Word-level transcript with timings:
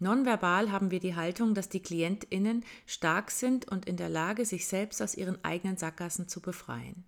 Nonverbal 0.00 0.70
haben 0.70 0.90
wir 0.90 1.00
die 1.00 1.16
Haltung, 1.16 1.54
dass 1.54 1.68
die 1.68 1.82
Klientinnen 1.82 2.64
stark 2.86 3.30
sind 3.30 3.68
und 3.68 3.86
in 3.86 3.96
der 3.96 4.08
Lage, 4.08 4.44
sich 4.44 4.66
selbst 4.66 5.02
aus 5.02 5.16
ihren 5.16 5.42
eigenen 5.44 5.76
Sackgassen 5.76 6.28
zu 6.28 6.40
befreien. 6.40 7.04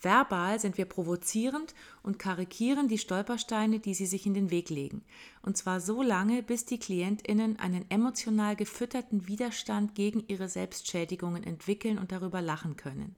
Verbal 0.00 0.58
sind 0.58 0.78
wir 0.78 0.86
provozierend 0.86 1.74
und 2.02 2.18
karikieren 2.18 2.88
die 2.88 2.98
Stolpersteine, 2.98 3.78
die 3.78 3.94
sie 3.94 4.06
sich 4.06 4.26
in 4.26 4.34
den 4.34 4.50
Weg 4.50 4.68
legen. 4.68 5.02
Und 5.42 5.56
zwar 5.56 5.80
so 5.80 6.02
lange, 6.02 6.42
bis 6.42 6.64
die 6.64 6.78
Klientinnen 6.78 7.60
einen 7.60 7.88
emotional 7.88 8.56
gefütterten 8.56 9.28
Widerstand 9.28 9.94
gegen 9.94 10.24
ihre 10.26 10.48
Selbstschädigungen 10.48 11.44
entwickeln 11.44 11.98
und 11.98 12.10
darüber 12.10 12.42
lachen 12.42 12.76
können. 12.76 13.14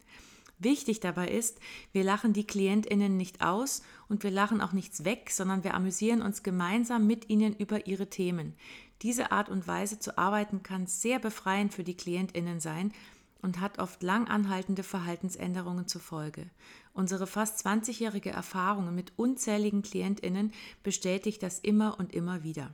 Wichtig 0.58 1.00
dabei 1.00 1.28
ist, 1.28 1.58
wir 1.92 2.04
lachen 2.04 2.32
die 2.32 2.46
Klientinnen 2.46 3.16
nicht 3.16 3.42
aus 3.42 3.82
und 4.08 4.22
wir 4.22 4.30
lachen 4.30 4.60
auch 4.60 4.72
nichts 4.72 5.04
weg, 5.04 5.30
sondern 5.30 5.64
wir 5.64 5.74
amüsieren 5.74 6.22
uns 6.22 6.42
gemeinsam 6.42 7.06
mit 7.06 7.28
ihnen 7.28 7.56
über 7.56 7.86
ihre 7.86 8.08
Themen. 8.08 8.54
Diese 9.02 9.32
Art 9.32 9.48
und 9.48 9.66
Weise 9.66 9.98
zu 9.98 10.16
arbeiten 10.18 10.62
kann 10.62 10.86
sehr 10.86 11.18
befreiend 11.18 11.74
für 11.74 11.84
die 11.84 11.96
Klientinnen 11.96 12.60
sein 12.60 12.92
und 13.42 13.60
hat 13.60 13.78
oft 13.78 14.02
lang 14.02 14.26
anhaltende 14.26 14.82
Verhaltensänderungen 14.82 15.86
zur 15.86 16.00
Folge. 16.00 16.48
Unsere 16.94 17.26
fast 17.26 17.64
20-jährige 17.66 18.30
Erfahrung 18.30 18.94
mit 18.94 19.12
unzähligen 19.16 19.82
Klientinnen 19.82 20.52
bestätigt 20.82 21.42
das 21.42 21.58
immer 21.58 21.98
und 21.98 22.14
immer 22.14 22.42
wieder. 22.42 22.72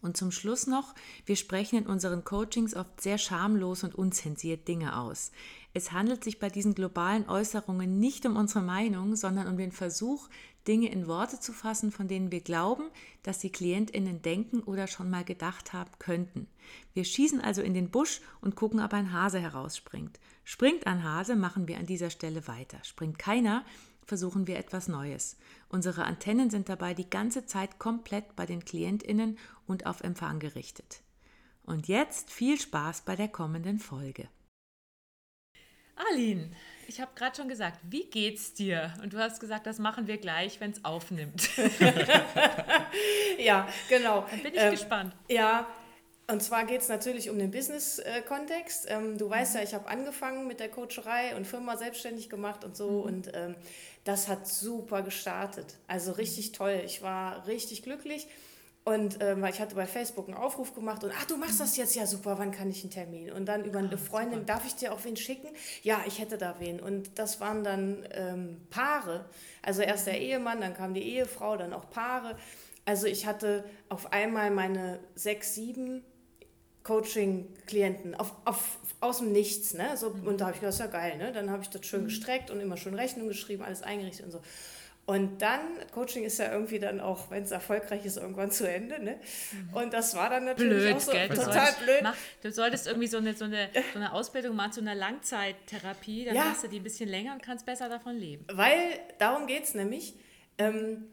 Und 0.00 0.16
zum 0.16 0.30
Schluss 0.30 0.68
noch, 0.68 0.94
wir 1.24 1.34
sprechen 1.34 1.78
in 1.78 1.86
unseren 1.86 2.22
Coachings 2.22 2.76
oft 2.76 3.00
sehr 3.00 3.18
schamlos 3.18 3.82
und 3.82 3.96
unzensiert 3.96 4.68
Dinge 4.68 4.96
aus. 4.96 5.32
Es 5.74 5.90
handelt 5.90 6.22
sich 6.22 6.38
bei 6.38 6.48
diesen 6.48 6.74
globalen 6.74 7.28
Äußerungen 7.28 7.98
nicht 7.98 8.24
um 8.24 8.36
unsere 8.36 8.62
Meinung, 8.62 9.16
sondern 9.16 9.48
um 9.48 9.56
den 9.56 9.72
Versuch, 9.72 10.28
Dinge 10.66 10.90
in 10.90 11.06
Worte 11.06 11.40
zu 11.40 11.52
fassen, 11.52 11.92
von 11.92 12.08
denen 12.08 12.30
wir 12.30 12.40
glauben, 12.40 12.84
dass 13.22 13.38
die 13.38 13.50
Klientinnen 13.50 14.22
denken 14.22 14.60
oder 14.60 14.86
schon 14.86 15.10
mal 15.10 15.24
gedacht 15.24 15.72
haben 15.72 15.90
könnten. 15.98 16.48
Wir 16.94 17.04
schießen 17.04 17.40
also 17.40 17.62
in 17.62 17.74
den 17.74 17.90
Busch 17.90 18.20
und 18.40 18.56
gucken, 18.56 18.80
ob 18.80 18.92
ein 18.92 19.12
Hase 19.12 19.38
herausspringt. 19.38 20.18
Springt 20.44 20.86
ein 20.86 21.04
Hase, 21.04 21.36
machen 21.36 21.68
wir 21.68 21.78
an 21.78 21.86
dieser 21.86 22.10
Stelle 22.10 22.46
weiter. 22.48 22.78
Springt 22.82 23.18
keiner, 23.18 23.64
versuchen 24.04 24.46
wir 24.46 24.58
etwas 24.58 24.88
Neues. 24.88 25.36
Unsere 25.68 26.04
Antennen 26.04 26.50
sind 26.50 26.68
dabei 26.68 26.94
die 26.94 27.10
ganze 27.10 27.46
Zeit 27.46 27.78
komplett 27.78 28.36
bei 28.36 28.46
den 28.46 28.64
Klientinnen 28.64 29.38
und 29.66 29.86
auf 29.86 30.00
Empfang 30.00 30.38
gerichtet. 30.38 31.02
Und 31.64 31.88
jetzt 31.88 32.30
viel 32.30 32.60
Spaß 32.60 33.02
bei 33.02 33.16
der 33.16 33.28
kommenden 33.28 33.78
Folge. 33.80 34.28
Aline, 35.96 36.50
ich 36.88 37.00
habe 37.00 37.10
gerade 37.14 37.36
schon 37.36 37.48
gesagt, 37.48 37.78
wie 37.82 38.04
geht's 38.04 38.54
dir? 38.54 38.92
Und 39.02 39.12
du 39.12 39.18
hast 39.18 39.40
gesagt, 39.40 39.66
das 39.66 39.78
machen 39.78 40.06
wir 40.06 40.18
gleich, 40.18 40.60
wenn 40.60 40.70
es 40.70 40.84
aufnimmt. 40.84 41.48
ja, 43.38 43.68
genau. 43.88 44.26
Dann 44.30 44.42
bin 44.42 44.54
ich 44.54 44.60
ähm, 44.60 44.70
gespannt. 44.70 45.14
Ja, 45.28 45.66
und 46.28 46.42
zwar 46.42 46.64
geht 46.64 46.80
es 46.80 46.88
natürlich 46.88 47.30
um 47.30 47.38
den 47.38 47.50
Business-Kontext. 47.52 48.86
Ähm, 48.88 49.16
du 49.16 49.30
weißt 49.30 49.54
mhm. 49.54 49.58
ja, 49.58 49.64
ich 49.64 49.74
habe 49.74 49.88
angefangen 49.88 50.46
mit 50.46 50.58
der 50.58 50.68
Coacherei 50.68 51.36
und 51.36 51.46
Firma 51.46 51.76
selbstständig 51.76 52.28
gemacht 52.28 52.64
und 52.64 52.76
so. 52.76 52.90
Mhm. 52.90 53.02
Und 53.02 53.30
ähm, 53.34 53.54
das 54.04 54.28
hat 54.28 54.48
super 54.48 55.02
gestartet. 55.02 55.76
Also 55.86 56.12
richtig 56.12 56.52
toll. 56.52 56.82
Ich 56.84 57.02
war 57.02 57.46
richtig 57.46 57.82
glücklich. 57.82 58.26
Und 58.88 59.18
ähm, 59.20 59.44
ich 59.46 59.60
hatte 59.60 59.74
bei 59.74 59.84
Facebook 59.84 60.28
einen 60.28 60.36
Aufruf 60.36 60.72
gemacht 60.72 61.02
und 61.02 61.10
ach, 61.12 61.24
du 61.24 61.36
machst 61.36 61.58
das 61.58 61.76
jetzt, 61.76 61.96
ja 61.96 62.06
super, 62.06 62.38
wann 62.38 62.52
kann 62.52 62.70
ich 62.70 62.84
einen 62.84 62.92
Termin? 62.92 63.32
Und 63.32 63.46
dann 63.46 63.64
über 63.64 63.80
eine 63.80 63.92
ah, 63.92 63.96
Freundin, 63.96 64.38
super. 64.38 64.52
darf 64.52 64.64
ich 64.64 64.76
dir 64.76 64.92
auch 64.92 65.02
wen 65.02 65.16
schicken? 65.16 65.48
Ja, 65.82 66.04
ich 66.06 66.20
hätte 66.20 66.38
da 66.38 66.54
wen. 66.60 66.78
Und 66.78 67.18
das 67.18 67.40
waren 67.40 67.64
dann 67.64 68.06
ähm, 68.12 68.60
Paare. 68.70 69.24
Also 69.60 69.82
erst 69.82 70.06
der 70.06 70.14
mhm. 70.14 70.20
Ehemann, 70.20 70.60
dann 70.60 70.72
kam 70.72 70.94
die 70.94 71.02
Ehefrau, 71.02 71.56
dann 71.56 71.72
auch 71.72 71.90
Paare. 71.90 72.36
Also 72.84 73.08
ich 73.08 73.26
hatte 73.26 73.64
auf 73.88 74.12
einmal 74.12 74.52
meine 74.52 75.00
sechs, 75.16 75.56
sieben 75.56 76.04
Coaching-Klienten 76.84 78.14
auf, 78.14 78.34
auf, 78.44 78.78
aus 79.00 79.18
dem 79.18 79.32
Nichts. 79.32 79.74
Ne? 79.74 79.96
So, 79.96 80.10
mhm. 80.10 80.28
Und 80.28 80.40
da 80.40 80.44
habe 80.46 80.54
ich 80.54 80.60
gedacht, 80.60 80.78
das 80.78 80.86
ist 80.86 80.92
ja 80.92 81.00
geil. 81.00 81.18
Ne? 81.18 81.32
Dann 81.32 81.50
habe 81.50 81.64
ich 81.64 81.70
das 81.70 81.84
schön 81.84 82.02
mhm. 82.02 82.06
gestreckt 82.06 82.52
und 82.52 82.60
immer 82.60 82.76
schön 82.76 82.94
Rechnung 82.94 83.26
geschrieben, 83.26 83.64
alles 83.64 83.82
eingerichtet 83.82 84.26
und 84.26 84.30
so. 84.30 84.42
Und 85.06 85.40
dann, 85.40 85.60
Coaching 85.92 86.24
ist 86.24 86.38
ja 86.40 86.50
irgendwie 86.50 86.80
dann 86.80 87.00
auch, 87.00 87.30
wenn 87.30 87.44
es 87.44 87.52
erfolgreich 87.52 88.04
ist, 88.04 88.16
irgendwann 88.16 88.50
zu 88.50 88.68
Ende. 88.68 89.00
Ne? 89.00 89.20
Mhm. 89.52 89.74
Und 89.76 89.92
das 89.92 90.16
war 90.16 90.30
dann 90.30 90.46
natürlich 90.46 90.82
blöd, 90.82 90.96
auch 90.96 91.00
so 91.00 91.12
gell? 91.12 91.28
total 91.28 91.44
solltest, 91.44 91.84
blöd. 91.84 92.00
Mach, 92.02 92.16
du 92.42 92.50
solltest 92.50 92.86
irgendwie 92.88 93.06
so 93.06 93.18
eine, 93.18 93.34
so, 93.34 93.44
eine, 93.44 93.68
so 93.92 94.00
eine 94.00 94.12
Ausbildung 94.12 94.56
machen 94.56 94.72
zu 94.72 94.80
einer 94.80 94.96
Langzeittherapie, 94.96 96.24
dann 96.24 96.34
ja. 96.34 96.44
hast 96.46 96.64
du 96.64 96.68
die 96.68 96.80
ein 96.80 96.82
bisschen 96.82 97.08
länger 97.08 97.34
und 97.34 97.42
kannst 97.42 97.64
besser 97.64 97.88
davon 97.88 98.16
leben. 98.16 98.44
Weil, 98.50 98.98
darum 99.18 99.46
geht 99.46 99.62
es 99.62 99.74
nämlich, 99.74 100.14
ähm, 100.58 101.04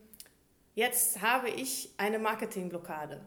jetzt 0.74 1.22
habe 1.22 1.52
ich 1.52 1.92
eine 1.98 2.18
Marketingblockade. 2.18 3.22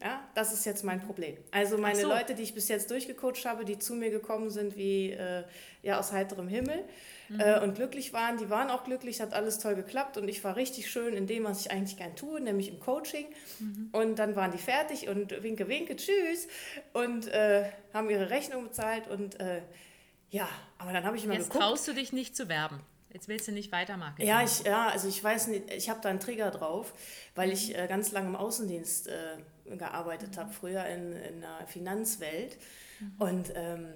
Ja, 0.00 0.22
das 0.34 0.52
ist 0.52 0.64
jetzt 0.64 0.84
mein 0.84 1.00
Problem. 1.00 1.36
Also 1.50 1.76
meine 1.76 2.00
so. 2.00 2.08
Leute, 2.08 2.36
die 2.36 2.44
ich 2.44 2.54
bis 2.54 2.68
jetzt 2.68 2.88
durchgecoacht 2.92 3.44
habe, 3.44 3.64
die 3.64 3.80
zu 3.80 3.94
mir 3.94 4.10
gekommen 4.10 4.48
sind 4.48 4.76
wie 4.76 5.10
äh, 5.10 5.42
ja, 5.82 5.98
aus 5.98 6.12
heiterem 6.12 6.46
Himmel 6.46 6.84
mhm. 7.28 7.40
äh, 7.40 7.58
und 7.60 7.74
glücklich 7.74 8.12
waren, 8.12 8.38
die 8.38 8.48
waren 8.48 8.70
auch 8.70 8.84
glücklich, 8.84 9.20
hat 9.20 9.32
alles 9.32 9.58
toll 9.58 9.74
geklappt 9.74 10.16
und 10.16 10.28
ich 10.28 10.44
war 10.44 10.54
richtig 10.54 10.88
schön 10.88 11.14
in 11.14 11.26
dem, 11.26 11.42
was 11.42 11.62
ich 11.62 11.72
eigentlich 11.72 11.96
gern 11.96 12.14
tue, 12.14 12.40
nämlich 12.40 12.68
im 12.68 12.78
Coaching. 12.78 13.26
Mhm. 13.58 13.88
Und 13.90 14.20
dann 14.20 14.36
waren 14.36 14.52
die 14.52 14.58
fertig 14.58 15.08
und 15.08 15.42
winke, 15.42 15.66
winke, 15.66 15.96
tschüss 15.96 16.46
und 16.92 17.26
äh, 17.26 17.64
haben 17.92 18.08
ihre 18.08 18.30
Rechnung 18.30 18.64
bezahlt 18.64 19.08
und 19.08 19.40
äh, 19.40 19.62
ja, 20.30 20.48
aber 20.78 20.92
dann 20.92 21.04
habe 21.04 21.16
ich 21.16 21.24
immer 21.24 21.34
Jetzt 21.34 21.46
geguckt. 21.46 21.64
traust 21.64 21.88
du 21.88 21.92
dich 21.92 22.12
nicht 22.12 22.36
zu 22.36 22.48
werben. 22.48 22.80
Jetzt 23.12 23.26
willst 23.26 23.48
du 23.48 23.52
nicht 23.52 23.72
weitermachen. 23.72 24.14
Ja, 24.18 24.42
ich, 24.42 24.64
ja, 24.64 24.88
also 24.88 25.08
ich 25.08 25.24
weiß 25.24 25.46
nicht, 25.48 25.72
ich 25.72 25.88
habe 25.88 26.00
da 26.02 26.10
einen 26.10 26.20
Trigger 26.20 26.50
drauf, 26.50 26.92
weil 27.34 27.50
ich 27.50 27.76
äh, 27.76 27.86
ganz 27.88 28.12
lange 28.12 28.28
im 28.28 28.36
Außendienst 28.36 29.08
äh, 29.08 29.38
gearbeitet 29.76 30.36
mhm. 30.36 30.40
habe, 30.40 30.52
früher 30.52 30.84
in, 30.86 31.12
in 31.12 31.40
der 31.40 31.66
Finanzwelt. 31.66 32.56
Mhm. 33.00 33.14
Und 33.18 33.52
ähm, 33.54 33.86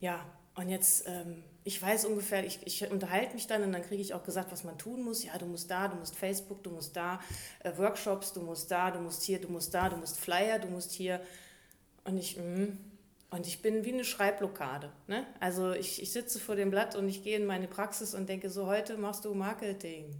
ja, 0.00 0.26
und 0.54 0.68
jetzt, 0.68 1.04
ähm, 1.06 1.42
ich 1.64 1.80
weiß 1.80 2.04
ungefähr, 2.04 2.44
ich, 2.44 2.66
ich 2.66 2.90
unterhalte 2.90 3.34
mich 3.34 3.46
dann 3.46 3.62
und 3.62 3.72
dann 3.72 3.82
kriege 3.82 4.02
ich 4.02 4.12
auch 4.12 4.24
gesagt, 4.24 4.52
was 4.52 4.64
man 4.64 4.76
tun 4.76 5.02
muss. 5.02 5.24
Ja, 5.24 5.38
du 5.38 5.46
musst 5.46 5.70
da, 5.70 5.88
du 5.88 5.96
musst 5.96 6.14
Facebook, 6.14 6.62
du 6.62 6.70
musst 6.70 6.96
da, 6.96 7.20
äh, 7.60 7.72
Workshops, 7.76 8.32
du 8.32 8.42
musst 8.42 8.70
da, 8.70 8.90
du 8.90 8.98
musst 8.98 9.22
hier, 9.22 9.40
du 9.40 9.48
musst 9.48 9.72
da, 9.72 9.88
du 9.88 9.96
musst 9.96 10.18
Flyer, 10.18 10.58
du 10.58 10.68
musst 10.68 10.92
hier. 10.92 11.22
Und 12.04 12.18
ich, 12.18 12.36
mh, 12.36 12.76
und 13.30 13.46
ich 13.46 13.62
bin 13.62 13.84
wie 13.86 13.94
eine 13.94 14.04
Schreibblockade. 14.04 14.90
Ne? 15.06 15.26
Also 15.40 15.72
ich, 15.72 16.02
ich 16.02 16.12
sitze 16.12 16.38
vor 16.38 16.54
dem 16.54 16.70
Blatt 16.70 16.96
und 16.96 17.08
ich 17.08 17.24
gehe 17.24 17.36
in 17.36 17.46
meine 17.46 17.66
Praxis 17.66 18.14
und 18.14 18.28
denke, 18.28 18.50
so 18.50 18.66
heute 18.66 18.98
machst 18.98 19.24
du 19.24 19.32
Marketing. 19.32 20.14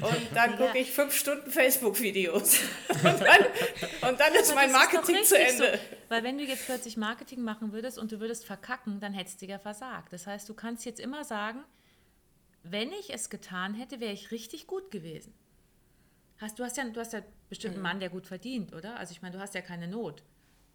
Und 0.00 0.28
dann 0.34 0.56
gucke 0.56 0.78
ich 0.78 0.92
fünf 0.92 1.14
Stunden 1.14 1.50
Facebook-Videos. 1.50 2.58
Und 2.88 3.04
dann, 3.04 4.10
und 4.10 4.20
dann 4.20 4.34
ist 4.34 4.54
mein 4.54 4.72
Marketing 4.72 5.16
ist 5.16 5.28
zu 5.28 5.38
Ende. 5.38 5.72
So. 5.72 5.96
Weil 6.08 6.22
wenn 6.24 6.38
du 6.38 6.44
jetzt 6.44 6.66
plötzlich 6.66 6.96
Marketing 6.96 7.42
machen 7.42 7.72
würdest 7.72 7.98
und 7.98 8.10
du 8.10 8.20
würdest 8.20 8.44
verkacken, 8.46 9.00
dann 9.00 9.12
hättest 9.12 9.42
du 9.42 9.46
ja 9.46 9.58
versagt. 9.58 10.12
Das 10.12 10.26
heißt, 10.26 10.48
du 10.48 10.54
kannst 10.54 10.84
jetzt 10.84 11.00
immer 11.00 11.24
sagen, 11.24 11.64
wenn 12.62 12.92
ich 12.92 13.12
es 13.12 13.30
getan 13.30 13.74
hätte, 13.74 14.00
wäre 14.00 14.12
ich 14.12 14.30
richtig 14.30 14.66
gut 14.66 14.90
gewesen. 14.90 15.34
Hast, 16.38 16.58
du, 16.58 16.64
hast 16.64 16.76
ja, 16.76 16.84
du 16.84 17.00
hast 17.00 17.12
ja 17.12 17.22
bestimmt 17.48 17.74
einen 17.74 17.82
mhm. 17.82 17.88
Mann, 17.88 18.00
der 18.00 18.10
gut 18.10 18.26
verdient, 18.26 18.74
oder? 18.74 18.96
Also 18.98 19.12
ich 19.12 19.22
meine, 19.22 19.36
du 19.36 19.40
hast 19.40 19.54
ja 19.54 19.62
keine 19.62 19.88
Not. 19.88 20.22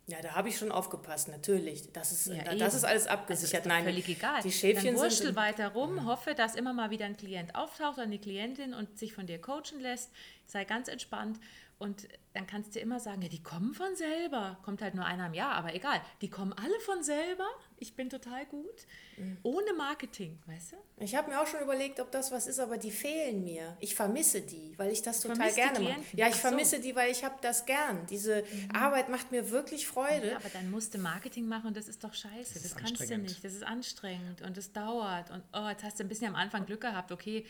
Ja, 0.07 0.21
da 0.21 0.33
habe 0.33 0.49
ich 0.49 0.57
schon 0.57 0.71
aufgepasst, 0.71 1.29
natürlich. 1.29 1.91
Das 1.93 2.11
ist, 2.11 2.27
ja, 2.27 2.55
das 2.55 2.73
ist 2.73 2.83
alles 2.83 3.07
abgesichert. 3.07 3.65
Das 3.65 3.65
ist 3.65 3.67
Nein, 3.67 3.83
völlig 3.83 4.09
egal. 4.09 4.41
Die 4.41 4.51
Schäfchen 4.51 4.95
Dann 4.95 5.09
sind 5.09 5.35
weiter 5.35 5.69
rum, 5.69 5.95
mhm. 5.95 6.05
hoffe, 6.05 6.33
dass 6.33 6.55
immer 6.55 6.73
mal 6.73 6.89
wieder 6.89 7.05
ein 7.05 7.15
Klient 7.15 7.55
auftaucht 7.55 7.93
oder 7.93 8.03
eine 8.03 8.19
Klientin 8.19 8.73
und 8.73 8.97
sich 8.97 9.13
von 9.13 9.27
dir 9.27 9.39
coachen 9.39 9.79
lässt. 9.79 10.11
Sei 10.47 10.65
ganz 10.65 10.87
entspannt 10.87 11.39
und 11.81 12.07
dann 12.33 12.45
kannst 12.45 12.75
du 12.75 12.79
immer 12.79 12.99
sagen, 12.99 13.23
ja, 13.23 13.27
die 13.27 13.41
kommen 13.41 13.73
von 13.73 13.95
selber. 13.95 14.59
Kommt 14.61 14.83
halt 14.83 14.93
nur 14.93 15.03
einer 15.03 15.25
im 15.25 15.33
Jahr, 15.33 15.53
aber 15.53 15.73
egal. 15.73 15.99
Die 16.21 16.29
kommen 16.29 16.53
alle 16.53 16.79
von 16.81 17.01
selber. 17.03 17.47
Ich 17.77 17.95
bin 17.95 18.07
total 18.07 18.45
gut. 18.45 18.85
Mhm. 19.17 19.39
Ohne 19.41 19.73
Marketing, 19.75 20.37
weißt 20.45 20.73
du? 20.73 20.75
Ich 20.99 21.15
habe 21.15 21.31
mir 21.31 21.41
auch 21.41 21.47
schon 21.47 21.59
überlegt, 21.59 21.99
ob 21.99 22.11
das 22.11 22.31
was 22.31 22.45
ist, 22.45 22.59
aber 22.59 22.77
die 22.77 22.91
fehlen 22.91 23.43
mir. 23.43 23.75
Ich 23.79 23.95
vermisse 23.95 24.41
die, 24.41 24.75
weil 24.77 24.91
ich 24.91 25.01
das 25.01 25.21
total 25.21 25.51
gerne 25.51 25.79
mache. 25.79 26.01
Ja, 26.13 26.27
ich 26.27 26.35
so. 26.35 26.41
vermisse 26.41 26.79
die, 26.79 26.95
weil 26.95 27.09
ich 27.09 27.23
habe 27.23 27.35
das 27.41 27.65
gern. 27.65 28.05
Diese 28.05 28.43
mhm. 28.43 28.75
Arbeit 28.75 29.09
macht 29.09 29.31
mir 29.31 29.49
wirklich 29.49 29.87
Freude. 29.87 30.29
Ja, 30.29 30.35
aber 30.35 30.49
dann 30.49 30.69
musst 30.69 30.93
du 30.93 30.99
Marketing 30.99 31.47
machen 31.47 31.69
und 31.69 31.77
das 31.77 31.87
ist 31.87 32.03
doch 32.03 32.13
scheiße. 32.13 32.53
Das, 32.53 32.61
das 32.61 32.75
kannst 32.75 33.09
du 33.09 33.17
nicht. 33.17 33.43
Das 33.43 33.55
ist 33.55 33.63
anstrengend 33.63 34.43
und 34.43 34.55
es 34.55 34.71
dauert. 34.71 35.31
Und 35.31 35.41
oh, 35.51 35.67
jetzt 35.67 35.83
hast 35.83 35.99
du 35.99 36.03
ein 36.03 36.09
bisschen 36.09 36.27
am 36.27 36.35
Anfang 36.35 36.67
Glück 36.67 36.81
gehabt, 36.81 37.11
okay. 37.11 37.43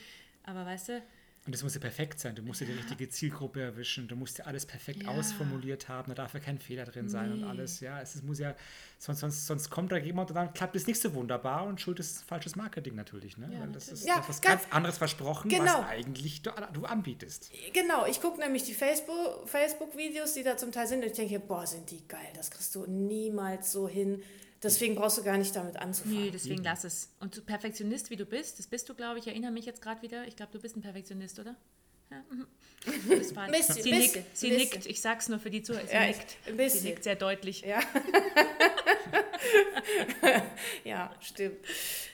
Aber 0.43 0.65
weißt 0.65 0.87
du, 0.87 1.03
Und 1.47 1.55
das 1.55 1.63
muss 1.63 1.73
ja 1.73 1.79
perfekt 1.79 2.19
sein. 2.19 2.35
Du 2.35 2.43
musst 2.43 2.61
ja 2.61 2.67
die 2.67 2.73
richtige 2.73 3.09
Zielgruppe 3.09 3.61
erwischen. 3.63 4.07
Du 4.07 4.15
musst 4.15 4.37
ja 4.37 4.45
alles 4.45 4.67
perfekt 4.67 5.01
Ja. 5.03 5.09
ausformuliert 5.09 5.89
haben. 5.89 6.09
Da 6.11 6.13
darf 6.15 6.35
ja 6.35 6.39
kein 6.39 6.59
Fehler 6.59 6.85
drin 6.85 7.09
sein 7.09 7.31
und 7.33 7.43
alles. 7.43 7.79
Ja, 7.79 7.99
es 7.99 8.13
ist- 8.13 8.23
muss 8.23 8.37
ja, 8.37 8.55
sonst, 8.99 9.21
sonst, 9.21 9.47
sonst 9.47 9.69
kommt 9.71 9.91
da 9.91 9.97
jemand 9.97 10.29
und 10.29 10.35
dann 10.35 10.53
klappt 10.53 10.75
es 10.75 10.85
nicht 10.85 11.01
so 11.01 11.15
wunderbar 11.15 11.65
und 11.65 11.81
schuld 11.81 11.99
ist 11.99 12.23
falsches 12.25 12.55
Marketing 12.55 12.93
natürlich. 12.93 13.39
Ne? 13.39 13.49
Ja, 13.51 13.61
Weil 13.61 13.69
das 13.71 13.87
ist 13.87 14.05
Ja, 14.05 14.23
was 14.27 14.39
ganz- 14.39 14.61
ganz 14.65 14.71
anderes 14.73 14.99
versprochen, 14.99 15.49
Genau. 15.49 15.79
was 15.79 15.85
eigentlich 15.87 16.43
du, 16.43 16.51
du 16.73 16.85
anbietest. 16.85 17.49
Genau, 17.73 18.05
ich 18.05 18.21
gucke 18.21 18.39
nämlich 18.39 18.63
die 18.65 18.75
Facebook- 18.75 19.49
Facebook-Videos, 19.49 20.33
die 20.33 20.43
da 20.43 20.57
zum 20.57 20.71
Teil 20.71 20.85
sind, 20.85 20.99
und 20.99 21.07
ich 21.09 21.13
denke, 21.17 21.39
boah, 21.39 21.65
sind 21.65 21.89
die 21.89 22.07
geil, 22.07 22.19
das 22.35 22.51
kriegst 22.51 22.75
du 22.75 22.85
niemals 22.85 23.71
so 23.71 23.87
hin. 23.87 24.21
Deswegen 24.63 24.95
brauchst 24.95 25.17
du 25.17 25.23
gar 25.23 25.37
nicht 25.37 25.55
damit 25.55 25.77
anzufangen. 25.77 26.25
Nee, 26.25 26.31
deswegen 26.31 26.63
lass 26.63 26.83
es. 26.83 27.09
Und 27.19 27.35
du 27.35 27.41
Perfektionist, 27.41 28.11
wie 28.11 28.15
du 28.15 28.25
bist, 28.25 28.59
das 28.59 28.67
bist 28.67 28.87
du, 28.89 28.93
glaube 28.93 29.17
ich, 29.17 29.25
ich 29.25 29.31
erinnere 29.31 29.51
mich 29.51 29.65
jetzt 29.65 29.81
gerade 29.81 30.01
wieder. 30.03 30.27
Ich 30.27 30.35
glaube, 30.35 30.51
du 30.51 30.59
bist 30.59 30.75
ein 30.75 30.81
Perfektionist, 30.81 31.39
oder? 31.39 31.55
Ja, 32.11 32.23
mhm. 32.29 32.45
Das 33.09 33.35
war, 33.35 33.47
bisschen, 33.51 33.81
sie 33.81 33.91
nickt, 33.91 34.13
bisschen, 34.13 34.25
sie 34.33 34.51
ein 34.51 34.57
nickt. 34.57 34.73
bisschen. 34.75 34.91
Ich 34.91 35.01
sag's 35.01 35.29
nur 35.29 35.39
für 35.39 35.49
die 35.49 35.63
Zuhörer. 35.63 35.87
Sie 35.87 35.93
Ja, 35.93 36.05
nickt. 36.05 36.37
bisschen. 36.57 36.81
Sie 36.81 36.89
nickt 36.89 37.03
sehr 37.03 37.15
deutlich. 37.15 37.61
Ja. 37.61 37.79
ja, 40.83 41.13
stimmt. 41.21 41.57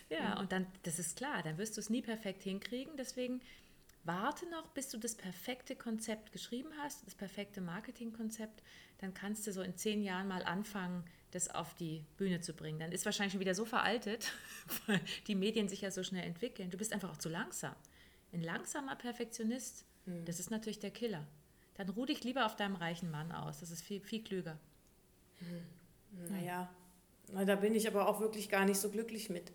Ja, 0.09 0.39
und 0.39 0.51
dann, 0.51 0.67
das 0.83 0.99
ist 0.99 1.17
klar, 1.17 1.41
dann 1.43 1.57
wirst 1.57 1.75
du 1.77 1.81
es 1.81 1.89
nie 1.89 2.01
perfekt 2.01 2.43
hinkriegen. 2.43 2.93
Deswegen 2.97 3.41
warte 4.03 4.47
noch, 4.49 4.67
bis 4.69 4.89
du 4.89 4.97
das 4.97 5.15
perfekte 5.15 5.75
Konzept 5.75 6.31
geschrieben 6.31 6.69
hast, 6.81 7.05
das 7.05 7.15
perfekte 7.15 7.59
Marketingkonzept. 7.59 8.63
Dann 8.99 9.13
kannst 9.13 9.45
du 9.47 9.51
so 9.51 9.61
in 9.61 9.75
zehn 9.75 10.01
Jahren 10.01 10.27
mal 10.27 10.43
anfangen, 10.43 11.03
das 11.31 11.49
auf 11.49 11.73
die 11.75 12.03
Bühne 12.17 12.41
zu 12.41 12.53
bringen. 12.53 12.79
Dann 12.79 12.91
ist 12.91 13.05
wahrscheinlich 13.05 13.33
schon 13.33 13.41
wieder 13.41 13.55
so 13.55 13.65
veraltet, 13.65 14.31
weil 14.87 15.01
die 15.27 15.35
Medien 15.35 15.67
sich 15.67 15.81
ja 15.81 15.91
so 15.91 16.03
schnell 16.03 16.23
entwickeln. 16.23 16.69
Du 16.71 16.77
bist 16.77 16.93
einfach 16.93 17.11
auch 17.11 17.17
zu 17.17 17.29
langsam. 17.29 17.75
Ein 18.33 18.41
langsamer 18.41 18.95
Perfektionist, 18.95 19.85
das 20.25 20.39
ist 20.39 20.51
natürlich 20.51 20.79
der 20.79 20.91
Killer. 20.91 21.25
Dann 21.75 21.89
ruh 21.89 22.05
dich 22.05 22.23
lieber 22.23 22.45
auf 22.45 22.55
deinem 22.55 22.75
reichen 22.75 23.11
Mann 23.11 23.31
aus. 23.31 23.59
Das 23.59 23.71
ist 23.71 23.81
viel, 23.81 24.01
viel 24.01 24.23
klüger. 24.23 24.57
Naja, 26.29 26.69
na, 27.31 27.45
da 27.45 27.55
bin 27.55 27.75
ich 27.75 27.87
aber 27.87 28.07
auch 28.07 28.19
wirklich 28.19 28.49
gar 28.49 28.65
nicht 28.65 28.79
so 28.79 28.89
glücklich 28.89 29.29
mit. 29.29 29.51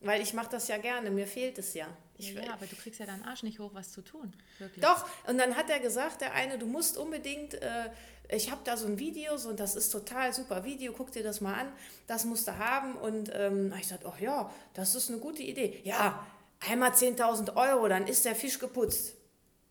Weil 0.00 0.22
ich 0.22 0.32
mache 0.32 0.50
das 0.50 0.68
ja 0.68 0.78
gerne, 0.78 1.10
mir 1.10 1.26
fehlt 1.26 1.58
es 1.58 1.74
ja. 1.74 1.88
Ich, 2.16 2.32
ja, 2.32 2.52
aber 2.52 2.66
du 2.66 2.76
kriegst 2.76 3.00
ja 3.00 3.06
deinen 3.06 3.24
Arsch 3.24 3.42
nicht 3.42 3.58
hoch, 3.58 3.70
was 3.74 3.92
zu 3.92 4.02
tun. 4.02 4.32
Wirklich. 4.58 4.84
Doch, 4.84 5.06
und 5.26 5.38
dann 5.38 5.56
hat 5.56 5.68
er 5.68 5.80
gesagt, 5.80 6.20
der 6.20 6.32
eine, 6.34 6.58
du 6.58 6.66
musst 6.66 6.96
unbedingt, 6.96 7.54
äh, 7.54 7.90
ich 8.28 8.50
habe 8.50 8.60
da 8.64 8.76
so 8.76 8.86
ein 8.86 8.98
Video, 8.98 9.36
so, 9.36 9.50
und 9.50 9.60
das 9.60 9.74
ist 9.74 9.90
total 9.90 10.32
super 10.32 10.64
Video, 10.64 10.92
guck 10.92 11.10
dir 11.10 11.22
das 11.22 11.40
mal 11.40 11.54
an, 11.54 11.72
das 12.06 12.24
musst 12.24 12.46
du 12.46 12.56
haben. 12.56 12.94
Und 12.94 13.30
ähm, 13.34 13.72
ich 13.74 13.82
gesagt, 13.82 14.04
ach 14.06 14.20
ja, 14.20 14.50
das 14.74 14.94
ist 14.94 15.10
eine 15.10 15.18
gute 15.18 15.42
Idee. 15.42 15.80
Ja, 15.84 16.24
einmal 16.68 16.92
10.000 16.92 17.56
Euro, 17.56 17.88
dann 17.88 18.06
ist 18.06 18.24
der 18.24 18.36
Fisch 18.36 18.58
geputzt. 18.58 19.14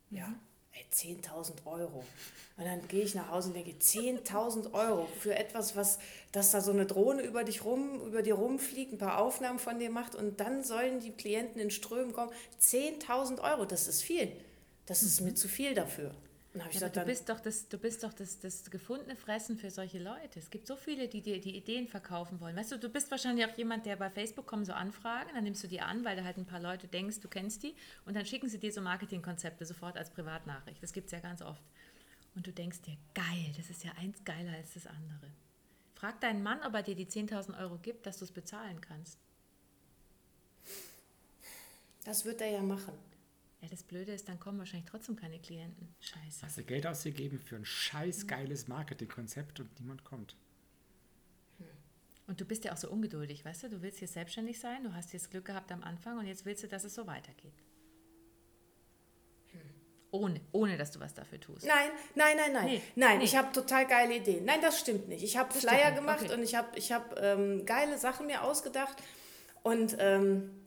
Ja, 0.10 0.28
ey, 0.28 0.34
10.000 0.94 1.66
Euro. 1.66 2.04
Und 2.58 2.66
dann 2.66 2.88
gehe 2.88 3.04
ich 3.04 3.16
nach 3.16 3.30
Hause 3.32 3.50
und 3.50 3.56
denke, 3.56 3.72
10.000 3.72 4.74
Euro 4.74 5.08
für 5.20 5.36
etwas, 5.36 5.76
was, 5.76 6.00
dass 6.32 6.52
da 6.52 6.62
so 6.62 6.72
eine 6.72 6.86
Drohne 6.86 7.24
über 7.24 7.44
dich 7.44 7.66
rum, 7.66 8.02
über 8.06 8.22
dir 8.22 8.36
rumfliegt, 8.36 8.94
ein 8.94 8.98
paar 9.00 9.20
Aufnahmen 9.20 9.60
von 9.60 9.80
dir 9.80 9.90
macht 9.90 10.16
und 10.16 10.40
dann 10.40 10.64
sollen 10.64 11.00
die 11.00 11.12
Klienten 11.12 11.60
in 11.60 11.72
Strömen 11.72 12.14
kommen. 12.14 12.32
10.000 12.62 13.42
Euro, 13.42 13.66
das 13.66 13.88
ist 13.88 14.04
viel. 14.04 14.32
Das 14.86 15.02
ist 15.02 15.22
mir 15.22 15.34
zu 15.34 15.48
viel 15.48 15.74
dafür. 15.74 16.14
Ja, 16.56 16.68
gesagt, 16.68 16.98
du 16.98 17.06
bist 17.06 17.30
doch, 17.30 17.40
das, 17.40 17.68
du 17.68 17.80
bist 17.80 18.04
doch 18.04 18.14
das, 18.14 18.40
das 18.40 18.70
gefundene 18.70 19.16
Fressen 19.16 19.58
für 19.58 19.72
solche 19.72 19.98
Leute. 19.98 20.38
Es 20.38 20.52
gibt 20.52 20.68
so 20.68 20.76
viele, 20.76 21.08
die 21.08 21.22
dir 21.22 21.42
die 21.42 21.58
Ideen 21.58 21.88
verkaufen 21.88 22.40
wollen. 22.40 22.56
Weißt 22.56 22.72
du, 22.72 22.78
du 22.78 22.90
bist 22.90 23.10
wahrscheinlich 23.10 23.46
auch 23.48 23.58
jemand, 23.58 23.88
der 23.88 23.96
bei 23.96 24.12
Facebook 24.12 24.46
kommen 24.46 24.64
so 24.64 24.74
Anfragen, 24.74 25.32
dann 25.34 25.44
nimmst 25.44 25.64
du 25.64 25.68
die 25.68 25.82
an, 25.82 26.06
weil 26.06 26.16
du 26.16 26.24
halt 26.24 26.38
ein 26.38 26.46
paar 26.46 26.60
Leute 26.60 26.88
denkst, 26.88 27.22
du 27.22 27.28
kennst 27.28 27.64
die 27.64 27.76
und 28.06 28.16
dann 28.16 28.28
schicken 28.28 28.50
sie 28.50 28.60
dir 28.60 28.72
so 28.72 28.82
Marketingkonzepte 28.82 29.66
sofort 29.66 29.98
als 29.98 30.12
Privatnachricht. 30.12 30.82
Das 30.84 30.94
gibt 30.94 31.08
es 31.08 31.12
ja 31.12 31.20
ganz 31.20 31.42
oft. 31.42 31.64
Und 32.36 32.46
du 32.46 32.52
denkst 32.52 32.82
dir, 32.82 32.98
geil, 33.16 33.54
das 33.58 33.72
ist 33.72 33.84
ja 33.84 33.92
eins 33.94 34.24
geiler 34.24 34.54
als 34.54 34.76
das 34.76 34.86
andere. 34.86 35.32
Frag 35.96 36.22
deinen 36.22 36.44
Mann, 36.44 36.62
ob 36.64 36.76
er 36.76 36.84
dir 36.84 36.96
die 36.96 37.08
10.000 37.08 37.58
Euro 37.60 37.78
gibt, 37.78 38.06
dass 38.06 38.18
du 38.18 38.26
es 38.26 38.32
bezahlen 38.32 38.80
kannst. 38.80 39.18
das 42.04 42.26
wird 42.26 42.42
er 42.42 42.52
ja 42.52 42.62
machen. 42.62 42.94
Ja, 43.64 43.70
das 43.70 43.82
Blöde 43.82 44.12
ist, 44.12 44.28
dann 44.28 44.42
kommen 44.42 44.60
wahrscheinlich 44.60 44.90
trotzdem 44.90 45.16
keine 45.16 45.40
Klienten. 45.40 45.96
Scheiße. 46.02 46.46
Hast 46.46 46.58
du 46.58 46.64
Geld 46.66 46.86
ausgegeben 46.86 47.40
für 47.40 47.56
ein 47.56 47.64
scheiß 47.64 48.28
geiles 48.28 48.68
Marketingkonzept 48.68 49.62
und 49.62 49.80
niemand 49.80 50.04
kommt. 50.04 50.36
Und 52.28 52.42
du 52.42 52.46
bist 52.46 52.66
ja 52.66 52.74
auch 52.74 52.78
so 52.78 52.90
ungeduldig, 52.90 53.46
weißt 53.46 53.64
du? 53.64 53.70
Du 53.70 53.82
willst 53.82 54.00
hier 54.00 54.08
selbstständig 54.08 54.60
sein, 54.60 54.84
du 54.84 54.94
hast 54.94 55.14
jetzt 55.14 55.32
Glück 55.32 55.46
gehabt 55.46 55.72
am 55.72 55.82
Anfang 55.82 56.18
und 56.18 56.28
jetzt 56.28 56.46
willst 56.46 56.64
du, 56.64 56.68
dass 56.68 56.84
es 56.84 56.94
so 56.94 57.08
weitergeht. 57.08 57.54
Ohne, 60.12 60.42
ohne 60.52 60.78
dass 60.78 60.92
du 60.92 61.00
was 61.00 61.14
dafür 61.14 61.40
tust. 61.40 61.66
Nein, 61.66 61.90
nein, 62.16 62.38
nein, 62.38 62.54
nein. 62.54 62.66
Nee, 62.66 62.82
nein, 62.96 63.18
nee. 63.20 63.24
ich 63.24 63.36
habe 63.36 63.52
total 63.52 63.88
geile 63.88 64.18
Ideen. 64.18 64.46
Nein, 64.46 64.60
das 64.62 64.80
stimmt 64.80 65.08
nicht. 65.08 65.24
Ich 65.24 65.38
habe 65.38 65.54
Flyer 65.54 65.92
gemacht 65.94 66.26
okay. 66.26 66.34
und 66.34 66.44
ich 66.44 66.56
habe 66.56 66.78
ich 66.78 66.92
hab, 66.92 67.18
ähm, 67.20 67.66
geile 67.66 67.98
Sachen 67.98 68.28
mir 68.28 68.44
ausgedacht. 68.44 69.02
Und 69.64 69.96
ähm, 70.00 70.63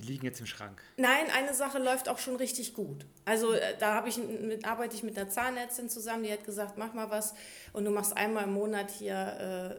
Die 0.00 0.06
liegen 0.06 0.24
jetzt 0.24 0.40
im 0.40 0.46
Schrank. 0.46 0.80
Nein, 0.96 1.26
eine 1.36 1.52
Sache 1.52 1.78
läuft 1.78 2.08
auch 2.08 2.18
schon 2.18 2.36
richtig 2.36 2.72
gut. 2.74 3.04
Also 3.26 3.52
äh, 3.52 3.76
da 3.78 3.94
habe 3.94 4.08
ich 4.08 4.16
mit, 4.16 4.64
arbeite 4.64 4.96
ich 4.96 5.02
mit 5.02 5.18
einer 5.18 5.28
Zahnärztin 5.28 5.90
zusammen, 5.90 6.22
die 6.24 6.32
hat 6.32 6.44
gesagt, 6.44 6.78
mach 6.78 6.94
mal 6.94 7.10
was 7.10 7.34
und 7.74 7.84
du 7.84 7.90
machst 7.90 8.16
einmal 8.16 8.44
im 8.44 8.54
Monat 8.54 8.90
hier 8.90 9.14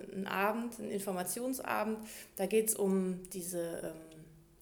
äh, 0.10 0.14
einen 0.14 0.28
Abend, 0.28 0.80
einen 0.80 0.92
Informationsabend. 0.92 1.98
Da 2.36 2.46
geht 2.46 2.70
es 2.70 2.76
um 2.76 3.24
diese 3.32 3.94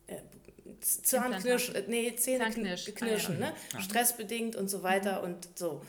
ähm, 0.07 0.15
äh, 0.15 0.79
Zahnknirsch, 0.81 1.69
äh, 1.71 1.83
nee. 1.87 2.15
Zähneknirschen, 2.15 2.95
Ah, 3.43 3.47
ja. 3.73 3.77
ne? 3.77 3.83
stressbedingt 3.83 4.55
und 4.55 4.69
so 4.69 4.81
weiter 4.81 5.23
und 5.23 5.49
so. 5.57 5.81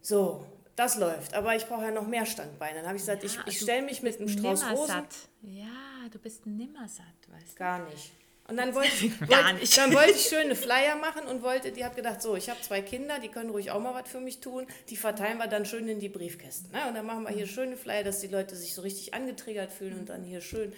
So, 0.00 0.46
das 0.76 0.96
läuft. 0.98 1.34
Aber 1.34 1.54
ich 1.56 1.66
brauche 1.66 1.84
ja 1.84 1.90
noch 1.90 2.06
mehr 2.06 2.24
Standbeine. 2.26 2.76
Dann 2.78 2.86
habe 2.86 2.96
ich 2.96 3.02
gesagt, 3.02 3.24
ich, 3.24 3.34
Ja, 3.34 3.42
ich 3.46 3.58
du 3.58 3.64
stelle 3.64 3.82
mich 3.82 4.02
mit 4.02 4.18
einem 4.18 4.28
Strauß 4.28 4.70
Rosen. 4.70 5.04
Ja, 5.42 6.08
du 6.10 6.18
bist 6.18 6.46
nimmersatt, 6.46 7.04
weißt 7.28 7.52
du? 7.52 7.56
Gar 7.58 7.84
nicht. 7.90 8.12
Und 8.48 8.56
dann 8.56 8.74
wollte 8.74 8.88
ich, 9.06 9.20
wollte, 9.20 9.76
dann 9.76 9.94
wollte 9.94 10.12
ich 10.12 10.26
schöne 10.28 10.54
Flyer 10.54 10.96
machen 10.96 11.26
und 11.26 11.42
wollte, 11.42 11.72
die 11.72 11.84
hat 11.84 11.96
gedacht, 11.96 12.22
so, 12.22 12.36
ich 12.36 12.48
habe 12.48 12.60
zwei 12.60 12.80
Kinder, 12.80 13.18
die 13.18 13.28
können 13.28 13.50
ruhig 13.50 13.70
auch 13.70 13.80
mal 13.80 13.94
was 13.94 14.08
für 14.08 14.20
mich 14.20 14.40
tun. 14.40 14.66
Die 14.88 14.96
verteilen 14.96 15.38
wir 15.38 15.48
dann 15.48 15.64
schön 15.66 15.88
in 15.88 15.98
die 15.98 16.08
Briefkästen. 16.08 16.70
Ne? 16.70 16.78
Und 16.88 16.94
dann 16.94 17.06
machen 17.06 17.24
wir 17.24 17.30
hier 17.30 17.46
schöne 17.46 17.76
Flyer, 17.76 18.04
dass 18.04 18.20
die 18.20 18.28
Leute 18.28 18.54
sich 18.54 18.74
so 18.74 18.82
richtig 18.82 19.14
angetriggert 19.14 19.72
fühlen 19.72 19.98
und 19.98 20.08
dann 20.08 20.22
hier 20.22 20.40
schön. 20.40 20.72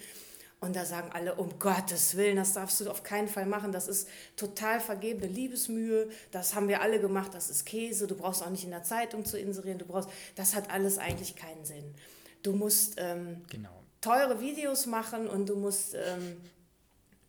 Und 0.61 0.75
da 0.75 0.83
sagen 0.83 1.09
alle, 1.13 1.35
um 1.35 1.57
Gottes 1.57 2.17
Willen, 2.17 2.35
das 2.35 2.51
darfst 2.51 2.81
du 2.81 2.89
auf 2.89 3.03
keinen 3.03 3.29
Fall 3.29 3.45
machen. 3.45 3.71
Das 3.71 3.87
ist 3.87 4.09
total 4.35 4.81
vergebene 4.81 5.31
Liebesmühe. 5.31 6.09
Das 6.31 6.53
haben 6.53 6.67
wir 6.67 6.81
alle 6.81 6.99
gemacht. 6.99 7.33
Das 7.33 7.49
ist 7.49 7.65
Käse. 7.65 8.07
Du 8.07 8.15
brauchst 8.15 8.43
auch 8.43 8.49
nicht 8.49 8.65
in 8.65 8.71
der 8.71 8.83
Zeitung 8.83 9.23
zu 9.23 9.37
inserieren. 9.39 9.77
Du 9.77 9.85
brauchst, 9.85 10.09
das 10.35 10.55
hat 10.55 10.69
alles 10.69 10.97
eigentlich 10.97 11.37
keinen 11.37 11.63
Sinn. 11.63 11.95
Du 12.43 12.51
musst 12.53 12.95
ähm, 12.97 13.41
Genau. 13.49 13.69
teure 14.01 14.41
Videos 14.41 14.85
machen 14.85 15.27
und 15.27 15.47
du 15.47 15.55
musst, 15.55 15.93
ähm, 15.93 16.35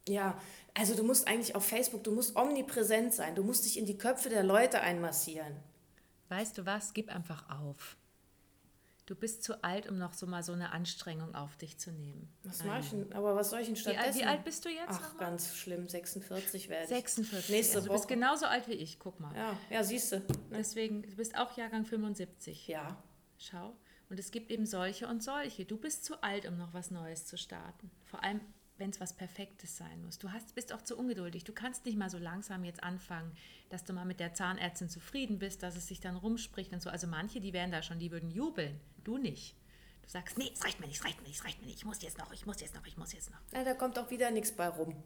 ja, 0.09 0.41
also 0.75 0.95
du 0.95 1.03
musst 1.03 1.27
eigentlich 1.29 1.55
auf 1.55 1.67
Facebook, 1.67 2.05
du 2.05 2.13
musst 2.13 2.37
omnipräsent 2.37 3.15
sein, 3.15 3.35
du 3.35 3.43
musst 3.43 3.65
dich 3.65 3.79
in 3.79 3.87
die 3.87 3.99
Köpfe 3.99 4.29
der 4.29 4.43
Leute 4.43 4.81
einmassieren. 4.81 5.57
Weißt 6.29 6.57
du 6.59 6.67
was? 6.67 6.93
Gib 6.93 7.15
einfach 7.15 7.49
auf. 7.51 7.97
Du 9.07 9.17
bist 9.17 9.43
zu 9.43 9.65
alt, 9.65 9.89
um 9.89 9.99
noch 9.99 10.13
so 10.13 10.29
mal 10.29 10.45
so 10.45 10.53
eine 10.53 10.71
Anstrengung 10.71 11.35
auf 11.35 11.57
dich 11.57 11.79
zu 11.79 11.91
nehmen. 11.91 12.33
Was 12.45 12.63
mach 12.63 12.79
ich 12.79 12.91
denn? 12.91 13.13
Aber 13.13 13.35
was 13.35 13.51
soll 13.51 13.59
ich 13.59 13.67
denn 13.67 13.75
Wie, 13.75 13.81
stattdessen? 13.81 14.21
wie 14.21 14.25
alt 14.25 14.45
bist 14.45 14.65
du 14.65 14.69
jetzt 14.69 14.87
Ach, 14.89 15.17
ganz 15.19 15.57
schlimm, 15.57 15.89
46 15.89 16.69
werde 16.69 16.85
ich. 16.85 16.91
46. 16.91 17.51
Nächste 17.51 17.77
also 17.79 17.89
du 17.89 17.93
bist 17.93 18.05
Woche. 18.05 18.15
genauso 18.15 18.47
alt 18.47 18.69
wie 18.69 18.75
ich, 18.75 19.01
guck 19.01 19.19
mal. 19.19 19.35
Ja, 19.37 19.57
ja 19.69 19.83
siehst 19.83 20.13
du. 20.13 20.23
Deswegen, 20.53 21.03
du 21.03 21.17
bist 21.17 21.37
auch 21.37 21.57
Jahrgang 21.57 21.85
75. 21.85 22.69
Ja, 22.69 23.03
Schau. 23.41 23.75
Und 24.11 24.19
es 24.19 24.31
gibt 24.31 24.51
eben 24.51 24.67
solche 24.67 25.09
und 25.09 25.23
solche. 25.23 25.65
Du 25.65 25.79
bist 25.79 26.05
zu 26.05 26.23
alt, 26.23 26.47
um 26.47 26.59
noch 26.59 26.75
was 26.75 26.91
Neues 26.91 27.27
zu 27.27 27.39
starten. 27.39 27.91
Vor 28.05 28.23
allem, 28.23 28.41
wenn 28.81 28.91
es 28.91 29.01
was 29.01 29.13
Perfektes 29.13 29.77
sein 29.77 30.03
muss. 30.05 30.19
Du 30.19 30.33
hast, 30.33 30.55
bist 30.55 30.73
auch 30.73 30.83
zu 30.83 30.97
ungeduldig. 30.97 31.45
Du 31.45 31.53
kannst 31.53 31.85
nicht 31.85 31.97
mal 31.97 32.11
so 32.11 32.19
langsam 32.19 32.65
jetzt 32.65 32.83
anfangen, 32.83 33.33
dass 33.69 33.85
du 33.85 33.93
mal 33.93 34.05
mit 34.05 34.19
der 34.19 34.35
Zahnärztin 34.35 34.89
zufrieden 34.89 35.39
bist, 35.39 35.63
dass 35.63 35.77
es 35.77 35.87
sich 35.87 36.01
dann 36.01 36.17
rumspricht 36.17 36.73
und 36.73 36.83
so. 36.83 36.91
Also 36.91 37.07
manche, 37.07 37.41
die 37.41 37.53
wären 37.53 37.71
da 37.71 37.83
schon, 37.83 37.99
die 37.99 38.11
würden 38.11 38.31
jubeln. 38.31 38.81
Du 39.05 39.19
nicht. 39.19 39.55
Du 40.03 40.09
sagst, 40.09 40.39
nee, 40.39 40.51
es 40.53 40.65
reicht 40.65 40.81
mir 40.81 40.87
nicht, 40.87 40.99
es 40.99 41.05
reicht 41.05 41.21
mir 41.21 41.29
nicht, 41.29 41.39
es 41.39 41.45
reicht 41.45 41.61
mir 41.61 41.67
nicht. 41.67 41.79
Ich 41.79 41.85
muss 41.85 42.03
jetzt 42.03 42.19
noch, 42.19 42.33
ich 42.33 42.47
muss 42.47 42.61
jetzt 42.61 42.75
noch, 42.75 42.87
ich 42.87 42.97
muss 42.97 43.13
jetzt 43.13 43.31
noch. 43.31 43.39
Na, 43.53 43.63
da 43.63 43.75
kommt 43.75 43.99
auch 43.99 44.11
wieder 44.11 44.31
nichts 44.31 44.51
bei 44.51 44.67
rum. 44.67 44.97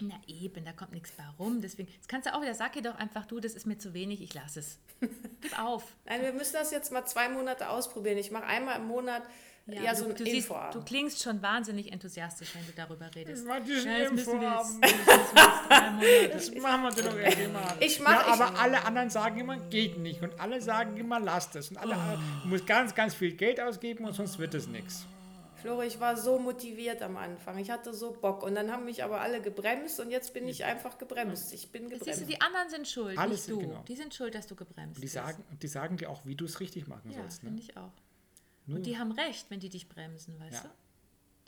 Na 0.00 0.14
eben, 0.26 0.64
da 0.64 0.72
kommt 0.72 0.92
nichts 0.92 1.12
bei 1.12 1.24
rum. 1.38 1.60
Deswegen, 1.60 1.88
das 1.98 2.08
kannst 2.08 2.26
du 2.26 2.34
auch 2.34 2.42
wieder, 2.42 2.54
sag 2.54 2.76
ihr 2.76 2.82
doch 2.82 2.96
einfach, 2.96 3.26
du, 3.26 3.40
das 3.40 3.54
ist 3.54 3.66
mir 3.66 3.78
zu 3.78 3.94
wenig, 3.94 4.20
ich 4.20 4.34
lasse 4.34 4.60
es. 4.60 4.78
Gib 5.40 5.58
auf. 5.58 5.96
Nein, 6.04 6.22
wir 6.22 6.32
müssen 6.32 6.54
das 6.54 6.70
jetzt 6.70 6.92
mal 6.92 7.04
zwei 7.06 7.28
Monate 7.28 7.70
ausprobieren. 7.70 8.18
Ich 8.18 8.30
mache 8.30 8.44
einmal 8.44 8.78
im 8.78 8.86
Monat 8.86 9.22
ja, 9.66 9.94
so 9.94 10.04
du, 10.04 10.10
ein 10.10 10.16
du, 10.16 10.24
siehst, 10.24 10.50
du 10.72 10.82
klingst 10.82 11.22
schon 11.22 11.40
wahnsinnig 11.42 11.92
enthusiastisch, 11.92 12.54
wenn 12.54 12.66
du 12.66 12.72
darüber 12.72 13.08
redest. 13.14 13.44
diesen 13.66 13.90
Ja, 13.90 13.98
jetzt 13.98 14.12
müssen 14.12 14.40
wir 14.40 14.50
jetzt- 14.50 14.78
jetzt 14.84 16.00
wir 16.00 16.28
Das 16.28 16.62
machen 16.62 16.82
wir 16.96 17.02
doch 17.02 17.16
irgendwie 17.16 17.42
immer. 17.44 17.76
Ich 17.80 18.00
mach- 18.00 18.10
ja, 18.26 18.34
ich- 18.34 18.40
aber 18.40 18.58
alle 18.58 18.84
anderen 18.84 19.10
sagen 19.10 19.38
immer, 19.40 19.56
geht 19.58 19.98
nicht. 19.98 20.22
Und 20.22 20.38
alle 20.40 20.60
sagen 20.60 20.96
immer, 20.96 21.20
lasst 21.20 21.56
es. 21.56 21.70
Und 21.70 21.76
alle, 21.78 21.94
du 22.42 22.48
musst 22.48 22.66
ganz, 22.66 22.94
ganz 22.94 23.14
viel 23.14 23.32
Geld 23.34 23.60
ausgeben 23.60 24.04
und 24.04 24.12
sonst 24.14 24.38
wird 24.38 24.54
es 24.54 24.66
nichts. 24.66 25.06
Flore, 25.56 25.86
ich 25.86 26.00
war 26.00 26.16
so 26.16 26.40
motiviert 26.40 27.00
am 27.02 27.16
Anfang. 27.16 27.56
Ich 27.58 27.70
hatte 27.70 27.94
so 27.94 28.10
Bock. 28.10 28.42
Und 28.42 28.56
dann 28.56 28.72
haben 28.72 28.84
mich 28.84 29.04
aber 29.04 29.20
alle 29.20 29.40
gebremst 29.40 30.00
und 30.00 30.10
jetzt 30.10 30.34
bin 30.34 30.48
ich 30.48 30.64
einfach 30.64 30.98
gebremst. 30.98 31.52
Ich 31.52 31.70
bin 31.70 31.88
Siehst 31.88 32.00
du, 32.00 32.04
gebremst. 32.04 32.28
die 32.30 32.40
anderen 32.40 32.68
sind 32.68 32.88
schuld, 32.88 33.16
Alles 33.16 33.46
nicht 33.46 33.50
du. 33.50 33.60
sind- 33.60 33.68
genau. 33.70 33.84
Die 33.86 33.94
sind 33.94 34.12
schuld, 34.12 34.34
dass 34.34 34.48
du 34.48 34.56
gebremst 34.56 34.96
Die 34.96 35.02
bist. 35.02 35.14
sagen, 35.14 35.44
die 35.62 35.68
sagen 35.68 35.96
dir 35.98 36.10
auch, 36.10 36.26
wie 36.26 36.34
du 36.34 36.46
es 36.46 36.58
richtig 36.58 36.88
machen 36.88 37.12
ja, 37.12 37.18
sollst. 37.20 37.44
Ne? 37.44 37.50
finde 37.50 37.62
ich 37.62 37.76
auch. 37.76 37.92
Nur- 38.66 38.78
Und 38.78 38.86
die 38.86 38.98
haben 38.98 39.12
recht, 39.12 39.46
wenn 39.50 39.60
die 39.60 39.68
dich 39.68 39.88
bremsen, 39.88 40.38
weißt 40.40 40.62
Ja. 40.64 40.68
du? 40.68 40.68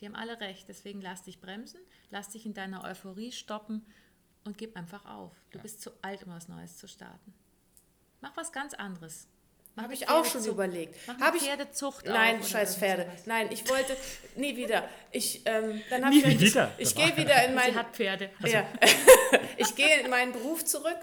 Die 0.00 0.06
haben 0.06 0.16
alle 0.16 0.40
recht. 0.40 0.68
Deswegen 0.68 1.00
lass 1.00 1.22
dich 1.22 1.40
bremsen, 1.40 1.80
lass 2.10 2.28
dich 2.30 2.44
in 2.46 2.54
deiner 2.54 2.84
Euphorie 2.84 3.30
stoppen 3.32 3.86
und 4.44 4.58
gib 4.58 4.76
einfach 4.76 5.04
auf. 5.06 5.32
Du 5.52 5.58
bist 5.60 5.80
zu 5.80 5.90
alt, 6.02 6.24
um 6.24 6.32
was 6.32 6.48
Neues 6.48 6.76
zu 6.76 6.88
starten. 6.88 7.32
Mach 8.20 8.36
was 8.36 8.52
ganz 8.52 8.74
anderes. 8.74 9.28
Habe 9.76 9.92
ich 9.94 10.08
auch 10.08 10.24
schon 10.24 10.44
überlegt. 10.44 10.94
Mach 11.08 11.18
Hab 11.18 11.28
eine 11.28 11.36
ich, 11.36 11.42
Pferdezucht 11.44 12.06
Nein, 12.06 12.38
auf 12.40 12.48
scheiß 12.48 12.76
Pferde. 12.76 13.04
sowas. 13.06 13.26
Nein, 13.26 13.48
ich 13.50 13.68
wollte 13.68 13.96
nie 14.36 14.56
wieder. 14.56 14.88
Ich, 15.10 15.42
ähm, 15.46 15.82
dann 15.90 16.04
hab 16.04 16.10
Nie 16.12 16.20
ich, 16.20 16.26
ich, 16.26 16.40
wieder. 16.40 16.72
Ich, 16.78 16.94
gehe 16.94 17.16
wieder 17.16 17.42
in 17.44 17.50
Sie 17.50 17.54
mein, 17.56 17.74
hat 17.74 17.94
Pferde. 17.94 18.30
ja, 18.44 18.68
ich 19.56 19.74
gehe 19.74 20.00
in 20.00 20.10
meinen 20.10 20.32
Beruf 20.32 20.64
zurück 20.64 20.98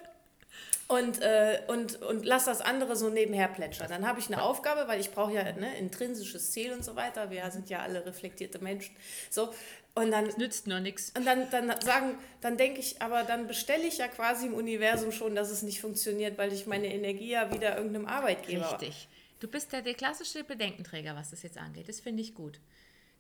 und, 0.92 1.22
äh, 1.22 1.62
und, 1.68 2.02
und 2.02 2.26
lass 2.26 2.46
das 2.46 2.62
andere 2.62 2.96
so 2.96 3.10
nebenher 3.10 3.48
plätschern. 3.48 3.88
Dann 3.90 4.06
habe 4.08 4.20
ich 4.20 4.28
eine 4.28 4.42
Aufgabe, 4.44 4.88
weil 4.88 5.00
ich 5.00 5.12
brauche 5.12 5.34
ja 5.34 5.44
ne, 5.54 5.78
intrinsisches 5.78 6.52
Ziel 6.52 6.74
und 6.74 6.84
so 6.84 6.96
weiter. 6.96 7.30
Wir 7.32 7.50
sind 7.52 7.70
ja 7.70 7.80
alle 7.80 8.06
reflektierte 8.06 8.60
Menschen. 8.60 8.96
So, 9.30 9.54
und 9.96 10.12
dann 10.12 10.26
Nützt 10.38 10.68
nur 10.68 10.80
nichts. 10.80 11.12
und 11.18 11.26
dann, 11.26 11.50
dann 11.50 11.80
sagen, 11.82 12.18
dann 12.42 12.58
denke 12.58 12.80
ich, 12.80 13.02
aber 13.02 13.24
dann 13.24 13.48
bestelle 13.48 13.84
ich 13.86 13.98
ja 13.98 14.08
quasi 14.08 14.48
im 14.48 14.54
Universum 14.54 15.12
schon, 15.12 15.36
dass 15.36 15.50
es 15.50 15.64
nicht 15.64 15.82
funktioniert, 15.82 16.38
weil 16.38 16.54
ich 16.54 16.66
meine 16.66 16.88
Energie 16.94 17.30
ja 17.32 17.52
wieder 17.54 17.76
irgendeinem 17.78 18.06
Arbeitgeber. 18.06 18.72
Richtig. 18.72 19.08
Du 19.40 19.48
bist 19.48 19.74
ja 19.74 19.82
der 19.82 19.94
klassische 19.96 20.44
Bedenkenträger, 20.44 21.16
was 21.16 21.32
das 21.32 21.42
jetzt 21.44 21.58
angeht. 21.58 21.90
Das 21.90 22.00
finde 22.00 22.22
ich 22.22 22.36
gut. 22.36 22.60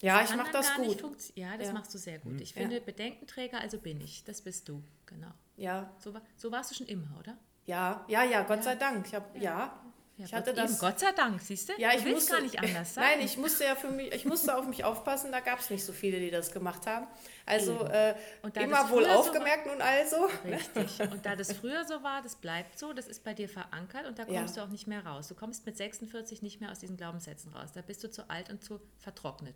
Ja, 0.01 0.23
ich 0.23 0.35
mache 0.35 0.51
das 0.51 0.73
gut. 0.75 1.03
Ja, 1.35 1.57
das 1.57 1.67
Ja. 1.67 1.73
machst 1.73 1.93
du 1.93 1.97
sehr 1.97 2.19
gut. 2.19 2.39
Ich 2.41 2.53
finde, 2.53 2.81
Bedenkenträger, 2.81 3.59
also 3.59 3.77
bin 3.77 4.01
ich. 4.01 4.23
Das 4.23 4.41
bist 4.41 4.67
du. 4.67 4.81
Genau. 5.05 5.31
Ja, 5.57 5.93
So, 5.99 6.13
so 6.37 6.51
warst 6.51 6.71
du 6.71 6.75
schon 6.75 6.87
immer, 6.87 7.07
oder? 7.19 7.37
Ja, 7.71 8.05
ja, 8.07 8.23
ja, 8.23 8.43
Gott 8.43 8.63
sei 8.63 8.75
Dank. 8.75 9.05
Ich 9.07 9.15
habe, 9.15 9.39
ja. 9.39 9.77
Ja, 10.17 10.25
ich 10.25 10.33
hatte 10.33 10.51
Gott, 10.51 10.59
eben, 10.59 10.67
das. 10.67 10.79
Gott 10.79 10.99
sei 10.99 11.11
Dank, 11.13 11.41
siehst 11.41 11.69
du? 11.69 11.73
Ja, 11.79 11.93
ich 11.95 12.05
musste, 12.05 12.33
gar 12.33 12.41
nicht 12.41 12.59
anders 12.59 12.93
sein. 12.93 13.03
Nein, 13.17 13.25
ich 13.25 13.37
musste 13.37 13.63
ja 13.63 13.75
für 13.75 13.87
mich, 13.89 14.13
ich 14.13 14.25
musste 14.25 14.55
auf 14.55 14.67
mich 14.67 14.83
aufpassen, 14.83 15.31
da 15.31 15.39
gab 15.39 15.59
es 15.59 15.69
nicht 15.71 15.83
so 15.83 15.93
viele, 15.93 16.19
die 16.19 16.29
das 16.29 16.51
gemacht 16.51 16.85
haben. 16.85 17.07
Also 17.45 17.85
äh, 17.85 18.13
Und 18.43 18.55
immer 18.57 18.81
das 18.83 18.91
wohl 18.91 19.03
früher 19.03 19.13
so 19.13 19.19
aufgemerkt 19.19 19.65
nun 19.65 19.81
also. 19.81 20.29
Richtig. 20.45 20.99
Und 21.11 21.25
da 21.25 21.35
das 21.35 21.53
früher 21.53 21.85
so 21.85 22.03
war, 22.03 22.21
das 22.21 22.35
bleibt 22.35 22.77
so, 22.77 22.93
das 22.93 23.07
ist 23.07 23.23
bei 23.23 23.33
dir 23.33 23.49
verankert 23.49 24.05
und 24.05 24.19
da 24.19 24.27
Ja. 24.27 24.41
kommst 24.41 24.57
du 24.57 24.61
auch 24.61 24.67
nicht 24.67 24.85
mehr 24.85 25.03
raus. 25.05 25.27
Du 25.27 25.33
kommst 25.33 25.65
mit 25.65 25.77
46 25.77 26.41
nicht 26.43 26.59
mehr 26.61 26.71
aus 26.71 26.79
diesen 26.79 26.97
Glaubenssätzen 26.97 27.51
raus. 27.53 27.69
Da 27.73 27.81
bist 27.81 28.03
du 28.03 28.11
zu 28.11 28.29
alt 28.29 28.49
und 28.51 28.63
zu 28.63 28.79
vertrocknet. 28.99 29.55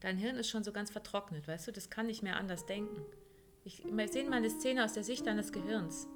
Dein 0.00 0.16
Hirn 0.16 0.36
ist 0.36 0.48
schon 0.48 0.64
so 0.64 0.72
ganz 0.72 0.90
vertrocknet, 0.90 1.46
weißt 1.46 1.68
du? 1.68 1.72
Das 1.72 1.88
kann 1.90 2.06
nicht 2.06 2.22
mehr 2.22 2.36
anders 2.36 2.66
denken. 2.66 3.04
Ich, 3.64 3.82
wir 3.84 4.08
sehen 4.08 4.28
mal 4.30 4.36
eine 4.36 4.50
Szene 4.50 4.84
aus 4.84 4.94
der 4.94 5.04
Sicht 5.04 5.26
deines 5.26 5.52
Gehirns. 5.52 6.08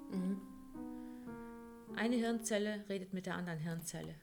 Eine 1.97 2.17
Hirnzelle 2.17 2.85
redet 2.89 3.13
mit 3.13 3.27
der 3.27 3.35
anderen 3.35 3.59
Hirnzelle. 3.59 4.15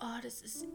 Oh, 0.00 0.18
das 0.22 0.42
ist. 0.42 0.66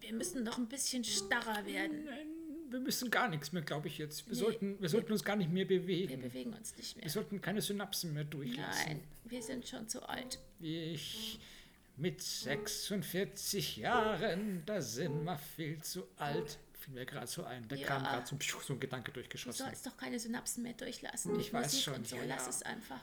Wir 0.00 0.12
müssen 0.12 0.44
doch 0.44 0.58
ein 0.58 0.68
bisschen 0.68 1.02
starrer 1.04 1.64
werden. 1.66 2.04
Nein, 2.04 2.26
wir 2.70 2.80
müssen 2.80 3.10
gar 3.10 3.28
nichts 3.28 3.52
mehr, 3.52 3.62
glaube 3.62 3.88
ich 3.88 3.98
jetzt. 3.98 4.28
Wir, 4.28 4.36
sollten, 4.36 4.80
wir 4.80 4.88
sollten 4.88 5.12
uns 5.12 5.24
gar 5.24 5.36
nicht 5.36 5.50
mehr 5.50 5.68
Wir 5.68 5.80
bewegen. 5.80 6.20
bewegen 6.20 6.52
uns 6.52 6.76
nicht 6.76 6.96
mehr. 6.96 7.04
Wir 7.04 7.10
sollten 7.10 7.40
keine 7.40 7.62
Synapsen 7.62 8.12
mehr 8.12 8.24
durchlassen. 8.24 8.86
Nein, 8.86 9.00
wir 9.24 9.42
sind 9.42 9.66
schon 9.66 9.88
zu 9.88 10.06
alt. 10.08 10.38
Ich 10.60 11.40
mit 11.96 12.20
46 12.20 13.78
Jahren, 13.78 14.62
da 14.66 14.82
sind 14.82 15.24
wir 15.24 15.38
viel 15.38 15.80
zu 15.82 16.06
alt. 16.18 16.58
Fiel 16.86 16.94
mir 16.94 17.04
gerade 17.04 17.26
so 17.26 17.42
ein. 17.44 17.66
Da 17.66 17.74
Ja. 17.74 17.86
kam 17.88 18.02
gerade 18.04 18.26
so, 18.26 18.36
ein- 18.36 18.62
so 18.64 18.72
ein 18.74 18.80
Gedanke 18.80 19.10
Du 19.10 19.14
durchgeschossen. 19.20 19.66
sollst 19.66 19.86
doch 19.86 19.96
keine 19.96 20.20
Synapsen 20.20 20.62
mehr 20.62 20.72
durchlassen. 20.74 21.38
Ich 21.40 21.52
weiß 21.52 21.66
Musik 21.66 21.80
schon, 21.84 21.94
Und 21.94 22.06
so, 22.08 22.14
ja, 22.16 22.24
lass 22.26 22.44
ja. 22.44 22.50
es 22.50 22.62
einfach. 22.62 23.00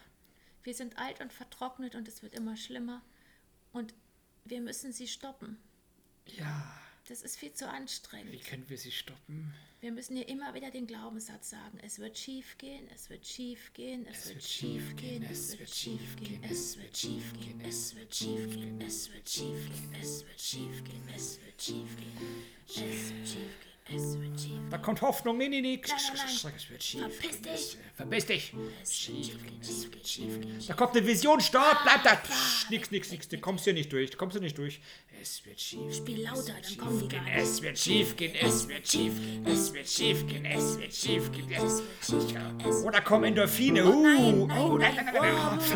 Wir 0.63 0.73
sind 0.73 0.97
alt 0.97 1.19
und 1.19 1.33
vertrocknet 1.33 1.93
und 1.95 2.07
es 2.07 2.23
wird 2.23 2.33
immer 2.33 2.55
schlimmer. 2.55 3.01
Und 3.73 3.93
wir 4.45 4.61
müssen 4.61 4.93
sie 4.93 5.07
stoppen. 5.09 5.57
Ja, 6.25 6.79
Das 7.09 7.21
ist 7.21 7.35
viel 7.37 7.51
zu 7.51 7.65
wie 7.65 7.69
anstrengend. 7.69 8.45
können 8.45 8.69
wir 8.69 8.77
sie 8.77 8.91
stoppen? 8.91 9.53
Wir 9.81 9.91
müssen 9.91 10.15
ihr 10.15 10.29
immer 10.29 10.53
wieder 10.53 10.71
den 10.71 10.87
Glaubenssatz 10.87 11.49
sagen. 11.49 11.77
Es 11.81 11.99
wird 11.99 12.17
schief 12.17 12.57
gehen, 12.57 12.87
es 12.95 13.09
wird 13.09 13.27
schief 13.27 13.73
gehen, 13.73 14.07
es, 14.07 14.29
wird 14.29 14.41
schief 14.41 14.95
gehen, 14.95 15.23
es 15.29 15.59
wird 15.59 15.69
schief 15.75 16.15
gehen, 16.15 16.41
es 16.49 16.77
wird 16.77 16.95
schief 16.95 17.33
gehen, 17.35 17.59
es 17.59 17.93
wird 17.93 18.15
schief 18.15 18.53
gehen, 18.53 18.79
es 18.79 19.13
wird 19.13 19.29
schief 19.29 19.73
gehen, 19.73 19.93
es 19.99 20.23
wird 20.23 20.39
schief 20.39 20.83
gehen, 20.85 21.09
es 21.13 21.41
wird 21.41 21.61
schief 21.61 21.97
gehen, 21.97 22.13
es 22.69 23.01
wird 23.11 23.27
schief 23.27 23.59
gehen, 23.59 23.72
es 23.87 24.19
wird 24.19 24.39
schief. 24.39 24.59
Da 24.69 24.77
kommt 24.77 25.01
Hoffnung. 25.01 25.37
Nee, 25.37 25.49
nee, 25.49 25.61
nee. 25.61 25.81
Nein, 25.85 25.97
nein, 26.15 26.25
nein. 26.43 26.53
Es 26.55 26.69
wird 26.69 26.83
schief 26.83 27.01
Verpiss 27.01 27.41
dich. 27.41 27.77
Verpiss 27.95 28.25
dich. 28.25 28.53
Es 28.81 29.07
wird 29.07 29.17
schief 29.17 29.43
gehen, 29.43 29.59
es 29.61 29.91
wird 29.91 30.07
schief 30.07 30.41
gehen. 30.41 30.63
Da 30.67 30.73
kommt 30.73 30.95
eine 30.95 31.05
Vision. 31.05 31.39
Stopp, 31.41 31.77
bleib 31.83 32.03
da. 32.03 32.15
Psch, 32.15 32.69
nix, 32.69 32.91
nix, 32.91 33.11
nix. 33.11 33.27
Du 33.27 33.37
kommst 33.39 33.63
hier 33.65 33.73
nicht 33.73 33.91
durch. 33.91 34.09
Du 34.11 34.17
kommst 34.17 34.33
hier 34.33 34.41
nicht 34.41 34.57
durch. 34.57 34.79
Es 35.21 35.45
wird 35.45 35.59
schief 35.59 35.95
Spiel 35.95 36.23
lauter, 36.23 36.53
dann 36.61 36.77
kommen 36.77 36.99
die 36.99 37.07
gar 37.07 37.23
nicht. 37.23 37.37
Es 37.37 37.61
wird 37.61 37.79
schief 37.79 38.17
gehen, 38.17 38.35
es 38.35 38.67
wird 38.67 38.85
schief 38.85 39.13
gehen, 39.15 39.45
es 39.45 39.73
wird 39.73 39.87
schief 39.87 40.27
gehen, 40.27 40.45
es 40.45 40.77
wird 40.77 40.93
schief 40.93 41.31
gehen, 41.31 41.51
es 41.51 41.81
wird 41.81 42.27
schief 42.27 42.57
gehen. 42.57 42.83
Oder 42.83 42.99
kommen 42.99 43.23
Endorphine. 43.25 43.85
Uh, 43.85 43.89
oh, 43.89 44.77
nein, 44.77 44.95
nein, 44.95 45.13
nein. 45.13 45.33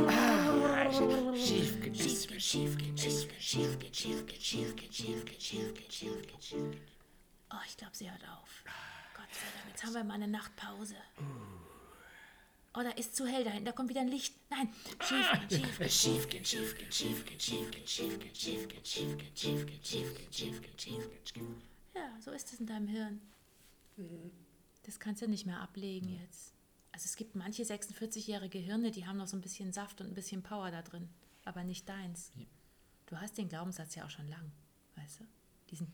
Ah, 0.10 0.92
Schief 1.34 1.80
gehen, 1.82 1.94
es 1.94 2.30
wird 2.30 2.42
schief 2.42 2.78
gehen, 2.78 2.94
es 2.96 3.24
wird 3.26 3.42
schief 3.42 3.80
gehen, 3.80 3.94
schief 3.94 4.26
gehen, 4.26 4.42
schief 4.42 4.76
gehen, 4.76 4.92
schief 4.92 5.26
gehen, 5.26 5.40
schief 5.40 5.74
gehen, 5.74 5.92
schief 5.92 6.14
gehen, 6.26 6.42
schief 6.42 6.72
gehen. 6.72 6.97
Oh, 7.52 7.62
ich 7.68 7.78
glaube, 7.78 7.96
sie 7.96 8.10
hört 8.10 8.24
auf. 8.30 8.64
Gott 9.16 9.28
sei 9.32 9.48
Dank, 9.56 9.70
jetzt 9.70 9.84
haben 9.84 9.94
wir 9.94 10.04
mal 10.04 10.16
eine 10.16 10.28
Nachtpause. 10.28 10.96
Oh, 12.74 12.82
da 12.84 12.92
ist 12.92 13.16
zu 13.16 13.26
hell 13.26 13.44
dahin, 13.44 13.66
da 13.66 13.72
kommt 13.72 13.90
wieder 13.90 14.02
ein 14.02 14.08
Licht. 14.08 14.36
Nein, 14.50 14.70
schief, 15.02 15.32
schief. 15.50 15.80
Es 15.80 16.02
schief 16.02 16.30
gehen, 16.30 16.46
schief 16.46 16.78
gehen, 16.78 16.92
schief 16.92 17.26
gehen, 17.26 17.40
schief 17.40 17.70
gehen, 17.70 17.86
schief 17.86 18.20
gehen, 18.20 18.36
schief 18.36 18.68
gehen, 18.68 18.86
schief 18.86 19.18
gehen, 19.18 19.36
schief 19.36 19.66
gehen, 19.66 19.84
schief 19.84 20.14
gehen, 20.14 20.32
schief 20.32 20.62
gehen, 20.62 20.78
schief 20.78 21.10
gehen, 21.10 21.24
schief 21.26 21.34
gehen. 21.34 21.62
Ja, 21.96 22.22
so 22.22 22.32
ist 22.32 22.54
es 22.54 22.60
in 22.60 22.68
deinem 22.68 22.88
Hirn. 22.88 23.22
Das 24.84 25.00
kannst 25.00 25.22
du 25.24 25.28
nicht 25.28 25.46
mehr 25.46 25.60
ablegen 25.60 26.10
jetzt. 26.22 26.54
Also 26.92 27.06
es 27.06 27.16
gibt 27.16 27.36
manche 27.36 27.64
46-jährige 27.64 28.60
Hirne, 28.60 28.92
die 28.92 29.08
haben 29.08 29.18
noch 29.18 29.28
so 29.28 29.38
ein 29.38 29.42
bisschen 29.42 29.74
Saft 29.74 30.02
und 30.02 30.08
ein 30.08 30.14
bisschen 30.14 30.44
Power 30.44 30.70
da 30.70 30.82
drin, 30.82 31.10
aber 31.46 31.64
nicht 31.64 31.90
deins. 31.90 32.32
Du 33.08 33.20
hast 33.20 33.38
den 33.38 33.50
Glaubenssatz 33.50 33.96
ja 33.96 34.06
auch 34.06 34.10
schon 34.10 34.28
lang, 34.28 34.52
weißt 34.96 35.22
du? 35.22 35.28
Diesen 35.72 35.92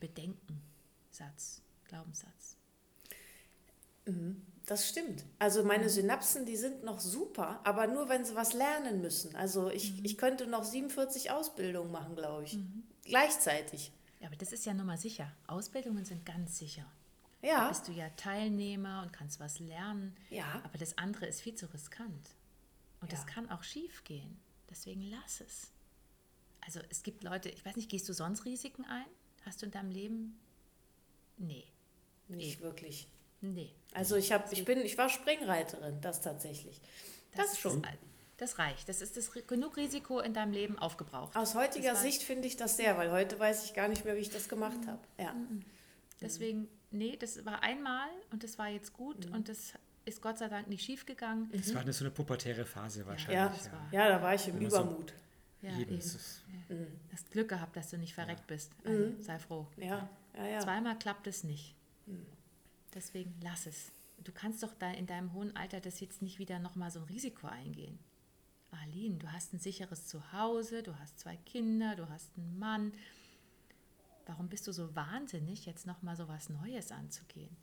Bedenkensatz, 1.17 1.61
Glaubenssatz. 1.85 2.57
Das 4.65 4.89
stimmt. 4.89 5.23
Also 5.39 5.63
meine 5.63 5.89
Synapsen, 5.89 6.45
die 6.45 6.57
sind 6.57 6.83
noch 6.83 6.99
super, 6.99 7.61
aber 7.63 7.87
nur 7.87 8.09
wenn 8.09 8.25
sie 8.25 8.35
was 8.35 8.53
lernen 8.53 9.01
müssen. 9.01 9.35
Also 9.35 9.69
ich, 9.69 10.03
ich 10.03 10.17
könnte 10.17 10.47
noch 10.47 10.63
47 10.63 11.31
Ausbildungen 11.31 11.91
machen, 11.91 12.15
glaube 12.15 12.43
ich. 12.45 12.57
Gleichzeitig. 13.03 13.91
Ja, 14.19 14.27
aber 14.27 14.35
das 14.37 14.51
ist 14.51 14.65
ja 14.65 14.73
nun 14.73 14.85
mal 14.87 14.97
sicher. 14.97 15.31
Ausbildungen 15.47 16.03
sind 16.05 16.25
ganz 16.25 16.57
sicher. 16.57 16.85
Da 17.41 17.47
Ja, 17.47 17.69
bist 17.69 17.87
du 17.87 17.91
ja 17.91 18.09
Teilnehmer 18.11 19.03
und 19.03 19.13
kannst 19.13 19.39
was 19.39 19.59
lernen. 19.59 20.15
Ja. 20.29 20.61
Aber 20.63 20.77
das 20.77 20.97
andere 20.97 21.25
ist 21.27 21.41
viel 21.41 21.55
zu 21.55 21.65
riskant. 21.73 22.35
Und 23.01 23.11
das 23.11 23.21
Ja. 23.21 23.25
kann 23.27 23.49
auch 23.51 23.63
schief 23.63 24.03
gehen. 24.05 24.39
Deswegen 24.69 25.01
lass 25.03 25.41
es. 25.41 25.71
Also 26.61 26.79
es 26.89 27.03
gibt 27.03 27.23
Leute, 27.23 27.49
ich 27.49 27.65
weiß 27.65 27.75
nicht, 27.75 27.89
gehst 27.89 28.07
du 28.07 28.13
sonst 28.13 28.45
Risiken 28.45 28.85
ein? 28.85 29.05
Hast 29.45 29.61
du 29.61 29.65
in 29.65 29.71
deinem 29.73 29.91
Leben? 29.91 30.39
Nee. 31.37 31.65
nicht 32.27 32.61
wirklich. 32.61 33.07
Nee. 33.41 33.71
Also 33.93 34.15
ich 34.15 34.31
habe, 34.31 34.45
ich 34.51 34.63
bin, 34.65 34.79
ich 34.79 34.97
war 34.97 35.09
Springreiterin, 35.09 35.99
das 36.01 36.21
tatsächlich. 36.21 36.79
Das, 37.35 37.59
schon. 37.59 37.83
Ist, 37.83 37.89
das 38.37 38.57
reicht. 38.59 38.87
Das 38.89 39.01
ist 39.01 39.17
das, 39.17 39.31
genug 39.47 39.77
Risiko 39.77 40.19
in 40.19 40.33
deinem 40.33 40.53
Leben 40.53 40.79
aufgebraucht. 40.79 41.35
Aus 41.35 41.55
heutiger 41.55 41.91
Das 41.91 42.01
Sicht 42.01 42.21
finde 42.23 42.47
ich 42.47 42.55
das 42.57 42.77
sehr, 42.77 42.97
weil 42.97 43.11
heute 43.11 43.37
weiß 43.39 43.65
ich 43.65 43.73
gar 43.73 43.87
nicht 43.87 44.05
mehr, 44.05 44.15
wie 44.15 44.19
ich 44.21 44.29
das 44.29 44.47
gemacht 44.49 44.79
habe. 44.87 44.99
Ja. 45.19 45.35
Deswegen, 46.21 46.67
nee, 46.91 47.17
das 47.17 47.45
war 47.45 47.61
einmal 47.63 48.07
und 48.31 48.43
das 48.43 48.57
war 48.57 48.69
jetzt 48.69 48.93
gut 48.93 49.25
und 49.31 49.49
das 49.49 49.73
ist 50.05 50.21
Gott 50.21 50.37
sei 50.37 50.47
Dank 50.47 50.67
nicht 50.67 50.83
schief 50.83 51.05
gegangen. 51.05 51.49
Das 51.53 51.73
war 51.73 51.81
eine 51.81 51.93
so 51.93 52.03
eine 52.05 52.11
pubertäre 52.11 52.65
Phase 52.65 53.05
wahrscheinlich. 53.05 53.35
Ja, 53.35 53.49
das 53.49 53.71
war- 53.71 53.89
ja, 53.91 54.09
da 54.09 54.21
war 54.21 54.33
ich 54.35 54.47
im 54.47 54.57
Immer 54.57 54.69
so- 54.69 54.77
Übermut. 54.81 55.13
Ja, 55.61 55.71
Ja. 55.71 56.75
Hast 57.13 57.31
Glück 57.31 57.47
gehabt, 57.49 57.75
dass 57.75 57.89
du 57.89 57.97
nicht 57.97 58.13
verreckt 58.13 58.47
bist. 58.47 58.71
Also 58.83 59.13
sei 59.21 59.39
froh. 59.39 59.65
Ja, 59.77 60.09
ja, 60.35 60.47
ja. 60.47 60.59
Zweimal 60.59 60.97
klappt 60.97 61.27
es 61.27 61.43
nicht. 61.43 61.75
Deswegen 62.93 63.33
lass 63.41 63.65
es. 63.65 63.91
Du 64.23 64.31
kannst 64.31 64.63
doch 64.63 64.73
da 64.75 64.91
in 64.91 65.05
deinem 65.05 65.33
hohen 65.33 65.55
Alter 65.55 65.81
das 65.81 65.99
jetzt 65.99 66.21
nicht 66.21 66.39
wieder 66.39 66.59
nochmal 66.59 66.91
so 66.91 66.99
ein 66.99 67.05
Risiko 67.05 67.47
eingehen. 67.47 67.99
Aline, 68.71 69.17
du 69.17 69.31
hast 69.31 69.53
ein 69.53 69.59
sicheres 69.59 70.07
Zuhause, 70.07 70.83
du 70.83 70.97
hast 70.99 71.19
zwei 71.19 71.37
Kinder, 71.37 71.95
du 71.95 72.09
hast 72.09 72.29
einen 72.37 72.57
Mann. 72.57 72.93
Warum 74.25 74.47
bist 74.47 74.65
du 74.67 74.71
so 74.71 74.95
wahnsinnig, 74.95 75.65
jetzt 75.65 75.85
nochmal 75.85 76.15
so 76.15 76.27
was 76.27 76.49
Neues 76.49 76.91
anzugehen? 76.91 77.55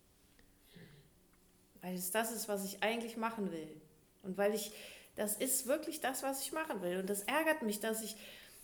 Weil 1.80 1.94
es 1.94 2.10
das 2.10 2.32
ist, 2.32 2.48
was 2.48 2.64
ich 2.64 2.82
eigentlich 2.82 3.16
machen 3.16 3.50
will. 3.50 3.80
Und 4.22 4.36
weil 4.36 4.54
ich, 4.54 4.72
das 5.16 5.36
ist 5.36 5.66
wirklich 5.66 6.00
das, 6.00 6.22
was 6.22 6.42
ich 6.42 6.52
machen 6.52 6.82
will. 6.82 6.98
Und 6.98 7.08
das 7.08 7.22
ärgert 7.22 7.62
mich, 7.62 7.80
dass 7.80 8.02
ich 8.02 8.16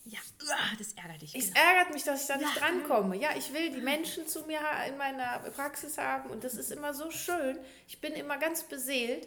Ja, 0.09 0.21
das 0.79 0.93
ärgert 0.93 1.23
dich. 1.23 1.35
Es 1.35 1.53
genau. 1.53 1.67
ärgert 1.67 1.93
mich, 1.93 2.05
dass 2.05 2.23
ich 2.23 2.29
da 2.29 2.37
nicht 2.37 2.61
drankomme. 2.61 3.17
Ja, 3.17 3.31
ich 3.37 3.53
will 3.53 3.71
die 3.71 3.81
Menschen 3.81 4.29
zu 4.29 4.43
mir 4.47 4.61
in 4.87 4.97
meiner 4.97 5.41
Praxis 5.51 5.99
haben 5.99 6.31
und 6.31 6.45
das 6.45 6.55
ist 6.55 6.71
immer 6.71 6.95
so 6.95 7.11
schön. 7.11 7.59
Ich 7.89 8.01
bin 8.01 8.13
immer 8.13 8.39
ganz 8.39 8.63
beseelt. 8.63 9.27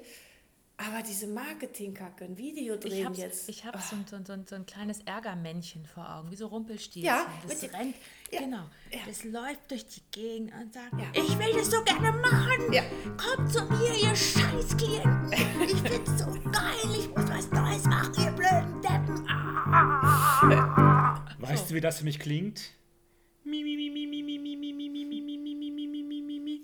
Aber 0.82 1.02
diese 1.04 1.28
Marketingkacke, 1.28 2.24
ein 2.24 2.38
Video 2.38 2.76
Ich 2.76 2.80
drehen 2.80 3.06
habe 3.08 3.16
jetzt. 3.16 3.50
ich 3.50 3.66
hab 3.66 3.76
so, 3.82 3.98
ein- 3.98 4.06
so, 4.10 4.18
so, 4.26 4.32
ein- 4.32 4.48
so 4.48 4.56
ein 4.56 4.66
kleines 4.66 5.02
Ärgermännchen 5.02 5.86
vor 5.86 6.10
Augen, 6.16 6.32
wie 6.32 6.38
so 6.38 6.48
Rumpelstilzchen. 6.48 7.04
Ja, 7.04 7.26
das 7.46 7.62
mit 7.62 7.72
dem- 7.72 7.76
rennt, 7.78 7.96
ja, 8.32 8.40
genau. 8.40 8.64
ja. 8.90 9.00
Das 9.06 9.24
läuft 9.26 9.70
durch 9.72 9.86
die 9.88 10.02
Gegend 10.12 10.54
und 10.54 10.74
sagt, 10.74 10.94
Ja. 10.94 11.10
ich 11.22 11.38
will 11.38 11.52
das 11.54 11.70
so 11.70 11.84
gerne 11.84 12.14
machen. 12.20 12.72
Ja. 12.72 12.84
Kommt 13.18 13.52
zu 13.52 13.62
mir, 13.66 13.94
ihr 13.94 14.16
Scheißklienten. 14.16 15.34
Ich 15.64 15.82
find's 15.82 16.18
so 16.18 16.28
geil, 16.50 16.98
ich 16.98 17.10
muss 17.10 17.28
was 17.30 17.52
Neues 17.52 17.84
machen, 17.84 18.14
ihr 18.24 18.32
blöden 18.32 18.82
Deppen. 18.82 19.28
Ah. 19.30 21.26
Weißt 21.40 21.70
du, 21.72 21.76
wie 21.76 21.82
das 21.82 21.98
für 22.00 22.06
mich 22.06 22.20
klingt? 22.20 22.62
Mi, 23.44 23.64
mi, 23.64 23.76
mi, 23.76 23.90
mi, 23.90 24.08
mi, 24.08 24.24
mi, 24.24 24.38
mi, 24.40 24.56
mi, 24.56 24.74
mi, 24.74 24.90
mi, 24.90 25.06
mi, 25.06 25.22
mi, 25.22 25.38
mi, 25.38 25.56
mi, 25.56 25.72
mi, 25.72 25.88
mi, 25.88 26.04
mi, 26.04 26.22
mi, 26.22 26.40
mi. 26.40 26.62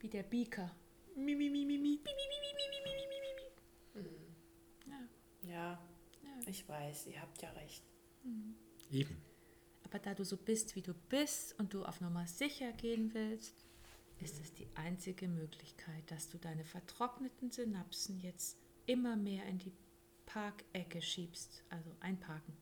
Wie 0.00 0.08
der 0.08 0.22
Beaker. 0.22 0.70
Mi, 1.14 1.34
mi, 1.34 1.50
mi, 1.50 1.66
mi, 1.66 1.76
mi, 1.76 1.78
mi, 1.78 1.78
mi, 1.78 1.98
mi, 1.98 1.98
mi, 1.98 1.98
mi, 2.00 2.38
mi, 2.40 2.52
mi, 2.56 2.66
mi, 2.70 2.76
mi. 2.76 2.79
Ja, 5.50 5.78
ich 6.46 6.68
weiß, 6.68 7.08
ihr 7.08 7.20
habt 7.20 7.42
ja 7.42 7.50
recht. 7.50 7.82
Eben. 8.90 9.16
Aber 9.84 9.98
da 9.98 10.14
du 10.14 10.24
so 10.24 10.36
bist, 10.36 10.76
wie 10.76 10.82
du 10.82 10.94
bist 10.94 11.58
und 11.58 11.74
du 11.74 11.84
auf 11.84 12.00
Nummer 12.00 12.26
sicher 12.26 12.72
gehen 12.72 13.12
willst, 13.14 13.66
ist 14.20 14.40
es 14.40 14.52
die 14.52 14.68
einzige 14.74 15.26
Möglichkeit, 15.26 16.08
dass 16.10 16.28
du 16.28 16.38
deine 16.38 16.64
vertrockneten 16.64 17.50
Synapsen 17.50 18.20
jetzt 18.20 18.58
immer 18.86 19.16
mehr 19.16 19.44
in 19.46 19.58
die 19.58 19.72
Parkecke 20.26 21.02
schiebst, 21.02 21.64
also 21.70 21.90
einparken. 22.00 22.56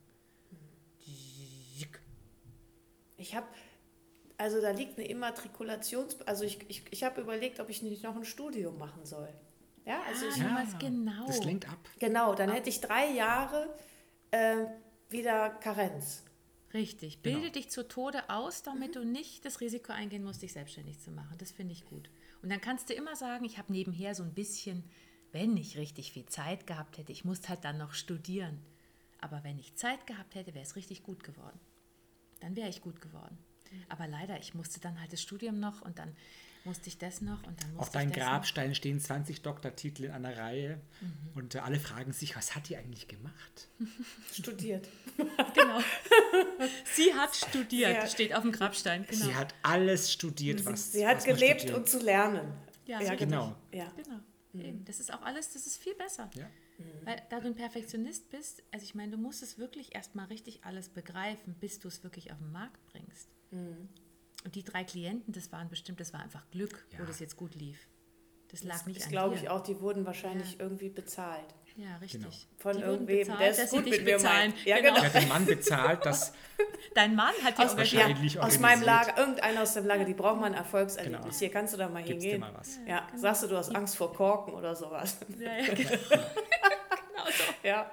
Ich 3.16 3.34
habe, 3.34 3.48
also 4.36 4.60
da 4.60 4.70
liegt 4.70 4.98
eine 4.98 5.08
Immatrikulations... 5.08 6.20
Also 6.22 6.44
ich, 6.44 6.58
ich, 6.70 6.84
ich 6.90 7.02
habe 7.02 7.20
überlegt, 7.20 7.60
ob 7.60 7.68
ich 7.68 7.82
nicht 7.82 8.04
noch 8.04 8.16
ein 8.16 8.24
Studium 8.24 8.78
machen 8.78 9.04
soll. 9.04 9.28
Ja, 9.88 10.02
also 10.06 10.26
ich, 10.28 10.36
Ja. 10.36 10.64
genau. 10.78 11.26
Das 11.26 11.42
lenkt 11.44 11.68
ab. 11.68 11.78
genau, 11.98 12.34
dann 12.34 12.50
hätte 12.50 12.68
ich 12.68 12.80
drei 12.80 13.10
Jahre 13.10 13.74
äh, 14.30 14.66
wieder 15.08 15.50
Karenz. 15.50 16.22
Richtig. 16.74 17.22
Bilde 17.22 17.40
Genau. 17.40 17.52
dich 17.52 17.70
zu 17.70 17.88
Tode 17.88 18.28
aus, 18.28 18.62
damit 18.62 18.94
du 18.96 19.04
nicht 19.04 19.44
das 19.46 19.60
Risiko 19.62 19.92
eingehen 19.92 20.22
musst, 20.22 20.42
dich 20.42 20.52
selbstständig 20.52 21.00
zu 21.00 21.10
machen. 21.10 21.36
Das 21.38 21.50
finde 21.50 21.72
ich 21.72 21.86
gut. 21.86 22.10
Und 22.42 22.50
dann 22.50 22.60
kannst 22.60 22.90
du 22.90 22.94
immer 22.94 23.16
sagen, 23.16 23.46
ich 23.46 23.56
habe 23.56 23.72
nebenher 23.72 24.14
so 24.14 24.22
ein 24.22 24.34
bisschen, 24.34 24.84
wenn 25.32 25.56
ich 25.56 25.78
richtig 25.78 26.12
viel 26.12 26.26
Zeit 26.26 26.66
gehabt 26.66 26.98
hätte, 26.98 27.10
ich 27.10 27.24
musste 27.24 27.48
halt 27.48 27.64
dann 27.64 27.78
noch 27.78 27.94
studieren. 27.94 28.60
Aber 29.20 29.42
wenn 29.44 29.58
ich 29.58 29.74
Zeit 29.76 30.06
gehabt 30.06 30.34
hätte, 30.34 30.54
wäre 30.54 30.64
es 30.64 30.76
richtig 30.76 31.02
gut 31.02 31.24
geworden. 31.24 31.58
Dann 32.40 32.54
wäre 32.54 32.68
ich 32.68 32.82
gut 32.82 33.00
geworden. 33.00 33.38
Aber 33.88 34.06
leider, 34.06 34.38
ich 34.38 34.54
musste 34.54 34.80
dann 34.80 35.00
halt 35.00 35.12
das 35.12 35.20
Studium 35.22 35.58
noch 35.60 35.82
und 35.82 35.98
dann 35.98 36.14
musste 36.64 36.88
ich 36.88 36.98
das 36.98 37.20
noch 37.22 37.42
und 37.46 37.62
dann 37.62 37.68
musste 37.70 37.78
Auf 37.80 37.90
deinem 37.90 38.12
Grabstein 38.12 38.74
stehen 38.74 39.00
20 39.00 39.42
Doktortitel 39.42 40.04
in 40.04 40.10
einer 40.10 40.36
Reihe 40.36 40.80
Mhm. 41.00 41.12
und 41.34 41.54
äh, 41.54 41.58
alle 41.60 41.78
fragen 41.80 42.12
sich, 42.12 42.36
was 42.36 42.54
hat 42.54 42.68
die 42.68 42.76
eigentlich 42.76 43.08
gemacht? 43.08 43.68
Studiert. 44.32 44.86
noch. 45.16 45.26
Genau. 45.54 45.80
Sie 46.84 47.14
hat 47.14 47.34
studiert, 47.34 47.90
Sie 47.92 47.98
hat- 47.98 48.10
steht 48.10 48.34
auf 48.34 48.42
dem 48.42 48.52
Grabstein. 48.52 49.06
Genau. 49.08 49.24
Sie 49.26 49.34
hat 49.34 49.54
alles 49.62 50.12
studiert, 50.12 50.64
was 50.64 50.92
Sie 50.92 51.06
hat 51.06 51.18
was 51.18 51.24
gelebt, 51.24 51.60
studiert. 51.62 51.78
um 51.78 51.86
zu 51.86 52.00
lernen. 52.00 52.52
Ja, 52.86 53.00
ja 53.00 53.14
genau. 53.14 53.54
Ja. 53.72 53.90
Genau. 53.96 54.18
Eben. 54.54 54.84
Das 54.84 54.98
ist 54.98 55.12
auch 55.12 55.22
alles, 55.22 55.52
das 55.52 55.66
ist 55.66 55.76
viel 55.80 55.94
besser. 55.94 56.28
Ja. 56.34 56.46
Weil 57.04 57.22
da 57.30 57.40
du 57.40 57.46
ein 57.48 57.54
Perfektionist 57.54 58.30
bist, 58.30 58.62
also 58.72 58.84
ich 58.84 58.94
meine, 58.94 59.12
du 59.12 59.18
musst 59.18 59.42
es 59.42 59.58
wirklich 59.58 59.94
erstmal 59.94 60.26
richtig 60.26 60.64
alles 60.64 60.88
begreifen, 60.88 61.54
bis 61.60 61.78
du 61.80 61.88
es 61.88 62.02
wirklich 62.02 62.30
auf 62.32 62.38
den 62.38 62.50
Markt 62.52 62.84
bringst. 62.86 63.28
Und 63.50 64.54
die 64.54 64.62
drei 64.64 64.84
Klienten, 64.84 65.32
das 65.32 65.50
waren 65.52 65.68
bestimmt, 65.68 66.00
das 66.00 66.12
war 66.12 66.20
einfach 66.20 66.48
Glück, 66.50 66.86
wo 66.92 66.98
Ja. 67.02 67.06
das 67.06 67.18
jetzt 67.20 67.36
gut 67.36 67.54
lief. 67.54 67.78
Das 68.50 68.62
lag 68.64 68.86
nicht 68.86 68.98
Das 69.00 69.06
an 69.06 69.12
glaube 69.12 69.34
dir. 69.36 69.42
ich 69.42 69.48
auch, 69.50 69.60
die 69.62 69.78
wurden 69.80 70.06
wahrscheinlich 70.06 70.58
irgendwie 70.58 70.88
bezahlt. 70.88 71.44
Ja, 71.76 71.96
richtig. 71.98 72.22
Genau. 72.22 72.34
Von 72.56 72.76
Die 72.78 72.82
irgendwem, 72.82 73.18
bezahlt, 73.28 73.40
der 73.58 73.66
sie 73.66 73.76
gut 73.76 73.84
mit 73.90 74.04
mir 74.04 74.14
bezahlen. 74.16 74.50
meint. 74.52 74.64
Ja, 74.66 74.76
Genau. 74.80 74.94
genau. 74.94 75.04
Hat 75.04 75.14
den 75.14 75.28
Mann 75.28 75.46
bezahlt, 75.46 76.06
dass 76.06 76.32
Dein 76.94 77.14
Mann 77.14 77.34
hat 77.44 77.58
die 77.58 77.62
Aus, 77.62 77.76
wahrscheinlich 77.76 78.34
ja, 78.34 78.40
aus 78.42 78.58
meinem. 78.58 78.82
Lager, 78.82 79.16
irgendeiner 79.18 79.62
aus 79.62 79.74
dem 79.74 79.86
Lager, 79.86 80.04
die 80.04 80.14
braucht 80.14 80.40
mal 80.40 80.46
ein 80.46 80.54
Erfolgserlebnis. 80.54 81.20
Genau. 81.22 81.38
Hier 81.38 81.50
kannst 81.50 81.74
du 81.74 81.78
da 81.78 81.88
mal 81.88 82.02
gibst 82.02 82.24
dir 82.24 82.30
hingehen. 82.32 82.40
mal 82.40 82.54
was. 82.58 82.80
Ja, 82.86 83.06
sagst 83.14 83.42
du, 83.44 83.48
du 83.48 83.56
hast 83.56 83.74
Angst 83.76 83.96
vor 83.96 84.12
Korken 84.12 84.54
oder 84.54 84.74
sowas. 84.74 85.18
Ja, 85.38 85.56
ja, 85.58 85.62
genau. 85.74 85.90
genau 85.90 87.26
so. 87.26 87.44
Ja, 87.62 87.90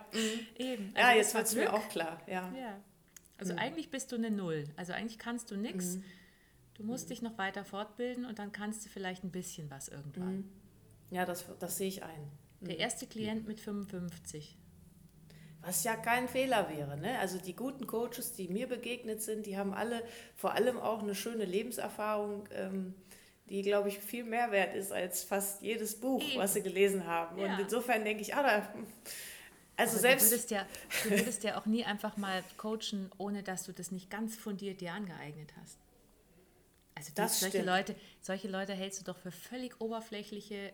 Eben. 0.58 0.94
ja 0.98 1.04
Also 1.04 1.18
jetzt 1.18 1.28
das 1.28 1.34
war 1.36 1.40
wird 1.42 1.48
es 1.48 1.56
mir 1.56 1.74
auch 1.74 1.90
klar. 1.90 2.22
Ja. 2.28 2.50
Also 3.38 3.56
eigentlich 3.56 3.90
bist 3.90 4.12
du 4.12 4.16
eine 4.16 4.32
Null. 4.32 4.66
Also 4.76 4.94
eigentlich 4.94 5.20
kannst 5.20 5.52
du 5.52 5.58
nichts. 5.58 6.00
Du 6.76 6.84
musst 6.84 7.10
dich 7.10 7.22
noch 7.22 7.38
weiter 7.38 7.64
fortbilden 7.64 8.26
und 8.26 8.40
dann 8.40 8.52
kannst 8.52 8.86
du 8.86 8.90
vielleicht 8.90 9.24
ein 9.24 9.32
bisschen 9.32 9.70
was 9.70 9.88
irgendwann. 9.88 10.50
Ja, 11.10 11.26
das, 11.26 11.46
das 11.60 11.78
sehe 11.78 11.88
ich 11.88 12.04
ein. 12.04 12.32
Der 12.62 12.80
erste 12.80 13.08
Klient 13.08 13.48
mit 13.48 13.60
55. 13.60 14.58
Was 15.62 15.84
ja 15.84 15.96
kein 15.96 16.28
Fehler 16.28 16.70
wäre. 16.70 16.98
Ne? 16.98 17.18
Also 17.20 17.40
die 17.40 17.56
guten 17.56 17.88
Coaches, 17.88 18.34
die 18.34 18.48
mir 18.48 18.68
begegnet 18.68 19.22
sind, 19.22 19.46
die 19.46 19.58
haben 19.58 19.74
alle 19.74 20.04
vor 20.36 20.54
allem 20.54 20.78
auch 20.78 21.02
eine 21.02 21.16
schöne 21.16 21.46
Lebenserfahrung, 21.46 22.48
ähm, 22.52 22.94
die, 23.50 23.62
glaube 23.62 23.90
ich, 23.90 24.00
viel 24.00 24.24
mehr 24.24 24.52
wert 24.52 24.76
ist 24.76 24.92
als 24.92 25.24
fast 25.24 25.62
jedes 25.62 26.00
Buch, 26.00 26.22
Eben. 26.22 26.40
was 26.40 26.54
sie 26.54 26.62
gelesen 26.62 27.06
haben. 27.08 27.40
Ja. 27.40 27.54
Und 27.54 27.62
insofern 27.62 28.04
denke 28.04 28.22
ich, 28.22 28.36
ah, 28.36 28.44
da, 28.44 28.74
also 29.78 29.94
Aber 29.94 30.00
selbst... 30.00 30.28
Du 30.28 30.32
würdest, 30.32 30.52
ja, 30.52 30.66
du 31.04 31.10
würdest 31.12 31.44
ja 31.44 31.58
auch 31.60 31.66
nie 31.66 31.86
einfach 31.86 32.18
mal 32.18 32.44
coachen, 32.58 33.12
ohne 33.18 33.44
dass 33.44 33.64
du 33.64 33.74
das 33.74 33.92
nicht 33.92 34.10
ganz 34.10 34.36
fundiert 34.36 34.82
dir 34.82 34.94
angeeignet 34.94 35.54
hast. 35.62 35.78
Also 36.96 37.10
die, 37.10 37.16
Das 37.16 37.40
solche, 37.40 37.58
stimmt. 37.58 37.68
Leute, 37.68 37.96
solche 38.22 38.48
Leute 38.48 38.74
hältst 38.74 39.02
du 39.02 39.04
doch 39.04 39.18
für 39.18 39.32
völlig 39.32 39.82
oberflächliche 39.82 40.72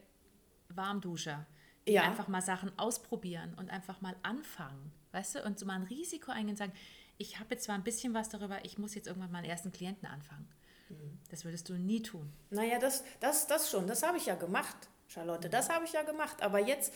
Warmduscher, 0.69 1.45
die 1.87 1.93
Ja. 1.93 2.03
einfach 2.03 2.27
mal 2.27 2.41
Sachen 2.41 2.77
ausprobieren 2.77 3.53
und 3.55 3.69
einfach 3.71 4.01
mal 4.01 4.15
anfangen, 4.21 4.91
weißt 5.13 5.35
du, 5.35 5.43
und 5.43 5.57
so 5.57 5.65
mal 5.65 5.75
ein 5.75 5.83
Risiko 5.83 6.31
eingehen 6.31 6.51
und 6.51 6.57
sagen, 6.57 6.73
ich 7.17 7.39
habe 7.39 7.53
jetzt 7.55 7.65
zwar 7.65 7.75
ein 7.75 7.83
bisschen 7.83 8.13
was 8.13 8.29
darüber, 8.29 8.63
ich 8.65 8.77
muss 8.77 8.95
jetzt 8.95 9.07
irgendwann 9.07 9.31
meinen 9.31 9.45
ersten 9.45 9.71
Klienten 9.71 10.07
anfangen. 10.07 10.47
Mhm. 10.89 11.19
Das 11.29 11.43
würdest 11.43 11.67
du 11.69 11.73
nie 11.73 12.01
tun. 12.01 12.31
Naja, 12.51 12.77
das, 12.79 13.03
das, 13.19 13.47
das 13.47 13.69
schon, 13.71 13.87
das 13.87 14.03
habe 14.03 14.17
ich 14.17 14.27
ja 14.27 14.35
gemacht, 14.35 14.75
Charlotte, 15.13 15.49
das 15.49 15.69
habe 15.69 15.85
ich 15.85 15.91
ja 15.91 16.03
gemacht. 16.03 16.41
Aber 16.41 16.59
jetzt, 16.59 16.93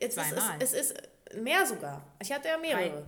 jetzt 0.00 0.16
ist 0.16 0.32
es, 0.32 0.72
es 0.72 0.72
ist 0.72 0.94
mehr 1.34 1.66
sogar. 1.66 2.02
Ich 2.20 2.32
hatte 2.32 2.48
ja 2.48 2.56
mehrere. 2.56 3.06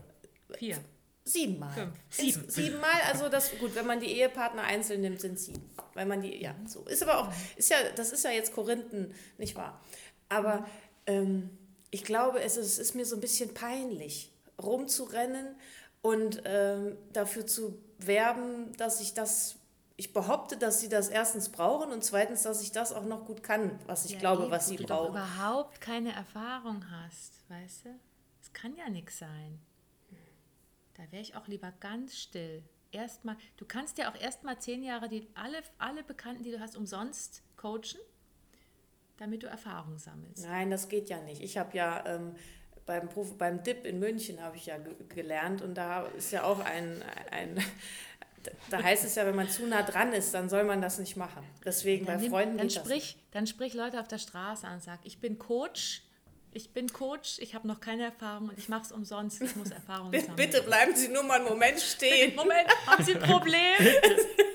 Vier. 0.58 0.78
Siebenmal. 1.24 1.72
Fünf. 1.72 1.94
Sieben. 2.10 2.50
Siebenmal, 2.50 3.00
also 3.10 3.30
das, 3.30 3.58
gut, 3.58 3.74
wenn 3.74 3.86
man 3.86 4.00
die 4.00 4.12
Ehepartner 4.18 4.62
einzeln 4.62 5.00
nimmt, 5.00 5.22
sind 5.22 5.40
sieben. 5.40 5.70
Weil 5.94 6.04
man 6.04 6.20
die, 6.20 6.42
ja, 6.42 6.54
so. 6.66 6.84
Ist 6.84 7.02
aber 7.02 7.18
auch, 7.18 7.32
ist 7.56 7.70
ja, 7.70 7.78
das 7.96 8.12
ist 8.12 8.24
ja 8.24 8.30
jetzt 8.30 8.52
Korinthen, 8.52 9.14
nicht 9.38 9.56
wahr? 9.56 9.80
Aber 10.28 10.66
ähm, 11.06 11.48
ich 11.90 12.04
glaube, 12.04 12.42
es 12.42 12.58
ist, 12.58 12.66
es 12.66 12.78
ist 12.78 12.94
mir 12.94 13.06
so 13.06 13.16
ein 13.16 13.20
bisschen 13.20 13.54
peinlich, 13.54 14.30
rumzurennen 14.62 15.56
und 16.02 16.42
ähm, 16.44 16.98
dafür 17.14 17.46
zu 17.46 17.78
werben, 17.98 18.76
dass 18.76 19.00
ich 19.00 19.14
das, 19.14 19.56
ich 19.96 20.12
behaupte, 20.12 20.56
dass 20.56 20.80
sie 20.80 20.88
das 20.88 21.08
erstens 21.08 21.50
brauchen 21.50 21.92
und 21.92 22.02
zweitens, 22.02 22.42
dass 22.42 22.62
ich 22.62 22.72
das 22.72 22.92
auch 22.92 23.04
noch 23.04 23.26
gut 23.26 23.42
kann, 23.42 23.78
was 23.86 24.04
ich 24.04 24.12
Ja, 24.12 24.18
glaube, 24.18 24.42
eben, 24.44 24.50
was 24.50 24.66
sie 24.68 24.76
du 24.76 24.84
brauchen. 24.86 25.10
überhaupt 25.10 25.80
keine 25.80 26.12
Erfahrung 26.12 26.84
hast, 26.90 27.48
weißt 27.48 27.84
du? 27.86 27.88
Es 28.42 28.52
kann 28.52 28.74
ja 28.76 28.88
nichts 28.88 29.18
sein. 29.18 29.60
Da 30.94 31.02
wäre 31.10 31.22
ich 31.22 31.36
auch 31.36 31.46
lieber 31.48 31.72
ganz 31.80 32.16
still. 32.16 32.62
Erstmal, 32.92 33.36
du 33.56 33.64
kannst 33.64 33.98
ja 33.98 34.10
auch 34.10 34.20
erstmal 34.20 34.58
zehn 34.60 34.82
Jahre 34.82 35.08
die, 35.08 35.28
alle, 35.34 35.58
alle 35.78 36.04
Bekannten, 36.04 36.44
die 36.44 36.52
du 36.52 36.60
hast, 36.60 36.76
umsonst 36.76 37.42
coachen, 37.56 37.98
damit 39.16 39.42
du 39.42 39.46
Erfahrung 39.48 39.98
sammelst. 39.98 40.44
Nein, 40.44 40.70
das 40.70 40.88
geht 40.88 41.08
ja 41.08 41.20
nicht. 41.20 41.40
Ich 41.42 41.56
habe 41.58 41.76
ja 41.76 42.04
ähm, 42.06 42.34
beim, 42.86 43.08
Prof, 43.08 43.36
beim 43.38 43.62
DIP 43.62 43.84
in 43.86 43.98
München 43.98 44.40
habe 44.40 44.56
ich 44.56 44.66
ja 44.66 44.78
ge 44.78 44.94
gelernt 45.08 45.62
und 45.62 45.74
da 45.74 46.02
ist 46.02 46.30
ja 46.30 46.44
auch 46.44 46.60
ein, 46.60 47.02
ein 47.32 47.58
da 48.70 48.82
heißt 48.82 49.04
es 49.04 49.14
ja, 49.14 49.26
wenn 49.26 49.36
man 49.36 49.48
zu 49.48 49.66
nah 49.66 49.82
dran 49.82 50.12
ist, 50.12 50.32
dann 50.34 50.48
soll 50.48 50.64
man 50.64 50.80
das 50.80 50.98
nicht 50.98 51.16
machen. 51.16 51.42
Deswegen 51.64 52.06
Dann, 52.06 52.20
bei 52.20 52.28
Freunden 52.28 52.58
dann 52.58 52.70
sprich, 52.70 53.16
dann 53.32 53.46
sprich 53.46 53.74
Leute 53.74 54.00
auf 54.00 54.08
der 54.08 54.18
Straße 54.18 54.66
an 54.66 54.74
und 54.74 54.82
sag, 54.82 55.00
ich 55.04 55.18
bin 55.18 55.38
Coach, 55.38 56.02
ich 56.52 56.72
bin 56.72 56.88
Coach, 56.92 57.38
ich 57.40 57.54
habe 57.54 57.66
noch 57.66 57.80
keine 57.80 58.04
Erfahrung 58.04 58.48
und 58.48 58.58
ich 58.58 58.68
mache 58.68 58.82
es 58.82 58.92
umsonst, 58.92 59.42
ich 59.42 59.56
muss 59.56 59.70
Erfahrung 59.72 60.10
nicht. 60.10 60.26
sammeln. 60.26 60.36
Bitte 60.36 60.62
bleiben 60.62 60.94
Sie 60.94 61.08
nur 61.08 61.22
mal 61.24 61.40
einen 61.40 61.48
Moment 61.48 61.80
stehen. 61.80 62.34
Moment, 62.36 62.68
haben 62.86 63.04
Sie 63.04 63.14
ein 63.16 63.22
Problem? 63.22 63.74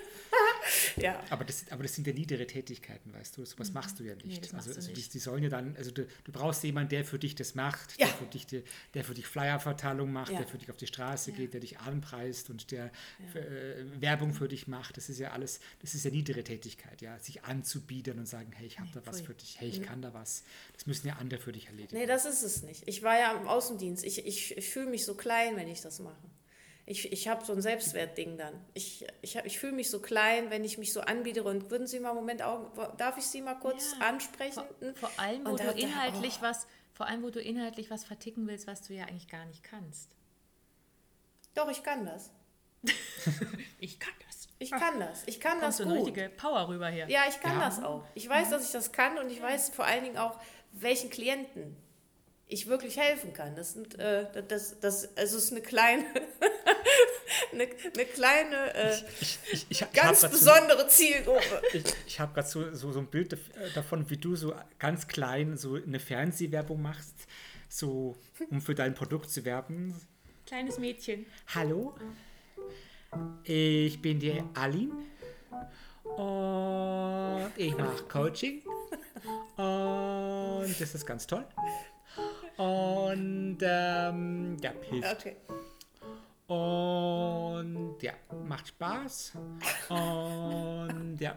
Ja. 1.02 1.24
Aber 1.30 1.46
das, 1.46 1.66
aber 1.72 1.84
das 1.84 1.96
sind 1.96 2.06
ja 2.08 2.14
niedere 2.14 2.46
Tätigkeiten, 2.48 3.14
weißt 3.14 3.38
du. 3.38 3.46
Sowas 3.46 3.72
machst 3.74 4.00
du 4.00 4.04
ja 4.04 4.16
nicht. 4.16 4.26
Mhm. 4.26 4.32
Nee, 4.34 4.40
das 4.42 4.54
also 4.54 4.70
du 4.72 4.76
also 4.76 4.88
die, 4.90 4.96
nicht. 4.98 5.14
die 5.14 5.20
sollen 5.20 5.44
ja 5.44 5.50
dann, 5.50 5.76
also 5.78 5.92
du, 5.92 6.06
du 6.24 6.32
brauchst 6.32 6.64
jemanden, 6.64 6.90
der 6.90 7.06
für 7.06 7.20
dich 7.20 7.36
das 7.36 7.56
macht, 7.56 8.00
Ja. 8.00 8.08
der, 8.08 8.16
für 8.16 8.26
dich 8.26 8.46
die, 8.48 8.64
der 8.94 9.04
für 9.04 9.14
dich 9.14 9.28
Flyerverteilung 9.28 10.12
macht, 10.12 10.32
Ja. 10.32 10.40
der 10.40 10.48
für 10.48 10.58
dich 10.58 10.70
auf 10.70 10.78
die 10.78 10.88
Straße 10.88 11.32
geht, 11.32 11.54
der 11.54 11.62
dich 11.62 11.80
anpreist 11.80 12.50
und 12.50 12.72
der 12.72 12.92
für, 13.32 13.40
äh, 13.40 14.02
Werbung 14.02 14.34
für 14.34 14.48
dich 14.48 14.68
macht. 14.68 14.98
Das 14.98 15.10
ist 15.10 15.20
ja 15.20 15.32
alles, 15.32 15.60
das 15.82 15.94
ist 15.96 16.06
ja 16.06 16.12
niedere 16.12 16.44
Tätigkeit, 16.44 17.02
ja. 17.02 17.18
Sich 17.20 17.44
anzubiedern 17.44 18.20
und 18.20 18.26
sagen, 18.28 18.52
hey, 18.56 18.68
ich 18.68 18.80
habe 18.80 18.90
da 18.94 19.02
was 19.06 19.22
für 19.22 19.34
dich, 19.34 19.60
hey, 19.60 19.70
ich 19.70 19.82
kann 19.82 20.02
da 20.02 20.14
was. 20.14 20.44
Das 20.74 20.86
müssen 20.86 21.08
ja 21.08 21.16
andere 21.18 21.40
für 21.40 21.52
dich 21.52 21.68
erledigen. 21.68 21.96
Nee, 21.98 22.06
das 22.06 22.26
ist 22.26 22.44
es 22.44 22.64
nicht. 22.64 22.84
Ich 22.88 23.04
war 23.04 23.18
ja 23.20 23.34
im 23.34 23.48
Außendienst. 23.48 24.04
Ich, 24.04 24.26
ich, 24.26 24.58
ich 24.58 24.70
fühle 24.70 24.90
mich 24.90 25.06
so 25.06 25.16
klein, 25.16 25.56
wenn 25.56 25.68
ich 25.68 25.82
das 25.82 26.00
mache. 26.00 26.16
Ich, 26.90 27.12
ich 27.12 27.28
habe 27.28 27.46
so 27.46 27.54
ein 27.54 27.62
Selbstwertding 27.62 28.38
dann. 28.38 28.66
Ich, 28.74 29.06
ich, 29.22 29.38
hab- 29.38 29.46
ich 29.46 29.60
fühle 29.60 29.74
mich 29.74 29.92
so 29.92 30.00
klein, 30.02 30.50
wenn 30.50 30.64
ich 30.66 30.80
mich 30.80 30.92
so 30.92 31.02
anbiete. 31.02 31.44
Und 31.44 31.70
würden 31.70 31.86
Sie 31.86 32.00
mal 32.00 32.10
einen 32.10 32.18
Moment 32.18 32.42
Augen, 32.42 32.66
darf 32.98 33.18
ich 33.18 33.26
Sie 33.26 33.42
mal 33.42 33.54
kurz 33.56 33.94
Ja. 34.00 34.08
ansprechen? 34.08 34.54
Vor, 34.56 34.96
vor 34.96 35.12
allem, 35.18 35.46
wo 35.46 35.52
Und 35.52 35.60
du 35.60 35.66
da- 35.66 35.72
inhaltlich 35.74 36.38
oh. 36.40 36.42
was, 36.44 36.66
vor 36.94 37.06
allem, 37.06 37.22
wo 37.22 37.30
du 37.30 37.40
inhaltlich 37.40 37.92
was 37.92 38.04
verticken 38.06 38.48
willst, 38.48 38.66
was 38.66 38.82
du 38.82 38.94
ja 38.96 39.04
eigentlich 39.06 39.28
gar 39.28 39.46
nicht 39.46 39.62
kannst. 39.64 40.10
Doch, 41.54 41.70
ich 41.70 41.84
kann 41.84 42.06
das. 42.06 42.32
Ich 43.80 44.00
kann 44.00 44.14
das. 44.28 44.48
Ich 44.58 44.72
kann 44.72 45.00
das. 45.00 45.24
Ich 45.26 45.40
kann 45.40 45.60
Kommst 45.60 45.66
das 45.68 45.78
du 45.78 45.84
eine 45.84 46.00
gut. 46.00 46.08
richtige 46.08 46.30
Power 46.30 46.68
rüber 46.68 46.90
hier. 46.90 47.08
Ja, 47.10 47.22
ich 47.30 47.40
kann 47.40 47.60
Ja. 47.60 47.66
das 47.66 47.82
auch. 47.84 48.04
Ich 48.16 48.28
weiß, 48.28 48.50
dass 48.50 48.66
ich 48.66 48.72
das 48.72 48.92
kann 48.92 49.18
und 49.18 49.30
ich 49.30 49.42
weiß 49.42 49.70
vor 49.70 49.86
allen 49.86 50.04
Dingen 50.04 50.18
auch, 50.18 50.38
welchen 50.74 51.10
Klienten 51.10 51.78
ich 52.50 52.68
wirklich 52.68 52.98
helfen 52.98 53.32
kann. 53.32 53.56
Das 53.56 53.74
sind, 53.74 53.98
äh, 54.00 54.26
das, 54.48 54.80
das, 54.80 55.16
also 55.16 55.38
es 55.38 55.46
ist 55.46 55.52
eine 55.52 55.62
kleine, 55.62 56.04
eine, 57.54 57.64
eine 57.64 58.06
kleine, 58.06 58.74
äh, 58.74 58.96
Ich, 59.22 59.40
ich, 59.52 59.66
ich, 59.70 59.80
ganz 59.80 59.92
habe 59.92 59.94
gerade 59.94 60.16
so, 60.16 60.30
besondere 60.30 60.88
Zielgruppe. 60.88 61.62
ich, 61.74 61.84
ich 62.08 62.20
hab 62.20 62.34
grad 62.34 62.50
so, 62.50 62.74
so, 62.74 62.92
so 62.92 63.00
ein 63.00 63.08
Bild 63.08 63.34
äh, 63.34 63.38
davon, 63.76 64.10
wie 64.10 64.18
du 64.18 64.36
so 64.36 64.54
ganz 64.80 65.08
klein 65.08 65.58
so 65.58 65.76
eine 65.76 66.00
Fernsehwerbung 66.00 66.82
machst, 66.82 67.16
so 67.70 68.18
um 68.50 68.62
für 68.62 68.74
dein 68.74 68.96
Produkt 68.96 69.30
zu 69.30 69.46
werben. 69.46 69.96
Kleines 70.48 70.80
Mädchen. 70.80 71.28
Hallo, 71.54 71.94
ich 73.44 74.02
bin 74.02 74.20
die 74.20 74.42
Aline 74.56 74.94
und 76.04 77.52
ich 77.56 77.78
mache 77.78 78.04
Coaching 78.06 78.64
und 79.56 80.82
das 80.82 80.96
ist 80.96 81.06
ganz 81.06 81.28
toll. 81.28 81.46
Und 82.60 83.58
ähm, 83.62 84.58
ja, 84.62 84.72
hilft. 84.90 85.12
Okay. 85.14 85.36
Und 86.48 87.98
ja, 88.02 88.14
macht 88.46 88.68
Spaß. 88.70 89.34
Und 89.90 91.18
ja, 91.20 91.36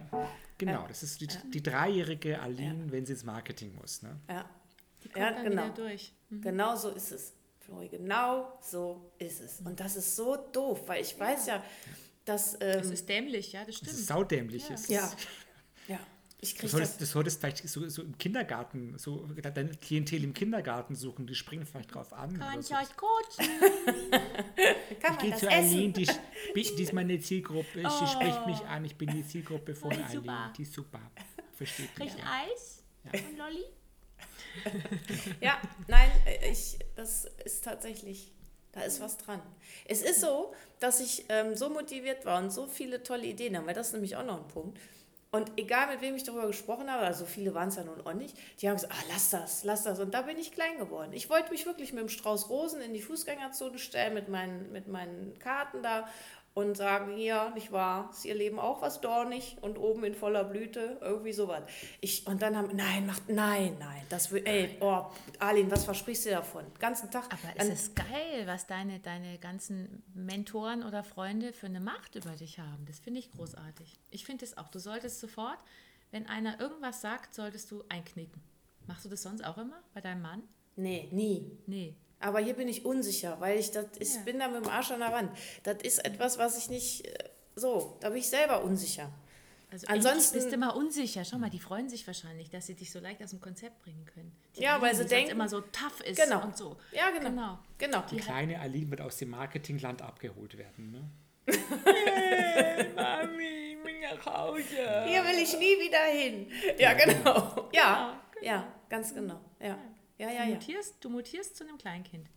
genau, 0.58 0.86
das 0.88 1.02
ist 1.02 1.20
die, 1.20 1.28
die 1.52 1.62
dreijährige 1.62 2.40
Aline, 2.40 2.90
wenn 2.90 3.04
sie 3.06 3.12
ins 3.12 3.24
Marketing 3.24 3.74
muss. 3.80 4.02
Ne? 4.02 4.18
Ja. 4.28 4.44
Die 5.04 5.08
kommt 5.08 5.16
Ja, 5.24 5.32
dann 5.32 5.44
genau. 5.44 5.64
wieder 5.66 5.74
durch. 5.74 6.12
Genau 6.30 6.74
so 6.76 6.88
ist 6.90 7.12
es. 7.12 7.34
Flori, 7.60 7.88
genau 7.88 8.58
so 8.60 9.12
ist 9.18 9.40
es. 9.42 9.60
Und 9.60 9.78
das 9.78 9.94
ist 9.96 10.16
so 10.16 10.36
doof, 10.52 10.82
weil 10.88 11.02
ich 11.02 11.18
weiß 11.18 11.46
ja, 11.46 11.62
dass. 12.24 12.58
Das 12.58 12.86
Ähm, 12.86 12.92
ist 12.92 13.08
dämlich, 13.08 13.52
ja, 13.52 13.60
das 13.60 13.68
Das 13.68 13.76
stimmt. 13.76 13.92
ist 13.92 14.06
saudämlich. 14.06 14.70
Es 14.70 14.80
ist- 14.82 14.88
ja. 14.90 15.08
Ja. 16.42 16.48
Ich 16.48 16.54
Du 16.54 16.58
kriege 16.60 16.72
solltest, 16.72 17.00
das. 17.00 17.08
du 17.08 17.12
solltest 17.12 17.40
vielleicht 17.40 17.68
so, 17.68 17.88
so 17.88 18.02
im 18.02 18.18
Kindergarten, 18.18 18.98
so 18.98 19.26
deine 19.26 19.70
Klientel 19.76 20.24
im 20.24 20.34
Kindergarten 20.34 20.96
suchen, 20.96 21.24
die 21.26 21.36
springen 21.36 21.64
vielleicht 21.64 21.94
drauf 21.94 22.12
an. 22.12 22.36
Kann 22.38 22.58
ich 22.58 22.66
so. 22.66 22.74
euch 22.74 22.96
coachen? 22.96 23.46
Kann 25.00 25.00
Ich 25.00 25.02
man 25.08 25.18
gehe 25.18 25.30
das 25.30 25.40
zu 25.40 25.46
essen? 25.46 25.74
Aline, 25.76 25.92
die, 25.92 26.08
die 26.56 26.82
ist 26.82 26.92
meine 26.92 27.20
Zielgruppe, 27.20 27.82
sie 27.88 28.06
spricht 28.08 28.46
mich 28.46 28.60
an, 28.62 28.84
ich 28.84 28.96
bin 28.96 29.10
die 29.10 29.24
Zielgruppe 29.24 29.74
von 29.76 29.92
Aline, 29.92 30.08
super. 30.10 30.52
die 30.56 30.62
ist 30.62 30.72
super. 30.72 31.00
Versteht 31.56 31.94
Krieg 31.94 32.06
mich. 32.06 32.14
ich 32.16 32.24
Eis? 32.24 32.82
Und 33.12 33.38
Lolli? 33.38 33.64
Ja, 35.40 35.60
nein, 35.88 36.10
ich, 36.50 36.78
das 36.96 37.24
ist 37.44 37.64
tatsächlich, 37.64 38.32
da 38.72 38.80
ist 38.82 39.00
was 39.00 39.16
dran. 39.16 39.40
Es 39.86 40.02
ist 40.02 40.20
so, 40.20 40.52
dass 40.80 41.00
ich 41.00 41.24
ähm, 41.28 41.54
so 41.56 41.70
motiviert 41.70 42.24
war 42.26 42.42
und 42.42 42.50
so 42.50 42.66
viele 42.66 43.02
tolle 43.02 43.26
Ideen 43.26 43.56
habe, 43.56 43.68
weil 43.68 43.74
das 43.74 43.86
ist 43.88 43.92
nämlich 43.94 44.16
auch 44.16 44.24
noch 44.24 44.42
ein 44.42 44.48
Punkt. 44.48 44.78
Und 45.34 45.50
egal 45.56 45.86
mit 45.86 46.02
wem 46.02 46.14
ich 46.14 46.24
darüber 46.24 46.46
gesprochen 46.46 46.90
habe, 46.90 47.06
also 47.06 47.24
viele 47.24 47.54
waren 47.54 47.70
es 47.70 47.76
ja 47.76 47.84
nun 47.84 48.06
auch 48.06 48.12
nicht, 48.12 48.36
die 48.60 48.68
haben 48.68 48.74
gesagt, 48.74 48.92
ah, 48.92 49.04
lass 49.10 49.30
das, 49.30 49.64
lass 49.64 49.82
das. 49.82 49.98
Und 49.98 50.12
da 50.12 50.20
bin 50.22 50.36
ich 50.36 50.52
klein 50.52 50.76
geworden. 50.76 51.14
Ich 51.14 51.30
wollte 51.30 51.50
mich 51.50 51.64
wirklich 51.64 51.94
mit 51.94 52.02
dem 52.02 52.10
Strauß 52.10 52.50
Rosen 52.50 52.82
in 52.82 52.92
die 52.92 53.00
Fußgängerzone 53.00 53.78
stellen, 53.78 54.12
mit 54.12 54.28
meinen, 54.28 54.70
mit 54.72 54.88
meinen 54.88 55.38
Karten 55.38 55.82
da 55.82 56.06
und 56.54 56.76
sagen, 56.76 57.16
hier, 57.16 57.50
nicht 57.54 57.72
wahr, 57.72 58.10
ist 58.12 58.24
ihr 58.26 58.34
Leben 58.34 58.58
auch 58.58 58.82
was 58.82 59.00
dornig 59.00 59.56
und 59.62 59.78
oben 59.78 60.04
in 60.04 60.14
voller 60.14 60.44
Blüte, 60.44 60.98
irgendwie 61.00 61.32
sowas. 61.32 61.62
Ich, 62.00 62.26
und 62.26 62.42
dann 62.42 62.56
haben, 62.56 62.76
nein, 62.76 63.06
macht, 63.06 63.28
nein, 63.28 63.76
nein, 63.78 64.02
das 64.10 64.30
will, 64.30 64.42
ey, 64.46 64.76
oh, 64.80 65.06
Arlene, 65.38 65.70
was 65.70 65.84
versprichst 65.84 66.26
du 66.26 66.30
davon? 66.30 66.64
Den 66.66 66.78
ganzen 66.78 67.10
Tag. 67.10 67.24
Aber 67.26 67.38
es 67.56 67.66
Dann- 67.66 67.72
ist 67.72 67.96
geil, 67.96 68.42
was 68.46 68.66
deine, 68.66 69.00
deine 69.00 69.38
ganzen 69.38 70.02
Mentoren 70.14 70.82
oder 70.82 71.04
Freunde 71.04 71.52
für 71.54 71.66
eine 71.66 71.80
Macht 71.80 72.16
über 72.16 72.32
dich 72.32 72.58
haben. 72.58 72.84
Das 72.86 72.98
finde 72.98 73.20
ich 73.20 73.30
großartig. 73.32 73.98
Ich 74.10 74.24
finde 74.26 74.44
es 74.44 74.58
auch. 74.58 74.68
Du 74.68 74.78
solltest 74.78 75.20
sofort, 75.20 75.58
wenn 76.10 76.26
einer 76.26 76.60
irgendwas 76.60 77.00
sagt, 77.00 77.34
solltest 77.34 77.70
du 77.70 77.82
einknicken. 77.88 78.42
Machst 78.86 79.04
du 79.04 79.08
das 79.08 79.22
sonst 79.22 79.42
auch 79.44 79.56
immer 79.56 79.80
bei 79.94 80.00
deinem 80.02 80.20
Mann? 80.22 80.42
Nee, 80.76 81.08
nie. 81.12 81.58
Nee. 81.66 81.94
Aber 82.22 82.38
hier 82.40 82.54
bin 82.54 82.68
ich 82.68 82.84
unsicher, 82.84 83.36
weil 83.40 83.58
ich 83.58 83.70
das, 83.72 83.86
ich 83.98 84.14
Ja. 84.14 84.20
bin 84.22 84.38
da 84.38 84.48
mit 84.48 84.64
dem 84.64 84.70
Arsch 84.70 84.90
an 84.92 85.00
der 85.00 85.12
Wand. 85.12 85.30
Das 85.64 85.76
ist 85.82 86.04
etwas, 86.04 86.38
was 86.38 86.56
ich 86.56 86.70
nicht, 86.70 87.06
äh, 87.06 87.14
so, 87.56 87.96
da 88.00 88.08
bin 88.10 88.18
ich 88.18 88.28
selber 88.28 88.62
unsicher. 88.64 89.10
Also 89.70 89.86
Ansonsten- 89.86 90.34
bist 90.34 90.50
du 90.50 90.54
immer 90.54 90.76
unsicher. 90.76 91.24
Schau 91.24 91.38
mal, 91.38 91.48
die 91.48 91.58
freuen 91.58 91.88
sich 91.88 92.06
wahrscheinlich, 92.06 92.50
dass 92.50 92.66
sie 92.66 92.74
dich 92.74 92.92
so 92.92 92.98
leicht 93.00 93.22
aus 93.24 93.30
dem 93.30 93.40
Konzept 93.40 93.80
bringen 93.82 94.04
können. 94.04 94.36
Die 94.56 94.62
Ja, 94.62 94.80
weil 94.82 94.94
sie 94.94 95.04
die 95.04 95.08
denken- 95.08 95.30
immer 95.32 95.48
so 95.48 95.62
tough 95.62 96.00
ist 96.04 96.22
Genau. 96.22 96.42
und 96.44 96.56
so. 96.58 96.76
Ja, 96.92 97.10
genau. 97.10 97.30
Genau. 97.30 97.58
Genau. 97.78 98.02
Die 98.10 98.16
kleine 98.18 98.60
Aline 98.60 98.90
wird 98.90 99.00
aus 99.00 99.16
dem 99.16 99.30
Marketingland 99.30 100.02
abgeholt 100.02 100.58
werden. 100.58 100.90
Ne? 100.90 101.10
Mami, 102.94 103.72
ich 103.76 103.82
bin 103.82 104.00
nach 104.00 104.26
Hause. 104.26 104.62
Hier 105.06 105.24
will 105.24 105.38
ich 105.42 105.52
nie 105.58 105.76
wieder 105.80 106.04
hin. 106.04 106.48
Ja, 106.78 106.92
genau. 106.92 107.68
Ja, 107.72 108.18
genau. 108.34 108.46
ja, 108.46 108.72
ganz 108.88 109.14
genau. 109.14 109.40
Ja, 109.60 109.78
ja, 110.22 110.30
ja, 110.30 110.44
Du, 110.44 110.48
ja. 110.50 110.54
mutierst, 110.56 110.94
du 111.00 111.10
mutierst 111.10 111.56
zu 111.56 111.64
einem 111.64 111.78
Kleinkind. 111.78 112.28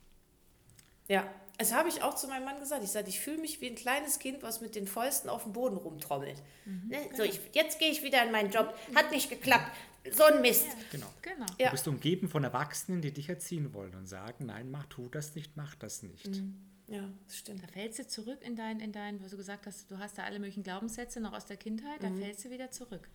Ja, 1.07 1.31
das 1.57 1.71
habe 1.73 1.87
ich 1.89 2.01
auch 2.01 2.15
zu 2.15 2.27
meinem 2.27 2.45
Mann 2.45 2.59
gesagt. 2.59 2.83
Ich 2.83 2.89
sagte, 2.91 3.09
ich 3.09 3.19
fühle 3.19 3.37
mich 3.37 3.61
wie 3.61 3.67
ein 3.67 3.75
kleines 3.75 4.17
Kind, 4.19 4.41
was 4.43 4.59
mit 4.61 4.75
den 4.75 4.87
Fäusten 4.87 5.29
auf 5.29 5.43
dem 5.43 5.53
Boden 5.53 5.77
rumtrommelt. 5.77 6.41
Ne? 6.65 6.97
So, 7.15 7.23
ich, 7.23 7.39
jetzt 7.53 7.77
gehe 7.79 7.91
ich 7.91 8.01
wieder 8.03 8.23
in 8.25 8.31
meinen 8.31 8.51
Job. 8.51 8.75
Hat 8.95 9.11
nicht 9.11 9.29
geklappt. 9.29 9.71
So 10.11 10.23
ein 10.23 10.41
Mist. 10.41 10.65
Genau. 10.91 11.07
Genau. 11.21 11.45
Ja. 11.59 11.67
Du 11.67 11.71
bist 11.71 11.87
umgeben 11.87 12.27
von 12.27 12.43
Erwachsenen, 12.43 13.01
die 13.01 13.11
dich 13.11 13.29
erziehen 13.29 13.73
wollen 13.73 13.93
und 13.95 14.07
sagen, 14.07 14.47
nein, 14.47 14.69
mach, 14.71 14.85
tu 14.87 15.07
das 15.09 15.35
nicht, 15.35 15.55
mach 15.55 15.75
das 15.75 16.03
nicht. 16.03 16.41
Ja, 16.87 17.09
das 17.25 17.37
stimmt. 17.37 17.63
Da 17.63 17.67
fällst 17.67 17.97
du 17.99 18.07
zurück 18.07 18.39
in 18.43 18.55
dein, 18.55 18.79
in 18.79 18.91
dein, 18.91 19.23
wo 19.23 19.27
du 19.27 19.37
gesagt 19.37 19.65
hast, 19.65 19.89
du 19.89 19.97
hast 19.97 20.17
da 20.17 20.23
alle 20.23 20.37
möglichen 20.39 20.61
Glaubenssätze 20.63 21.19
noch 21.19 21.33
aus 21.33 21.45
der 21.45 21.57
Kindheit, 21.57 22.01
Mhm. 22.03 22.19
da 22.19 22.25
fällst 22.25 22.45
du 22.45 22.49
wieder 22.51 22.69
zurück. 22.71 23.09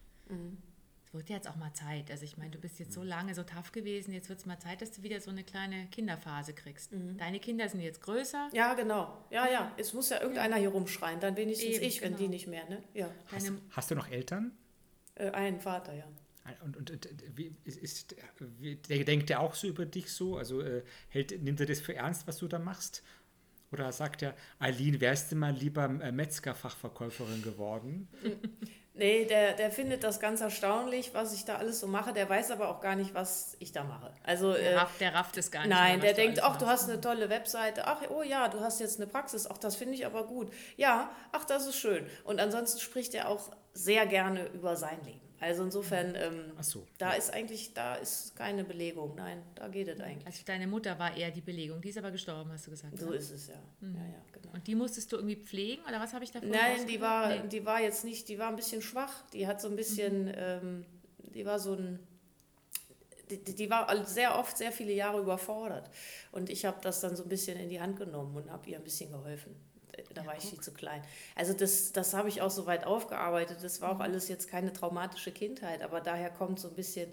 Es 1.10 1.14
wird 1.14 1.28
jetzt 1.28 1.48
auch 1.48 1.56
mal 1.56 1.72
Zeit. 1.72 2.08
Also 2.08 2.22
ich 2.24 2.36
meine, 2.36 2.50
du 2.50 2.58
bist 2.58 2.78
jetzt 2.78 2.92
so 2.92 3.02
lange 3.02 3.34
so 3.34 3.42
tough 3.42 3.72
gewesen, 3.72 4.12
jetzt 4.12 4.28
wird 4.28 4.38
es 4.38 4.46
mal 4.46 4.60
Zeit, 4.60 4.80
dass 4.80 4.92
du 4.92 5.02
wieder 5.02 5.20
so 5.20 5.32
eine 5.32 5.42
kleine 5.42 5.88
Kinderphase 5.88 6.52
kriegst. 6.52 6.92
Mhm. 6.92 7.18
Deine 7.18 7.40
Kinder 7.40 7.68
sind 7.68 7.80
jetzt 7.80 8.00
größer. 8.00 8.48
Ja, 8.52 8.74
genau. 8.74 9.24
Ja, 9.30 9.48
ja. 9.50 9.72
Es 9.76 9.92
muss 9.92 10.10
ja 10.10 10.20
irgendeiner 10.20 10.54
hier 10.54 10.68
rumschreien. 10.68 11.18
Dann 11.18 11.36
wenigstens 11.36 11.76
Eben, 11.76 11.84
ich, 11.84 12.00
wenn 12.00 12.10
genau. 12.10 12.18
die 12.18 12.28
nicht 12.28 12.46
mehr. 12.46 12.64
Ne? 12.68 12.80
Ja. 12.94 13.10
Hast, 13.26 13.50
hast 13.70 13.90
du 13.90 13.96
noch 13.96 14.08
Eltern? 14.08 14.52
Äh, 15.16 15.30
einen 15.30 15.58
Vater, 15.60 15.94
ja. 15.94 16.04
Und, 16.62 16.76
und, 16.76 16.90
und 16.92 17.08
wie, 17.34 17.56
ist, 17.64 17.78
ist, 17.78 18.16
wie, 18.60 18.76
der 18.76 19.04
denkt 19.04 19.30
der 19.30 19.40
auch 19.40 19.54
so 19.54 19.66
über 19.66 19.86
dich 19.86 20.12
so? 20.12 20.36
Also 20.36 20.62
äh, 20.62 20.84
hält, 21.08 21.42
nimmt 21.42 21.58
er 21.58 21.66
das 21.66 21.80
für 21.80 21.96
ernst, 21.96 22.28
was 22.28 22.38
du 22.38 22.46
da 22.46 22.60
machst? 22.60 23.02
Oder 23.72 23.90
sagt 23.92 24.22
er, 24.22 24.36
Eileen, 24.60 25.00
wärst 25.00 25.32
du 25.32 25.36
mal 25.36 25.52
lieber 25.52 25.84
äh, 25.84 26.12
Metzgerfachverkäuferin 26.12 27.42
geworden? 27.42 28.08
Nee, 29.00 29.24
der, 29.24 29.54
der 29.54 29.70
findet 29.70 30.04
das 30.04 30.20
ganz 30.20 30.42
erstaunlich, 30.42 31.14
was 31.14 31.32
ich 31.32 31.46
da 31.46 31.56
alles 31.56 31.80
so 31.80 31.86
mache. 31.86 32.12
Der 32.12 32.28
weiß 32.28 32.50
aber 32.50 32.68
auch 32.68 32.82
gar 32.82 32.96
nicht, 32.96 33.14
was 33.14 33.56
ich 33.58 33.72
da 33.72 33.82
mache. 33.82 34.12
Also, 34.24 34.52
der, 34.52 34.72
äh, 34.72 34.76
rafft, 34.76 35.00
der 35.00 35.14
rafft 35.14 35.38
es 35.38 35.50
gar 35.50 35.62
nicht. 35.62 35.70
nein, 35.70 36.00
mehr, 36.00 36.12
der 36.12 36.22
denkt, 36.22 36.42
ach, 36.42 36.58
du 36.58 36.66
hast 36.66 36.90
eine 36.90 37.00
tolle 37.00 37.30
Webseite. 37.30 37.86
Ach, 37.86 38.02
oh 38.10 38.22
ja, 38.22 38.48
du 38.48 38.60
hast 38.60 38.78
jetzt 38.78 39.00
eine 39.00 39.06
Praxis. 39.06 39.46
Ach, 39.50 39.56
das 39.56 39.74
finde 39.74 39.94
ich 39.94 40.04
aber 40.04 40.24
gut. 40.24 40.52
Ja, 40.76 41.08
ach, 41.32 41.46
das 41.46 41.66
ist 41.66 41.76
schön. 41.76 42.06
Und 42.24 42.40
ansonsten 42.40 42.78
spricht 42.78 43.14
er 43.14 43.30
auch 43.30 43.48
sehr 43.72 44.04
gerne 44.04 44.44
über 44.48 44.76
sein 44.76 45.02
Leben. 45.06 45.29
Also 45.40 45.64
insofern, 45.64 46.14
ähm, 46.16 46.52
Ach 46.58 46.62
so. 46.62 46.86
da 46.98 47.12
ist 47.14 47.32
eigentlich, 47.32 47.72
da 47.72 47.94
ist 47.94 48.36
keine 48.36 48.62
Belegung. 48.62 49.14
Nein, 49.16 49.42
da 49.54 49.68
geht 49.68 49.88
es 49.88 49.98
eigentlich. 49.98 50.26
Also 50.26 50.42
deine 50.44 50.66
Mutter 50.66 50.98
war 50.98 51.16
eher 51.16 51.30
die 51.30 51.40
Belegung, 51.40 51.80
die 51.80 51.88
ist 51.88 51.96
aber 51.98 52.10
gestorben, 52.10 52.52
hast 52.52 52.66
du 52.66 52.70
gesagt. 52.70 52.98
So 52.98 53.08
ne? 53.08 53.16
ist 53.16 53.30
es 53.30 53.48
ja. 53.48 53.54
Ja, 53.80 53.88
ja, 53.88 54.22
genau. 54.32 54.52
Und 54.54 54.66
die 54.66 54.74
musstest 54.74 55.10
du 55.12 55.16
irgendwie 55.16 55.36
pflegen 55.36 55.82
oder 55.88 55.98
was 55.98 56.12
habe 56.12 56.24
ich 56.24 56.30
davon 56.30 56.50
Nein, 56.50 56.86
die 56.86 57.00
war, 57.00 57.28
Nee. 57.28 57.48
die 57.48 57.64
war 57.64 57.80
jetzt 57.80 58.04
nicht, 58.04 58.28
die 58.28 58.38
war 58.38 58.48
ein 58.48 58.56
bisschen 58.56 58.82
schwach. 58.82 59.24
Die 59.32 59.46
hat 59.46 59.60
so 59.62 59.68
ein 59.68 59.76
bisschen, 59.76 60.26
Mhm. 60.26 60.32
ähm, 60.36 60.86
die 61.34 61.46
war 61.46 61.58
so 61.58 61.72
ein, 61.74 61.98
die, 63.30 63.38
die 63.54 63.70
war 63.70 64.04
sehr 64.04 64.36
oft, 64.38 64.58
sehr 64.58 64.72
viele 64.72 64.92
Jahre 64.92 65.20
überfordert. 65.20 65.88
Und 66.32 66.50
ich 66.50 66.64
habe 66.66 66.78
das 66.82 67.00
dann 67.00 67.16
so 67.16 67.22
ein 67.22 67.28
bisschen 67.28 67.58
in 67.58 67.68
die 67.70 67.80
Hand 67.80 67.96
genommen 67.96 68.36
und 68.36 68.50
habe 68.50 68.68
ihr 68.68 68.76
ein 68.76 68.84
bisschen 68.84 69.10
geholfen. 69.10 69.54
Da 70.14 70.24
war 70.26 70.36
ich 70.36 70.44
viel 70.44 70.60
zu 70.60 70.72
klein. 70.72 71.02
Also 71.34 71.52
das, 71.52 71.92
das 71.92 72.14
habe 72.14 72.28
ich 72.28 72.42
auch 72.42 72.50
so 72.50 72.66
weit 72.66 72.84
aufgearbeitet. 72.84 73.58
Das 73.62 73.80
war 73.80 73.90
auch 73.92 73.96
Mhm. 73.96 74.02
alles 74.02 74.28
jetzt 74.28 74.48
keine 74.48 74.72
traumatische 74.72 75.32
Kindheit, 75.32 75.82
aber 75.82 76.00
daher 76.00 76.30
kommt 76.30 76.58
so 76.60 76.68
ein 76.68 76.74
bisschen, 76.74 77.10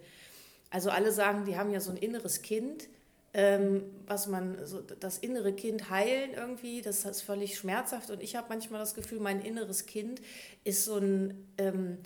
also 0.69 0.89
alle 0.89 1.11
sagen, 1.11 1.45
die 1.45 1.57
haben 1.57 1.71
ja 1.71 1.79
so 1.79 1.91
ein 1.91 1.97
inneres 1.97 2.41
Kind, 2.41 2.87
ähm, 3.33 3.83
was 4.07 4.27
man, 4.27 4.65
so 4.65 4.81
das 4.81 5.17
innere 5.19 5.53
Kind 5.53 5.89
heilen 5.89 6.33
irgendwie, 6.33 6.81
das 6.81 7.05
ist 7.05 7.21
völlig 7.21 7.57
schmerzhaft. 7.57 8.09
Und 8.09 8.23
ich 8.23 8.35
habe 8.35 8.47
manchmal 8.49 8.79
das 8.79 8.95
Gefühl, 8.95 9.19
mein 9.19 9.41
inneres 9.41 9.85
Kind 9.85 10.21
ist 10.63 10.85
so 10.85 10.97
ein, 10.97 11.47
ähm, 11.57 11.97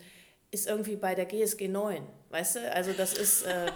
ist 0.49 0.67
irgendwie 0.67 0.97
bei 0.97 1.15
der 1.15 1.25
GSG 1.25 1.69
9, 1.69 2.05
weißt 2.31 2.55
du? 2.57 2.71
Also 2.73 2.91
das 2.91 3.13
ist, 3.13 3.43
äh, 3.43 3.71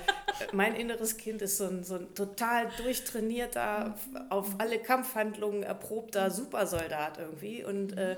mein 0.54 0.76
inneres 0.76 1.18
Kind 1.18 1.42
ist 1.42 1.58
so 1.58 1.66
ein, 1.66 1.84
so 1.84 1.96
ein 1.96 2.14
total 2.14 2.70
durchtrainierter, 2.78 3.98
auf 4.30 4.50
alle 4.60 4.80
Kampfhandlungen 4.80 5.64
erprobter 5.64 6.32
Supersoldat 6.32 7.18
irgendwie. 7.18 7.64
Und, 7.64 7.98
äh, 7.98 8.18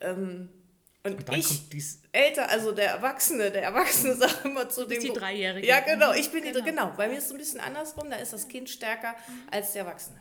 ähm, 0.00 0.48
und, 1.02 1.28
Und 1.28 1.36
ich, 1.36 1.62
älter, 2.10 2.48
also 2.50 2.72
der 2.72 2.90
Erwachsene, 2.90 3.50
der 3.52 3.62
Erwachsene 3.62 4.14
sagt 4.16 4.44
immer 4.44 4.68
zu 4.68 4.86
dem... 4.86 5.00
die 5.00 5.12
Dreijährige. 5.12 5.66
Ja, 5.66 5.80
genau, 5.80 6.12
ich 6.12 6.30
bin 6.30 6.42
die, 6.42 6.50
Genau. 6.52 6.64
genau. 6.64 6.92
Bei 6.96 7.08
mir 7.08 7.18
ist 7.18 7.26
es 7.26 7.32
ein 7.32 7.38
bisschen 7.38 7.60
andersrum, 7.60 8.10
da 8.10 8.16
ist 8.16 8.32
das 8.32 8.48
Kind 8.48 8.68
stärker 8.68 9.14
als 9.50 9.72
der 9.72 9.82
Erwachsene. 9.82 10.18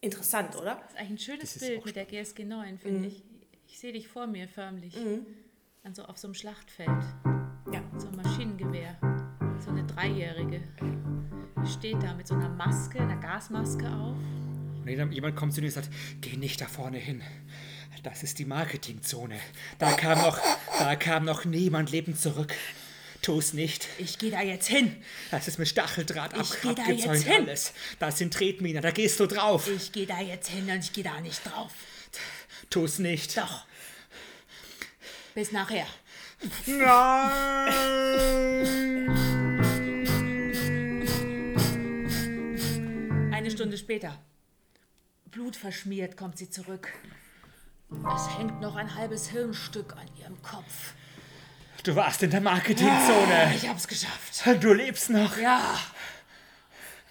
Interessant, 0.00 0.54
oder? 0.56 0.76
Das 0.76 0.92
ist 0.92 0.98
eigentlich 0.98 1.10
ein 1.10 1.18
schönes 1.18 1.58
Bild 1.58 1.84
mit 1.84 1.96
der 1.96 2.04
GSG 2.04 2.44
9, 2.44 2.78
finde 2.78 3.08
ich. 3.08 3.24
Ich 3.66 3.78
sehe 3.80 3.92
dich 3.92 4.06
vor 4.06 4.26
mir 4.26 4.46
förmlich. 4.48 4.94
Also 5.82 6.04
auf 6.04 6.16
so 6.18 6.28
einem 6.28 6.34
Schlachtfeld. 6.34 6.88
Ja. 7.72 7.82
So 7.98 8.06
ein 8.08 8.16
Maschinengewehr. 8.16 8.45
Dreijährige. 10.06 10.60
Steht 11.78 12.00
da 12.02 12.14
mit 12.14 12.28
so 12.28 12.34
einer 12.36 12.48
Maske, 12.48 13.00
einer 13.00 13.16
Gasmaske 13.16 13.86
auf. 13.88 14.16
Und 14.84 14.88
jemand- 15.12 15.34
kommt 15.36 15.52
zu 15.52 15.60
dir 15.60 15.66
und 15.66 15.72
sagt, 15.72 15.90
geh 16.20 16.36
nicht 16.36 16.60
da 16.60 16.66
vorne 16.66 16.98
hin. 16.98 17.22
Das 18.04 18.22
ist 18.22 18.38
die 18.38 18.44
Marketingzone. 18.44 19.36
Da 19.80 19.92
kam 19.94 20.18
noch, 20.18 20.38
da 20.78 20.94
kam 20.94 21.24
noch 21.24 21.44
niemand 21.44 21.90
lebend 21.90 22.20
zurück. 22.20 22.54
Tu's 23.20 23.52
nicht. 23.52 23.88
Ich 23.98 24.18
gehe 24.18 24.30
da 24.30 24.42
jetzt 24.42 24.68
hin. 24.68 24.94
Das 25.32 25.48
ist 25.48 25.58
mit 25.58 25.66
Stacheldraht 25.66 26.34
ab, 26.34 26.42
Ich 26.42 26.60
geh 26.60 26.72
da 26.74 26.84
jetzt 26.88 27.24
hin. 27.24 27.42
alles. 27.42 27.72
Das 27.98 28.18
sind 28.18 28.32
Tretminen, 28.32 28.82
da 28.82 28.92
gehst 28.92 29.18
du 29.18 29.26
drauf. 29.26 29.68
Ich 29.68 29.90
gehe 29.90 30.06
da 30.06 30.20
jetzt 30.20 30.48
hin 30.50 30.70
und 30.70 30.78
ich 30.78 30.92
gehe 30.92 31.02
da 31.02 31.20
nicht 31.20 31.44
drauf. 31.44 31.72
Tu's 32.70 33.00
nicht. 33.00 33.36
Doch. 33.36 33.66
Bis 35.34 35.50
nachher. 35.50 35.86
Eine 36.66 36.86
Stunde 43.66 43.78
später. 43.78 44.16
Blutverschmiert 45.32 46.16
kommt 46.16 46.38
sie 46.38 46.48
zurück. 46.48 46.92
Es 48.14 48.38
hängt 48.38 48.60
noch 48.60 48.76
ein 48.76 48.94
halbes 48.94 49.30
Hirnstück 49.30 49.96
an 49.96 50.06
ihrem 50.20 50.40
Kopf. 50.40 50.92
Du 51.82 51.96
warst 51.96 52.22
in 52.22 52.30
der 52.30 52.40
Marketingzone. 52.40 53.52
Ich 53.56 53.68
hab's 53.68 53.88
geschafft. 53.88 54.44
Du 54.62 54.72
lebst 54.72 55.10
noch. 55.10 55.36
Ja. 55.36 55.80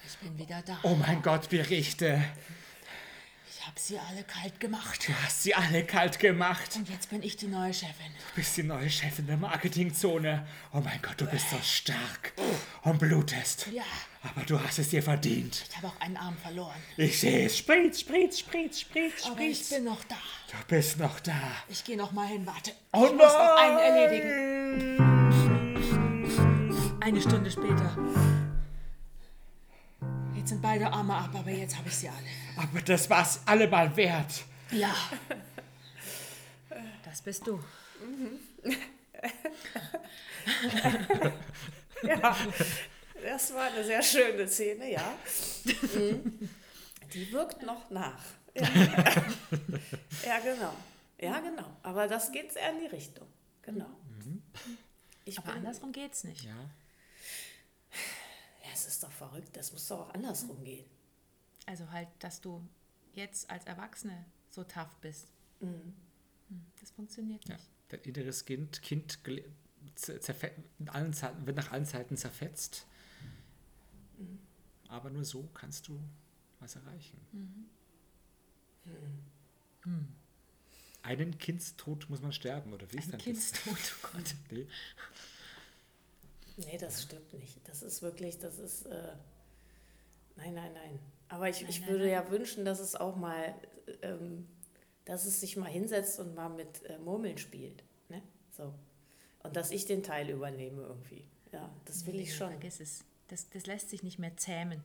Ich 0.06 0.16
bin 0.16 0.38
wieder 0.38 0.62
da. 0.64 0.78
Oh 0.82 0.94
mein 0.94 1.20
Gott, 1.20 1.50
Berichte. 1.50 2.24
Ich 3.66 3.68
hab 3.68 3.78
sie 3.80 3.98
alle 3.98 4.22
kalt 4.22 4.60
gemacht. 4.60 5.08
Du 5.08 5.12
hast 5.24 5.42
sie 5.42 5.52
alle 5.52 5.84
kalt 5.84 6.20
gemacht. 6.20 6.76
Und 6.76 6.88
jetzt 6.88 7.10
bin 7.10 7.20
ich 7.24 7.36
die 7.36 7.48
neue 7.48 7.74
Chefin. 7.74 8.12
Du 8.30 8.36
bist 8.36 8.56
die 8.56 8.62
neue 8.62 8.88
Chefin 8.88 9.26
der 9.26 9.38
Marketingzone. 9.38 10.46
Oh 10.72 10.78
mein 10.78 11.02
Gott, 11.02 11.20
du 11.20 11.26
bist 11.26 11.50
so 11.50 11.56
stark 11.64 12.32
und 12.84 13.00
blutest. 13.00 13.66
Ja. 13.72 13.82
Aber 14.22 14.42
du 14.46 14.62
hast 14.62 14.78
es 14.78 14.90
dir 14.90 15.02
verdient. 15.02 15.64
Ich 15.68 15.76
habe 15.78 15.88
auch 15.88 16.00
einen 16.00 16.16
Arm 16.16 16.36
verloren. 16.36 16.80
Ich 16.96 17.18
sehe 17.18 17.46
es. 17.46 17.58
Spritz, 17.58 18.02
spritz, 18.02 18.38
spritz, 18.38 18.82
spritz, 18.82 19.26
Aber 19.26 19.40
ich 19.40 19.56
spritz. 19.56 19.70
bin 19.70 19.82
noch 19.82 20.04
da. 20.04 20.14
Du 20.52 20.58
bist 20.68 21.00
noch 21.00 21.18
da. 21.18 21.34
Ich 21.68 21.82
gehe 21.82 21.96
noch 21.96 22.12
mal 22.12 22.28
hin, 22.28 22.46
warte. 22.46 22.70
Oh 22.92 23.06
ich 23.06 23.12
muss 23.14 23.32
noch 23.32 23.56
einen 23.56 23.78
erledigen. 23.80 24.96
Eine 27.00 27.20
Stunde 27.20 27.50
später. 27.50 27.96
Jetzt 30.34 30.48
sind 30.50 30.62
beide 30.62 30.92
Arme 30.92 31.14
ab, 31.14 31.30
aber 31.34 31.50
jetzt 31.50 31.76
habe 31.76 31.88
ich 31.88 31.96
sie 31.96 32.08
alle. 32.08 32.18
Aber 32.56 32.80
das 32.80 33.10
war's 33.10 33.40
allemal 33.46 33.94
wert. 33.96 34.44
Ja. 34.70 34.94
Das 37.04 37.22
bist 37.22 37.46
du. 37.46 37.58
Ja, 42.02 42.36
das 43.22 43.54
war 43.54 43.72
eine 43.72 43.84
sehr 43.84 44.02
schöne 44.02 44.46
Szene, 44.48 44.92
ja. 44.92 45.14
Mhm. 45.64 46.48
Die 47.12 47.32
wirkt 47.32 47.62
noch 47.62 47.90
nach. 47.90 48.22
Ja, 48.54 48.68
ja 50.24 50.38
genau. 50.40 50.72
Ja, 51.18 51.40
genau. 51.40 51.76
Aber 51.82 52.06
das 52.06 52.30
geht 52.32 52.52
sehr 52.52 52.70
in 52.70 52.80
die 52.80 52.86
Richtung. 52.86 53.26
Genau. 53.62 53.88
Ich 55.24 55.38
Aber 55.38 55.48
bin, 55.48 55.56
andersrum 55.58 55.92
geht's 55.92 56.24
nicht. 56.24 56.44
Ja. 56.44 56.54
Ja, 58.76 58.82
es 58.82 58.86
ist 58.94 59.02
doch 59.02 59.10
verrückt. 59.12 59.56
Das 59.56 59.72
muss 59.72 59.88
doch 59.88 60.00
auch 60.08 60.14
andersrum 60.14 60.62
gehen. 60.64 60.84
Also 61.66 61.90
halt, 61.90 62.08
dass 62.20 62.40
du 62.40 62.66
jetzt 63.14 63.50
als 63.50 63.64
Erwachsene 63.66 64.24
so 64.50 64.64
tough 64.64 64.96
bist. 65.00 65.28
Hm, 65.60 65.94
Das 66.80 66.90
funktioniert 66.90 67.46
ja. 67.48 67.54
nicht. 67.56 67.68
Dein 67.88 68.00
inneres 68.00 68.44
Kind, 68.44 68.82
kind 68.82 69.18
in 70.78 70.88
allen 70.88 71.12
Zeiten, 71.12 71.46
wird 71.46 71.56
nach 71.56 71.72
allen 71.72 71.86
Zeiten 71.86 72.16
zerfetzt. 72.16 72.86
Aber 74.88 75.10
nur 75.10 75.24
so 75.24 75.48
kannst 75.54 75.88
du 75.88 76.00
was 76.60 76.76
erreichen. 76.76 77.20
Hm. 79.82 80.08
Einen 81.02 81.38
Kindstod 81.38 82.08
muss 82.10 82.20
man 82.20 82.32
sterben, 82.32 82.72
oder 82.72 82.90
wie 82.92 82.98
ist 82.98 83.04
Ein 83.06 83.10
denn 83.12 83.20
Kindstod, 83.20 83.74
oh 83.76 84.08
Gott. 84.12 84.24
das? 84.24 84.34
Nee. 84.50 84.66
Nee, 86.56 86.78
das 86.78 87.02
stimmt 87.02 87.32
nicht. 87.34 87.60
Das 87.68 87.82
ist 87.82 88.02
wirklich, 88.02 88.38
das 88.38 88.58
ist. 88.58 88.86
Äh, 88.86 89.12
nein, 90.36 90.54
nein, 90.54 90.72
nein. 90.72 90.98
Aber 91.28 91.48
ich, 91.48 91.62
ich 91.68 91.80
nein, 91.80 91.90
würde 91.90 92.04
nein. 92.04 92.12
ja 92.12 92.30
wünschen, 92.30 92.64
dass 92.64 92.80
es 92.80 92.94
auch 92.94 93.16
mal, 93.16 93.54
ähm, 94.02 94.48
dass 95.04 95.26
es 95.26 95.40
sich 95.40 95.56
mal 95.56 95.68
hinsetzt 95.70 96.18
und 96.18 96.34
mal 96.34 96.48
mit 96.48 96.84
äh, 96.84 96.98
Murmeln 96.98 97.36
spielt. 97.38 97.84
Ne? 98.08 98.22
So. 98.50 98.74
Und 99.42 99.56
dass 99.56 99.70
ich 99.70 99.84
den 99.86 100.02
Teil 100.02 100.30
übernehme 100.30 100.82
irgendwie. 100.82 101.28
Ja, 101.52 101.70
das 101.84 102.06
will 102.06 102.14
Nee, 102.14 102.22
ich 102.22 102.34
schon. 102.34 102.48
Vergiss 102.50 102.80
es. 102.80 103.04
Das, 103.28 103.48
das 103.50 103.66
lässt 103.66 103.90
sich 103.90 104.02
nicht 104.02 104.18
mehr 104.18 104.36
zähmen. 104.36 104.82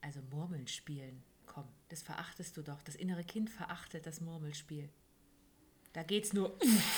Also 0.00 0.20
Murmeln 0.30 0.66
spielen. 0.68 1.22
Komm, 1.46 1.64
das 1.88 2.02
verachtest 2.02 2.56
du 2.56 2.62
doch. 2.62 2.82
Das 2.82 2.94
innere 2.96 3.24
Kind 3.24 3.50
verachtet 3.50 4.06
das 4.06 4.20
Murmelspiel. 4.20 4.88
Da 5.92 6.02
geht's 6.02 6.32
nur. 6.32 6.56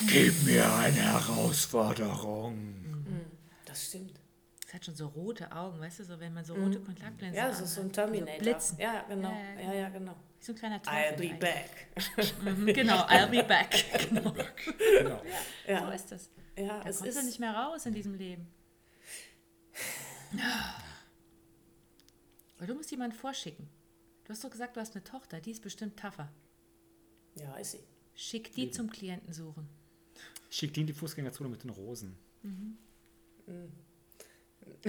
Gib 0.09 0.42
mir 0.44 0.72
eine 0.74 0.96
Herausforderung. 0.96 2.85
Das 3.78 3.86
stimmt. 3.86 4.20
Es 4.66 4.74
hat 4.74 4.84
schon 4.84 4.96
so 4.96 5.06
rote 5.06 5.50
Augen, 5.52 5.78
weißt 5.80 6.00
du, 6.00 6.04
so 6.04 6.18
wenn 6.20 6.34
man 6.34 6.44
so 6.44 6.54
rote 6.54 6.80
Kontaktlinsen 6.80 7.36
Ja, 7.38 7.48
das 7.48 7.60
ist 7.60 7.74
so 7.74 7.80
ein 7.80 7.92
Terminator. 7.92 8.34
So 8.34 8.40
blitzen. 8.42 8.78
Ja, 8.78 9.02
genau. 9.08 9.30
Ja, 9.30 9.38
ja, 9.54 9.60
Ja, 9.62 9.72
ja, 9.74 9.88
genau. 9.88 10.14
Wie 10.38 10.44
so 10.44 10.52
ein 10.52 10.56
kleiner 10.58 10.80
I'll 10.82 11.10
Teufel 11.10 11.16
be 11.16 11.34
eigentlich. 11.34 11.40
back. 11.40 12.56
Mhm, 12.56 12.66
genau, 12.66 12.96
I'll 13.06 13.28
be 13.28 13.42
back. 13.44 13.84
Genau. 14.08 14.32
Genau. 14.32 15.22
So 15.66 15.72
Ja, 15.72 15.90
ist 15.92 16.12
das. 16.12 16.30
ja 16.56 16.80
Da 16.82 16.88
es 16.88 16.98
kommst 16.98 17.16
du 17.16 17.20
ist. 17.20 17.24
nicht 17.26 17.40
mehr 17.40 17.54
raus 17.54 17.86
in 17.86 17.94
diesem 17.94 18.14
Leben. 18.14 18.46
Aber 22.56 22.66
du 22.66 22.74
musst 22.74 22.90
jemanden 22.90 23.16
vorschicken. 23.16 23.68
Du 24.24 24.30
hast 24.32 24.44
doch 24.44 24.50
gesagt, 24.50 24.76
du 24.76 24.80
hast 24.80 24.94
eine 24.94 25.04
Tochter, 25.04 25.40
die 25.40 25.52
ist 25.52 25.62
bestimmt 25.62 25.98
tougher. 25.98 26.30
Ja, 27.36 27.54
ist 27.56 27.72
sie. 27.72 27.84
Schick 28.14 28.52
die 28.54 28.70
zum 28.70 28.90
Klienten 28.90 29.32
suchen. 29.32 29.68
Schick 30.50 30.74
die 30.74 30.80
in 30.82 30.86
die 30.88 30.92
Fußgängerzone 30.92 31.48
mit 31.48 31.62
den 31.62 31.70
Rosen. 31.70 32.18
Da 32.42 32.48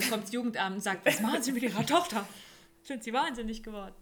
kommt 0.09 0.23
das 0.23 0.31
Jugendamt 0.31 0.75
und 0.77 0.81
sagt, 0.81 1.05
was 1.05 1.19
machen 1.19 1.41
Sie 1.41 1.51
mit 1.51 1.63
Ihrer 1.63 1.85
Tochter? 1.85 2.27
Sind 2.83 3.03
Sie 3.03 3.13
wahnsinnig 3.13 3.63
geworden? 3.63 3.95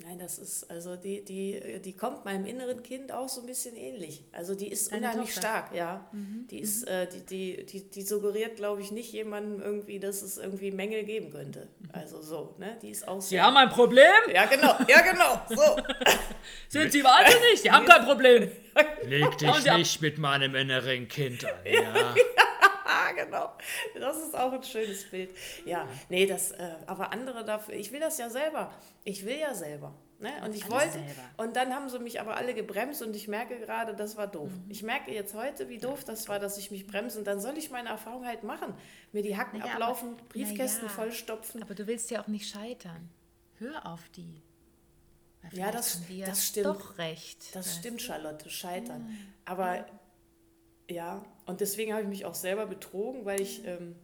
Nein, 0.00 0.20
das 0.20 0.38
ist, 0.38 0.70
also 0.70 0.94
die, 0.94 1.24
die, 1.24 1.80
die 1.84 1.92
kommt 1.96 2.24
meinem 2.24 2.46
inneren 2.46 2.84
Kind 2.84 3.10
auch 3.10 3.28
so 3.28 3.40
ein 3.40 3.48
bisschen 3.48 3.74
ähnlich. 3.74 4.22
Also 4.30 4.54
die 4.54 4.68
ist 4.68 4.92
Deine 4.92 5.08
unheimlich 5.08 5.34
Tochter? 5.34 5.48
stark, 5.48 5.74
ja. 5.74 6.08
Die 6.12 6.60
ist, 6.60 6.84
äh, 6.84 7.08
die, 7.08 7.26
die, 7.26 7.66
die, 7.66 7.90
die 7.90 8.02
suggeriert, 8.02 8.54
glaube 8.54 8.80
ich, 8.80 8.92
nicht 8.92 9.12
jemandem 9.12 9.60
irgendwie, 9.60 9.98
dass 9.98 10.22
es 10.22 10.38
irgendwie 10.38 10.70
Mängel 10.70 11.02
geben 11.02 11.32
könnte. 11.32 11.66
Also 11.92 12.22
so, 12.22 12.54
ne? 12.58 12.78
Die 12.80 12.90
ist 12.90 13.08
auch 13.08 13.20
so. 13.20 13.28
Sie 13.28 13.40
haben 13.40 13.56
ein 13.56 13.70
Problem? 13.70 14.06
ja, 14.32 14.46
genau, 14.46 14.76
ja, 14.86 15.00
genau. 15.00 15.40
So. 15.48 15.82
Sind 16.68 16.92
Sie 16.92 17.02
wahnsinnig? 17.02 17.60
Sie 17.60 17.70
haben 17.72 17.84
kein 17.84 18.04
Problem. 18.04 18.52
Leg 19.02 19.36
dich 19.36 19.64
nicht 19.64 20.00
mit 20.00 20.18
meinem 20.18 20.54
inneren 20.54 21.08
Kind 21.08 21.44
an. 21.44 21.50
Ja. 21.64 22.14
Das 23.98 24.16
ist 24.18 24.36
auch 24.36 24.52
ein 24.52 24.62
schönes 24.62 25.04
Bild. 25.10 25.30
Ja, 25.64 25.86
nee, 26.08 26.26
das, 26.26 26.52
äh, 26.52 26.74
aber 26.86 27.12
andere 27.12 27.44
dafür, 27.44 27.74
ich 27.74 27.92
will 27.92 28.00
das 28.00 28.18
ja 28.18 28.30
selber. 28.30 28.72
Ich 29.04 29.24
will 29.24 29.38
ja 29.38 29.54
selber. 29.54 29.94
Ne? 30.20 30.32
Und 30.44 30.52
ich 30.54 30.68
wollte, 30.68 30.94
selber. 30.94 31.22
und 31.36 31.54
dann 31.54 31.72
haben 31.72 31.88
sie 31.88 32.00
mich 32.00 32.20
aber 32.20 32.36
alle 32.36 32.52
gebremst 32.52 33.02
und 33.02 33.14
ich 33.14 33.28
merke 33.28 33.56
gerade, 33.60 33.94
das 33.94 34.16
war 34.16 34.26
doof. 34.26 34.50
Mhm. 34.50 34.64
Ich 34.68 34.82
merke 34.82 35.12
jetzt 35.12 35.32
heute, 35.34 35.68
wie 35.68 35.78
doof 35.78 36.02
das 36.04 36.28
war, 36.28 36.40
dass 36.40 36.58
ich 36.58 36.72
mich 36.72 36.88
bremse 36.88 37.20
und 37.20 37.24
dann 37.24 37.40
soll 37.40 37.56
ich 37.56 37.70
meine 37.70 37.90
Erfahrung 37.90 38.26
halt 38.26 38.42
machen. 38.42 38.74
Mir 39.12 39.22
die 39.22 39.36
Hacken 39.36 39.60
Naja, 39.60 39.74
ablaufen, 39.74 40.14
aber- 40.14 40.24
Briefkästen 40.30 40.86
naja. 40.86 40.94
vollstopfen. 40.96 41.62
Aber 41.62 41.74
du 41.76 41.86
willst 41.86 42.10
ja 42.10 42.20
auch 42.20 42.26
nicht 42.26 42.48
scheitern. 42.48 43.08
Hör 43.58 43.86
auf 43.86 44.08
die. 44.16 44.42
Ja, 45.52 45.70
das- 45.70 46.00
ja 46.08 46.26
das 46.26 46.44
stimmt. 46.46 46.66
Doch 46.66 46.98
recht. 46.98 47.54
Das 47.54 47.76
stimmt, 47.76 48.02
Charlotte, 48.02 48.50
scheitern. 48.50 49.16
Aber 49.44 49.86
ja, 50.90 51.24
und 51.48 51.60
deswegen 51.60 51.92
habe 51.92 52.02
ich 52.02 52.08
mich 52.08 52.24
auch 52.24 52.34
selber 52.36 52.66
betrogen, 52.66 53.24
weil 53.24 53.40
ich, 53.40 53.64
ähm, 53.66 53.96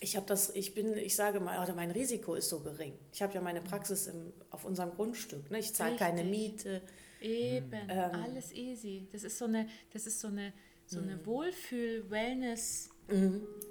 ich 0.00 0.16
habe 0.16 0.26
das, 0.26 0.50
ich 0.54 0.74
bin, 0.74 0.94
ich 0.98 1.16
sage 1.16 1.40
mal, 1.40 1.62
oder 1.62 1.74
mein 1.74 1.90
Risiko 1.90 2.34
ist 2.34 2.48
so 2.50 2.60
gering. 2.60 2.92
Ich 3.12 3.22
habe 3.22 3.32
ja 3.32 3.40
meine 3.40 3.62
Praxis 3.62 4.06
im, 4.08 4.32
auf 4.50 4.64
unserem 4.66 4.90
Grundstück. 4.90 5.50
Ne? 5.50 5.58
Ich 5.60 5.72
zahle 5.74 5.96
keine. 5.96 6.22
Miete. 6.24 6.82
Eben, 7.22 7.72
Ähm. 7.88 8.10
alles 8.12 8.52
easy. 8.52 9.08
Das 9.10 9.24
ist 9.24 9.38
so 9.38 9.46
eine, 9.46 9.66
das 9.92 10.06
ist 10.06 10.20
so 10.20 10.28
eine, 10.28 10.52
so 10.84 11.00
Mhm. 11.00 11.08
eine 11.08 11.26
Wohlfühl-Wellness- 11.26 12.90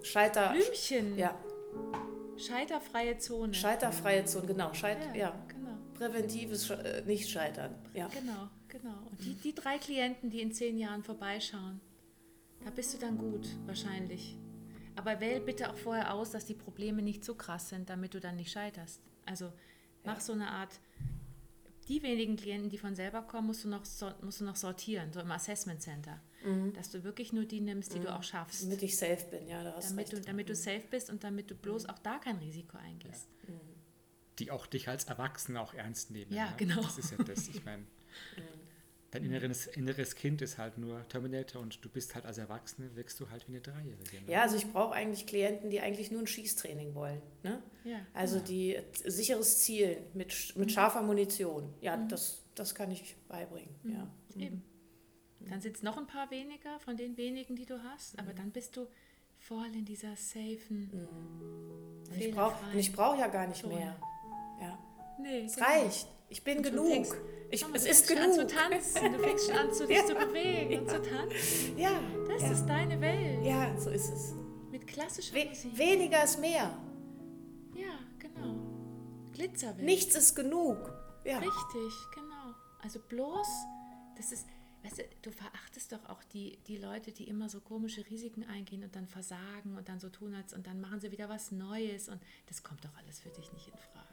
Scheiter. 0.02 0.52
Blümchen. 0.54 1.18
Ja, 1.18 1.38
Scheiterfreie 2.38 3.18
Zone. 3.18 3.54
Scheiterfreie 3.54 4.26
Zone, 4.26 4.48
genau. 4.48 4.74
Scheit, 4.74 4.98
ja, 5.14 5.16
ja, 5.16 5.46
genau. 5.48 5.78
Präventives 5.94 6.70
äh, 6.70 7.02
Nicht-Scheitern. 7.06 7.76
Ja. 7.94 8.08
Genau, 8.08 8.50
genau. 8.68 8.96
Und 9.10 9.24
die, 9.24 9.34
die 9.36 9.54
drei 9.56 9.78
Klienten, 9.78 10.30
die 10.30 10.42
in 10.42 10.52
zehn 10.52 10.78
Jahren 10.78 11.04
vorbeischauen, 11.04 11.80
da 12.66 12.72
bist 12.72 12.94
du 12.96 12.98
dann 12.98 13.18
gut, 13.18 13.48
wahrscheinlich. 13.68 14.38
Aber 14.96 15.20
wähl 15.20 15.40
bitte 15.40 15.70
auch 15.70 15.78
vorher 15.78 16.14
aus, 16.14 16.32
dass 16.32 16.46
die 16.46 16.56
Probleme 16.56 17.02
nicht 17.02 17.24
so 17.24 17.36
krass 17.36 17.70
sind, 17.70 17.90
damit 17.90 18.16
du 18.16 18.20
dann 18.20 18.38
nicht 18.38 18.52
scheiterst. 18.52 19.02
Also 19.26 19.54
mach 20.04 20.20
so 20.20 20.34
eine 20.34 20.50
Art, 20.50 20.80
die 21.88 22.02
wenigen 22.02 22.38
Klienten, 22.38 22.70
die 22.72 22.80
von 22.80 22.96
selber 22.96 23.22
kommen, 23.22 23.48
musst 23.48 23.64
du 23.64 23.68
noch, 23.70 23.84
musst 24.22 24.42
du 24.42 24.46
noch 24.46 24.56
sortieren, 24.56 25.14
so 25.14 25.20
im 25.20 25.32
Assessment 25.32 25.82
Center. 25.82 26.20
Dass 26.74 26.92
du 26.92 27.04
wirklich 27.04 27.34
nur 27.34 27.46
die 27.46 27.60
nimmst, 27.60 27.96
die 27.96 28.00
du 28.00 28.14
auch 28.14 28.22
schaffst. 28.22 28.64
Damit 28.64 28.84
ich 28.84 28.98
safe 28.98 29.26
bin, 29.32 29.48
ja, 29.48 29.64
da 29.64 29.74
hast 29.76 29.92
Damit 29.92 30.12
recht. 30.12 30.14
du, 30.14 30.28
damit 30.28 30.50
du 30.50 30.56
safe 30.56 30.84
bist 30.92 31.10
und 31.10 31.24
damit 31.24 31.50
du 31.50 31.56
bloß 31.56 31.88
auch 31.88 31.98
da 32.00 32.20
kein 32.20 32.38
Risiko 32.38 32.78
eingehst. 32.78 33.28
Die 34.38 34.52
auch 34.52 34.68
dich 34.68 34.88
als 34.88 35.06
Erwachsener 35.06 35.62
auch 35.62 35.74
ernst 35.74 36.12
nehmen. 36.12 36.32
Ja, 36.32 36.46
ne? 36.46 36.54
genau. 36.58 36.82
Das 36.82 36.98
ist 37.00 37.12
ja 37.12 37.18
das. 37.24 37.48
Ich 37.48 37.66
meine, 37.66 37.86
dein 39.16 39.24
inneres, 39.26 39.68
inneres 39.68 40.16
Kind 40.16 40.42
ist 40.42 40.58
halt 40.58 40.78
nur 40.78 41.08
Terminator 41.08 41.62
und 41.62 41.84
du 41.84 41.90
bist 41.90 42.16
halt 42.16 42.26
als 42.26 42.38
Erwachsene, 42.38 42.96
wirkst 42.96 43.20
du 43.20 43.30
halt 43.30 43.48
wie 43.48 43.54
eine 43.54 43.62
Dreijährige. 43.62 44.22
Ne? 44.26 44.32
Ja, 44.32 44.42
also 44.42 44.58
ich 44.58 44.72
brauche 44.72 44.94
eigentlich 44.94 45.26
Klienten, 45.26 45.70
die 45.70 45.80
eigentlich 45.82 46.12
nur 46.12 46.22
ein 46.22 46.28
Schießtraining 46.28 46.94
wollen. 46.96 47.22
Ne? 47.44 47.62
Ja, 47.84 48.00
Also 48.14 48.40
die 48.40 48.76
äh, 48.76 48.84
sicheres 49.06 49.60
Zielen 49.64 49.98
mit, 50.14 50.56
mit 50.56 50.72
scharfer 50.72 51.02
Munition. 51.02 51.74
Ja, 51.82 51.98
das, 51.98 52.44
das 52.56 52.76
kann 52.76 52.92
ich 52.92 53.16
beibringen. 53.28 53.74
Ja. 53.84 54.08
Eben. 54.40 54.64
Dann 55.40 55.62
sind 55.62 55.76
es 55.78 55.84
noch 55.84 55.98
ein 55.98 56.08
paar 56.08 56.32
weniger 56.32 56.80
von 56.80 56.98
den 56.98 57.18
wenigen, 57.18 57.56
die 57.56 57.66
du 57.66 57.82
hast, 57.84 58.18
aber 58.18 58.34
dann 58.34 58.52
bist 58.52 58.76
du 58.78 58.88
voll 59.38 59.68
in 59.74 59.86
dieser 59.86 60.16
safen. 60.16 60.90
Und 62.12 62.18
ich 62.20 62.32
brauche 62.34 62.56
brauch 62.94 63.20
ja 63.20 63.28
gar 63.28 63.48
nicht 63.48 63.62
Zone. 63.62 63.76
mehr. 63.76 63.96
Ja. 64.60 64.80
Nee, 65.22 65.46
Es 65.46 65.60
reicht. 65.62 66.08
Ich 66.30 66.44
bin 66.44 66.58
Und 66.58 66.66
du 66.66 66.72
genug. 66.72 66.88
fängst- 66.92 67.16
Ich, 67.52 67.62
Komm, 67.62 67.76
es 67.76 67.84
du 67.84 67.90
ist 67.90 68.08
fängst 68.08 68.24
an 68.24 68.32
genug. 68.32 68.50
zu 68.50 68.56
tanzen, 68.56 69.14
du 69.14 69.20
fängst 69.20 69.46
schon 69.48 69.56
an, 69.58 69.74
zu 69.74 69.88
dich 69.88 70.06
zu 70.06 70.16
bewegen 70.16 70.82
und 70.82 70.90
zu 70.90 71.02
tanzen. 71.02 71.78
Ja, 71.78 72.00
Das 72.28 72.42
ja. 72.42 72.52
ist 72.52 72.66
deine 72.66 73.00
Welt. 73.00 73.44
ja, 73.46 73.78
so 73.80 73.90
ist 73.92 74.10
es. 74.12 74.34
Mit 74.72 74.88
klassischer 74.88 75.36
We 75.36 75.46
Musik. 75.46 75.78
weniger 75.78 76.24
ist 76.24 76.40
mehr. 76.40 76.78
Ja, 77.76 78.00
genau. 78.20 78.56
Glitzerwelt. 79.34 79.86
Nichts 79.86 80.16
ist 80.16 80.36
genug. 80.36 80.78
Ja. 81.24 81.38
Richtig, 81.38 81.94
genau. 82.14 82.54
Also 82.82 83.00
bloß, 83.00 83.48
das 84.18 84.32
ist, 84.32 84.46
weißt 84.84 85.00
du, 85.00 85.04
du 85.22 85.32
verachtest 85.32 85.92
doch 85.92 86.10
auch 86.10 86.24
die, 86.24 86.58
die 86.68 86.78
Leute, 86.78 87.12
die 87.12 87.28
immer 87.28 87.50
so 87.50 87.62
komische 87.62 88.06
Risiken 88.10 88.44
eingehen 88.44 88.84
und 88.84 88.96
dann 88.96 89.08
versagen 89.08 89.76
und 89.78 89.88
dann 89.90 90.00
so 90.00 90.10
tun 90.10 90.34
als 90.36 90.54
und 90.54 90.68
dann 90.68 90.82
machen 90.82 91.00
sie 91.00 91.12
wieder 91.12 91.30
was 91.30 91.52
Neues 91.52 92.10
und 92.10 92.20
das 92.48 92.64
kommt 92.64 92.84
doch 92.86 92.96
alles 92.98 93.20
für 93.20 93.30
dich 93.30 93.52
nicht 93.54 93.68
in 93.68 93.78
Frage. 93.78 94.06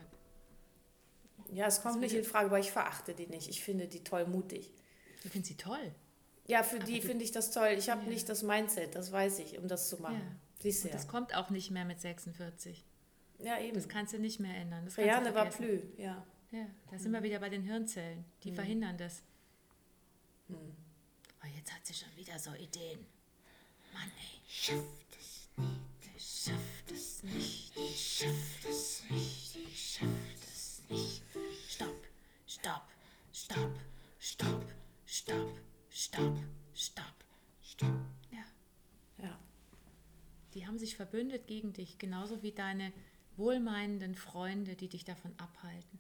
Ja, 1.53 1.67
es 1.67 1.83
kommt 1.83 2.01
nicht 2.01 2.15
in 2.15 2.25
Frage, 2.25 2.47
aber 2.47 2.59
ich 2.59 2.71
verachte 2.71 3.15
die 3.15 3.27
nicht. 3.27 3.49
Ich 3.49 3.63
finde 3.63 3.87
die 3.87 4.03
toll 4.03 4.27
mutig. 4.27 4.73
Ich 5.25 5.31
finde 5.31 5.47
sie 5.47 5.57
toll. 5.57 5.95
Ja, 6.47 6.63
für 6.63 6.81
die 6.81 7.01
finde 7.01 7.25
ich 7.25 7.31
das 7.31 7.51
toll. 7.51 7.75
Ich 7.79 7.89
habe 7.91 8.09
nicht 8.09 8.29
das 8.29 8.43
Mindset, 8.43 8.95
das 8.95 9.13
weiß 9.13 9.39
ich, 9.39 9.59
um 9.59 9.69
das 9.69 9.89
zu 9.89 9.99
machen. 9.99 10.17
Ja. 10.17 10.37
Siehst 10.61 10.83
du 10.83 10.89
Und 10.89 10.95
ja. 10.95 10.99
das 10.99 11.09
kommt 11.09 11.35
auch 11.35 11.51
nicht 11.51 11.71
mehr 11.71 11.85
mit 11.85 12.01
46. 12.01 12.85
Ja, 13.39 13.59
eben. 13.61 13.75
Das 13.75 13.89
kannst 13.89 14.13
du 14.13 14.19
nicht 14.19 14.41
mehr 14.41 14.55
ändern. 14.57 14.85
Das 14.85 14.97
kannst 14.97 15.11
du 15.11 15.15
Reane 15.15 15.35
war 15.35 15.47
plü, 15.51 15.81
ja. 15.97 16.27
Ja, 16.51 16.67
da 16.91 16.99
sind 16.99 17.13
wir 17.13 17.23
wieder 17.23 17.39
bei 17.39 17.49
den 17.49 17.63
Hirnzellen. 17.63 18.27
Die 18.43 18.53
verhindern 18.53 18.99
das. 18.99 19.23
Hm. 20.49 20.57
Oh, 21.43 21.47
jetzt 21.57 21.73
hat 21.73 21.87
sie 21.87 21.95
schon 21.95 22.15
wieder 22.15 22.39
so 22.39 22.53
Ideen. 22.53 23.07
Mann, 23.95 24.11
ey. 24.19 24.41
Schafft 24.47 25.17
es 25.19 25.49
nicht. 25.57 25.83
Ich 26.17 26.43
schafft 26.45 26.91
es 26.91 27.23
nicht. 27.23 27.73
Ich 27.77 28.19
schafft 28.19 28.69
es 28.69 29.03
nicht. 29.11 29.57
Ich 29.57 29.93
schafft 29.93 30.03
es 30.05 30.41
nicht. 30.41 30.42
Stopp, 30.95 32.07
stopp, 32.47 32.83
stopp, 33.33 33.79
stopp, 34.19 34.65
stopp, 35.07 35.59
stopp, 35.89 36.39
stopp, 36.75 37.25
stopp. 37.63 38.01
Ja. 38.31 38.45
Ja. 39.25 39.39
Die 40.53 40.67
haben 40.67 40.79
sich 40.79 40.97
verbündet 40.97 41.47
gegen 41.47 41.73
dich, 41.73 41.97
genauso 41.97 42.43
wie 42.43 42.53
deine 42.53 42.93
wohlmeinenden 43.39 44.15
Freunde, 44.15 44.77
die 44.77 44.89
dich 44.89 45.07
davon 45.07 45.33
abhalten. 45.39 45.99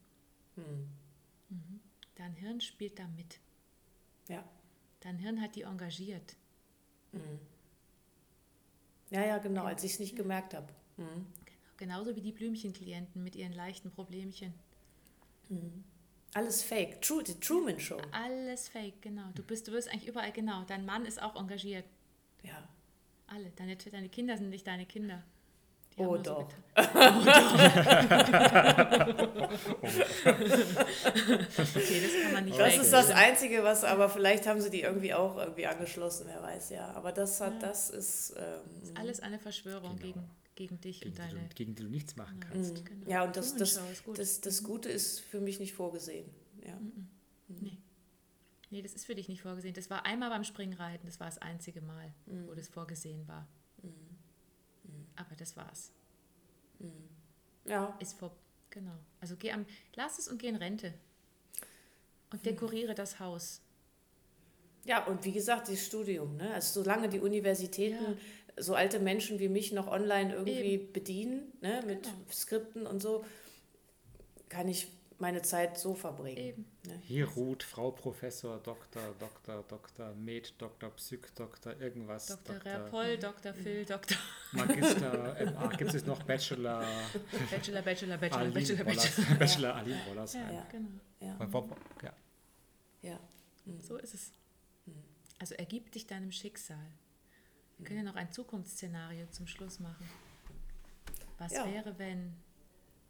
Hm. 0.57 0.89
Mhm. 1.49 1.81
Dein 2.17 2.35
Hirn 2.35 2.61
spielt 2.61 2.99
da 2.99 3.09
mit. 3.09 3.41
Ja. 4.29 4.45
Dein 5.01 5.17
Hirn 5.17 5.41
hat 5.41 5.57
die 5.57 5.63
engagiert. 5.63 6.37
Mhm. 7.13 7.41
Ja, 9.09 9.25
ja, 9.25 9.39
genau, 9.39 9.65
als 9.65 9.85
ich 9.85 9.93
es 9.93 10.01
nicht 10.01 10.17
gemerkt 10.17 10.53
habe. 10.53 10.71
Mhm. 10.99 11.27
Genau, 11.47 11.71
genauso 11.79 12.15
wie 12.15 12.21
die 12.21 12.33
Blümchenklienten 12.33 13.23
mit 13.23 13.37
ihren 13.37 13.53
leichten 13.53 13.91
Problemchen. 13.91 14.53
Alles 16.35 16.63
fake. 16.63 17.01
True, 17.03 17.23
die 17.23 17.39
Truman 17.39 17.79
Show. 17.79 17.99
Alles 18.11 18.69
fake, 18.69 19.03
genau. 19.03 19.29
Du 19.35 19.43
bist, 19.43 19.69
du 19.69 19.73
wirst 19.73 19.89
eigentlich 19.91 20.07
überall 20.09 20.33
genau. 20.33 20.65
Dein 20.67 20.85
Mann 20.87 21.05
ist 21.05 21.21
auch 21.23 21.37
engagiert. 21.37 21.85
Ja. 22.43 22.67
Alle. 23.27 23.51
Deine, 23.57 23.77
deine 23.77 24.09
Kinder 24.09 24.37
sind 24.37 24.49
nicht 24.51 24.67
deine 24.67 24.87
Kinder. 24.87 25.23
Die 25.95 26.01
Oh, 26.01 26.05
haben 26.05 26.11
nur 26.13 26.23
doch. 26.23 26.49
okay, 30.63 32.03
das 32.03 32.23
kann 32.23 32.33
man 32.33 32.45
nicht 32.45 32.59
Das 32.59 32.77
ist 32.77 32.93
das 32.93 33.11
Einzige, 33.11 33.63
was, 33.63 33.85
aber 33.85 34.09
vielleicht 34.09 34.47
haben 34.47 34.61
sie 34.61 34.71
die 34.71 34.81
irgendwie 34.83 35.13
auch 35.15 35.37
irgendwie 35.37 35.67
angeschlossen, 35.67 36.27
wer 36.29 36.43
weiß, 36.43 36.71
ja. 36.71 36.93
Aber 36.95 37.13
das 37.13 37.41
hat, 37.41 37.63
das 37.63 37.91
ist, 37.91 38.35
ähm, 38.39 38.95
Alles 38.97 39.21
eine 39.21 39.39
Verschwörung 39.39 39.97
Genau. 39.97 40.03
gegen, 40.15 40.31
gegen 40.55 40.81
dich 40.81 41.01
Gegen, 41.01 41.11
und 41.11 41.19
die 41.19 41.35
deine. 41.35 41.49
du, 41.49 41.55
gegen 41.55 41.75
die 41.75 41.83
du 41.83 41.89
nichts 41.89 42.17
machen 42.17 42.41
kannst. 42.41 42.85
Genau. 42.85 43.11
ja, 43.11 43.25
und 43.25 43.37
das, 43.37 43.57
das, 43.57 43.81
gut. 44.05 44.19
das, 44.19 44.41
das 44.41 44.63
Gute 44.63 44.89
ist 44.91 45.21
für 45.21 45.41
mich 45.41 45.59
nicht 45.61 45.73
vorgesehen. 45.73 46.29
Ja. 46.67 46.79
Nee. 47.49 47.79
Nee, 48.71 48.81
das 48.83 48.95
ist 48.95 49.05
für 49.05 49.15
dich 49.15 49.29
nicht 49.29 49.43
vorgesehen. 49.43 49.75
Das 49.75 49.91
war 49.91 50.07
einmal 50.07 50.31
beim 50.31 50.45
Springreiten, 50.45 51.07
das 51.07 51.21
war 51.21 51.27
das 51.27 51.39
einzige 51.39 51.83
Mal, 51.83 52.15
wo 52.47 52.55
das 52.55 52.69
vorgesehen 52.69 53.27
war. 53.29 53.47
Aber 55.17 55.37
das 55.37 55.57
war's. 55.57 55.93
Ja, 57.67 57.97
Ist 58.01 58.19
vor. 58.19 58.35
Genau. 58.71 58.97
Also 59.21 59.37
geh 59.37 59.53
am. 59.53 59.67
Lass 59.95 60.19
es 60.19 60.27
und 60.27 60.39
geh 60.39 60.49
in 60.49 60.57
Rente. 60.57 60.95
Und 62.33 62.45
dekoriere 62.47 62.95
das 62.95 63.21
Haus. 63.21 63.61
ja, 64.87 65.05
und 65.07 65.25
wie 65.27 65.33
gesagt, 65.33 65.69
das 65.69 65.85
Studium, 65.85 66.37
ne? 66.37 66.55
Also 66.55 66.83
solange 66.83 67.09
die 67.11 67.21
Universitäten 67.21 68.17
so 68.57 68.75
alte 68.75 68.99
Menschen 69.01 69.39
wie 69.39 69.49
mich 69.49 69.73
noch 69.73 69.87
online 69.89 70.35
irgendwie 70.35 70.79
bedienen, 70.79 71.53
ne? 71.61 71.83
mit 71.87 72.03
Genau. 72.05 72.15
Skripten 72.31 72.87
und 72.87 73.01
so, 73.01 73.25
kann 74.49 74.69
ich 74.69 74.89
meine 75.19 75.41
Zeit 75.43 75.79
so 75.79 75.95
verbringen. 75.95 76.37
Eben. 76.37 76.65
Ne? 76.87 76.99
Hier 77.07 77.29
ruht 77.29 77.63
Frau 77.63 77.93
Professor, 77.93 78.59
Doktor, 78.59 79.15
Doktor, 79.21 79.63
Doktor, 79.69 80.15
Med, 80.15 80.53
Doktor, 80.61 80.91
Psych, 80.97 81.31
Doktor, 81.37 81.81
irgendwas. 81.81 82.27
Dr. 82.27 82.57
Rapol, 82.67 83.17
Dr. 83.19 83.55
Phil, 83.55 83.85
Dr. 83.85 84.17
Magister, 84.51 85.37
MA, 85.55 85.69
gibt 85.77 85.95
es 85.95 86.05
noch 86.05 86.23
Bachelor, 86.25 86.85
Bachelor, 87.51 87.83
Bachelor, 87.83 88.17
Bachelor, 88.19 88.39
Aline 88.41 88.53
Bachelor, 88.55 88.87
Wollers, 88.87 89.17
Bachelor. 89.17 89.35
Bachelor 89.39 89.77
Aline 89.77 90.01
Wollers. 90.09 90.35
Ja, 90.35 90.53
Ja. 90.53 90.67
genau. 90.71 90.89
Ja, 91.21 91.37
ja. 92.03 92.13
ja. 93.03 93.21
So 93.81 93.97
ist 93.97 94.15
es. 94.15 94.33
Also 95.39 95.55
ergib 95.55 95.93
dich 95.93 96.07
deinem 96.07 96.33
Schicksal. 96.33 96.85
Wir 97.83 97.89
können 97.89 98.05
ja 98.07 98.13
noch 98.13 98.17
ein 98.17 98.31
Zukunftsszenario 98.31 99.27
zum 99.33 99.49
Schluss 99.49 99.81
machen. 99.81 100.09
Was 101.39 101.51
Ja. 101.51 101.67
wäre, 101.67 101.99
wenn, 101.99 102.33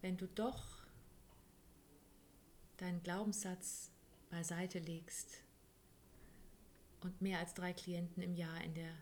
wenn 0.01 0.17
du 0.17 0.27
doch 0.27 0.65
deinen 2.79 3.03
Glaubenssatz 3.03 3.91
beiseite 4.31 4.79
legst 4.79 5.45
und 7.03 7.21
mehr 7.21 7.39
als 7.39 7.53
drei 7.53 7.75
Klienten 7.75 8.23
im 8.23 8.35
Jahr 8.35 8.65
in 8.65 8.73
der 8.73 8.95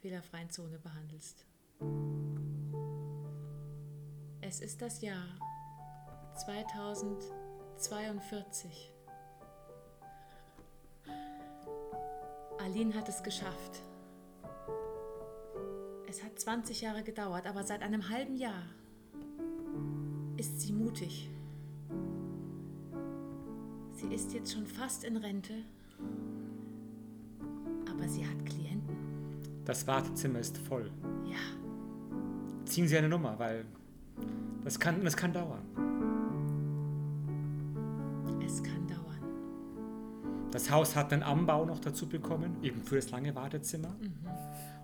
fehlerfreien 0.00 0.50
Zone 0.50 0.80
behandelst? 0.80 1.46
Es 4.40 4.58
ist 4.58 4.82
das 4.82 5.02
Jahr 5.02 5.38
2042. 6.34 8.92
Aline 12.58 12.92
hat 12.96 13.08
es 13.08 13.22
geschafft. 13.22 13.82
Es 16.12 16.22
hat 16.22 16.38
20 16.38 16.82
Jahre 16.82 17.02
gedauert, 17.02 17.46
aber 17.46 17.64
seit 17.64 17.80
einem 17.80 18.10
halben 18.10 18.36
Jahr 18.36 18.64
ist 20.36 20.60
sie 20.60 20.70
mutig. 20.70 21.30
Sie 23.92 24.14
ist 24.14 24.34
jetzt 24.34 24.52
schon 24.52 24.66
fast 24.66 25.04
in 25.04 25.16
Rente, 25.16 25.54
aber 27.90 28.06
sie 28.06 28.26
hat 28.26 28.44
Klienten. 28.44 28.94
Das 29.64 29.86
Wartezimmer 29.86 30.40
ist 30.40 30.58
voll. 30.58 30.90
Ja, 31.24 31.38
Ziehen 32.66 32.86
Sie 32.86 32.98
eine 32.98 33.08
Nummer, 33.08 33.38
weil 33.38 33.64
das 34.64 34.78
kann, 34.78 35.02
das 35.02 35.16
kann 35.16 35.32
dauern. 35.32 35.62
es 38.44 38.62
kann 38.62 38.86
dauern. 38.86 40.50
Das 40.50 40.70
Haus 40.70 40.94
hat 40.94 41.10
einen 41.14 41.22
Anbau 41.22 41.64
noch 41.64 41.78
dazu 41.78 42.06
bekommen, 42.06 42.58
eben 42.62 42.82
für 42.82 42.96
das 42.96 43.10
lange 43.10 43.34
Wartezimmer. 43.34 43.96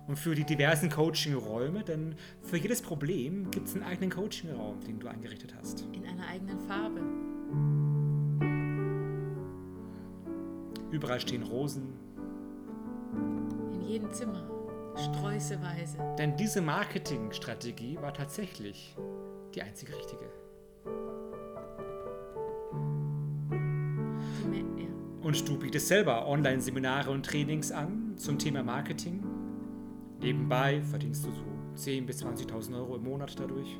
Und 0.09 0.17
für 0.17 0.33
die 0.33 0.43
diversen 0.43 0.89
Coaching-Räume, 0.89 1.83
denn 1.83 2.15
für 2.41 2.57
jedes 2.57 2.81
Problem 2.81 3.51
gibt 3.51 3.67
es 3.67 3.75
einen 3.75 3.83
eigenen 3.83 4.09
Coaching-Raum, 4.09 4.79
den 4.81 4.99
du 4.99 5.07
eingerichtet 5.07 5.53
hast. 5.55 5.85
In 5.93 6.03
einer 6.03 6.27
eigenen 6.27 6.59
Farbe. 6.61 6.99
Überall 10.89 11.19
stehen 11.19 11.43
Rosen. 11.43 11.93
In 13.75 13.81
jedem 13.83 14.11
Zimmer. 14.11 14.49
Sträußeweise. 14.97 15.99
Denn 16.17 16.35
diese 16.35 16.61
Marketingstrategie 16.61 17.97
war 18.01 18.11
tatsächlich 18.11 18.95
die 19.53 19.61
einzige 19.61 19.95
richtige. 19.95 20.25
Und 25.21 25.47
du 25.47 25.59
bietest 25.59 25.87
selber 25.87 26.27
Online-Seminare 26.27 27.11
und 27.11 27.27
Trainings 27.27 27.71
an 27.71 28.15
zum 28.17 28.39
Thema 28.39 28.63
Marketing. 28.63 29.28
Nebenbei 30.21 30.81
verdienst 30.81 31.25
du 31.25 31.31
so 31.31 31.89
10.000 31.89 32.05
bis 32.05 32.23
20.000 32.23 32.75
Euro 32.75 32.97
im 32.97 33.03
Monat 33.03 33.39
dadurch. 33.39 33.77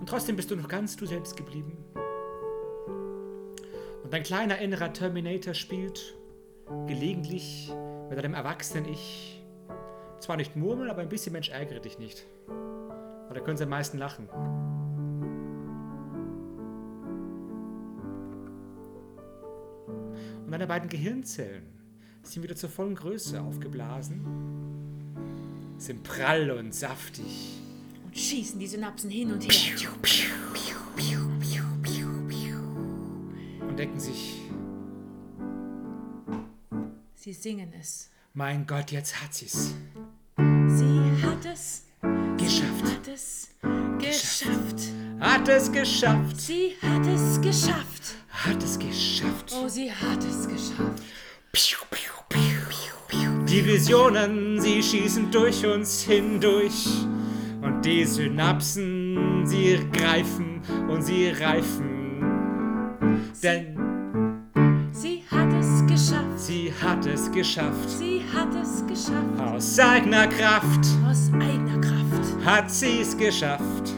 Und 0.00 0.08
trotzdem 0.08 0.34
bist 0.34 0.50
du 0.50 0.56
noch 0.56 0.68
ganz 0.68 0.96
du 0.96 1.06
selbst 1.06 1.36
geblieben. 1.36 1.76
Und 4.02 4.12
dein 4.12 4.24
kleiner 4.24 4.58
innerer 4.58 4.92
Terminator 4.92 5.54
spielt 5.54 6.16
gelegentlich 6.86 7.72
mit 8.08 8.18
deinem 8.18 8.34
erwachsenen 8.34 8.86
Ich 8.86 9.40
zwar 10.18 10.36
nicht 10.36 10.56
murmeln, 10.56 10.90
aber 10.90 11.02
ein 11.02 11.08
bisschen 11.08 11.32
Mensch 11.32 11.50
ärgere 11.50 11.80
dich 11.80 11.98
nicht. 11.98 12.26
Weil 12.46 13.34
da 13.34 13.40
können 13.40 13.56
sie 13.56 13.64
am 13.64 13.70
meisten 13.70 13.98
lachen. 13.98 14.28
Und 20.60 20.68
deine 20.68 20.78
beiden 20.78 20.90
Gehirnzellen 20.90 21.62
sind 22.22 22.42
wieder 22.42 22.54
zur 22.54 22.68
vollen 22.68 22.94
Größe 22.94 23.40
aufgeblasen, 23.40 24.20
sind 25.78 26.02
prall 26.02 26.50
und 26.50 26.74
saftig 26.74 27.62
Und 28.04 28.14
schießen 28.14 28.60
die 28.60 28.66
Synapsen 28.66 29.08
hin 29.08 29.32
und 29.32 29.42
her. 29.42 29.78
und 33.66 33.78
denken 33.78 33.98
sich, 33.98 34.38
Sie 37.14 37.32
singen 37.32 37.72
es. 37.80 38.10
mein 38.34 38.66
Gott, 38.66 38.90
jetzt 38.90 39.18
hat 39.22 39.32
sie's. 39.32 39.74
Sie 40.36 41.22
hat 41.22 41.46
es. 41.50 41.86
Geschafft. 42.36 42.84
Hat 42.84 43.08
es 43.08 43.48
geschafft. 43.98 44.80
Hat 45.20 45.48
es 45.48 45.72
geschafft. 45.72 46.38
Sie 46.38 46.76
hat 46.82 47.06
es 47.06 47.40
geschafft. 47.40 48.19
Hat 48.46 48.62
es 48.62 48.78
geschafft. 48.78 49.52
Oh, 49.52 49.68
sie 49.68 49.90
hat 49.90 50.24
es 50.24 50.48
geschafft. 50.48 51.02
Die 53.48 53.66
Visionen, 53.66 54.60
sie 54.60 54.82
schießen 54.82 55.30
durch 55.30 55.66
uns 55.66 56.02
hindurch. 56.02 56.86
Und 57.60 57.82
die 57.84 58.04
Synapsen, 58.04 59.44
sie 59.44 59.78
greifen 59.92 60.62
und 60.88 61.02
sie 61.02 61.28
reifen. 61.28 62.22
Denn 63.42 63.76
Sie 64.92 65.22
hat 65.30 65.52
es 65.52 65.86
geschafft. 65.86 66.38
sie 66.38 66.72
hat 66.82 67.06
es 67.06 67.30
geschafft. 67.32 67.90
Sie 67.90 68.22
hat 68.34 68.54
es 68.54 68.86
geschafft. 68.86 69.40
Aus 69.40 69.78
eigener 69.78 70.26
Kraft 70.26 70.86
Aus 71.08 71.30
eigener 71.34 71.78
Kraft. 71.80 72.44
hat 72.44 72.70
sie 72.70 73.00
es 73.00 73.16
geschafft. 73.16 73.92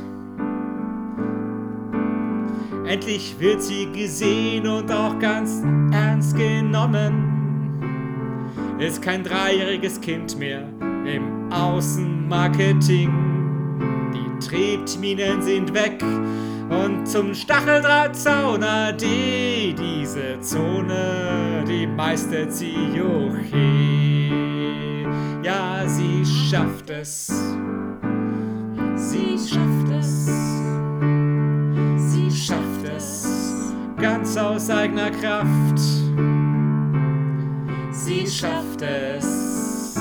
Endlich 2.86 3.36
wird 3.38 3.62
sie 3.62 3.90
gesehen 3.92 4.66
und 4.66 4.90
auch 4.90 5.18
ganz 5.18 5.62
ernst 5.92 6.36
genommen. 6.36 7.30
Ist 8.78 9.00
kein 9.00 9.22
dreijähriges 9.22 10.00
Kind 10.00 10.36
mehr 10.36 10.68
im 11.06 11.52
Außenmarketing. 11.52 13.10
Die 14.12 14.46
Triebminen 14.46 15.40
sind 15.42 15.72
weg 15.72 16.02
und 16.68 17.06
zum 17.06 17.34
Stacheldrahtzauner 17.34 18.92
die 18.92 19.74
diese 19.74 20.40
Zone, 20.40 21.64
die 21.68 21.86
meistert 21.86 22.52
sie 22.52 22.74
juche. 22.94 23.92
Ja, 25.44 25.86
sie 25.86 26.24
schafft 26.24 26.90
es. 26.90 27.32
Sie 28.96 29.38
schafft 29.38 29.88
es. 29.98 30.61
Ganz 34.02 34.36
aus 34.36 34.68
eigener 34.68 35.12
Kraft. 35.12 35.78
Sie 37.92 38.26
schafft 38.26 38.82
es. 38.82 39.94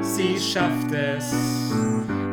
Sie 0.00 0.36
schafft 0.36 0.90
es. 0.90 1.32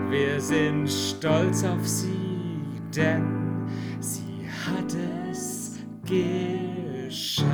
Wir 0.09 0.41
sind 0.41 0.87
stolz 0.89 1.63
auf 1.63 1.87
sie, 1.87 2.63
denn 2.95 3.69
sie 3.99 4.49
hat 4.65 4.91
es 5.29 5.77
geschafft. 6.03 7.45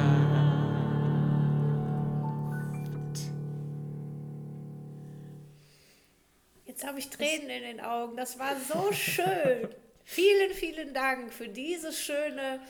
Jetzt 6.66 6.88
habe 6.88 7.00
ich 7.00 7.10
Tränen 7.10 7.50
in 7.50 7.64
den 7.64 7.82
Augen. 7.82 8.16
Das 8.16 8.40
war 8.40 8.56
so 8.56 8.94
schön. 8.94 9.68
vielen, 10.06 10.54
vielen 10.54 10.94
Dank 10.94 11.34
für 11.34 11.50
diese 11.50 11.92
schöne, 11.92 12.62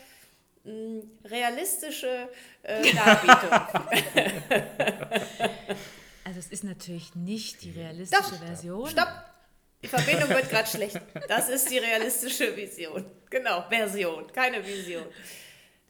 realistische 1.24 2.30
äh, 2.64 2.94
Darbietung. 2.96 3.52
Also 6.24 6.40
es 6.40 6.48
ist 6.48 6.64
natürlich 6.64 7.16
nicht 7.16 7.64
die 7.64 7.72
realistische 7.72 8.22
Doch, 8.22 8.46
Version. 8.46 8.90
Stopp! 8.90 9.10
Die 9.82 9.88
Verbindung 9.88 10.30
wird 10.30 10.50
gerade 10.50 10.68
schlecht. 10.68 11.00
Das 11.28 11.50
ist 11.50 11.70
die 11.70 11.78
realistische 11.78 12.56
Vision. 12.56 13.06
Genau, 13.30 13.64
Version, 13.70 14.32
keine 14.32 14.66
Vision. 14.66 15.06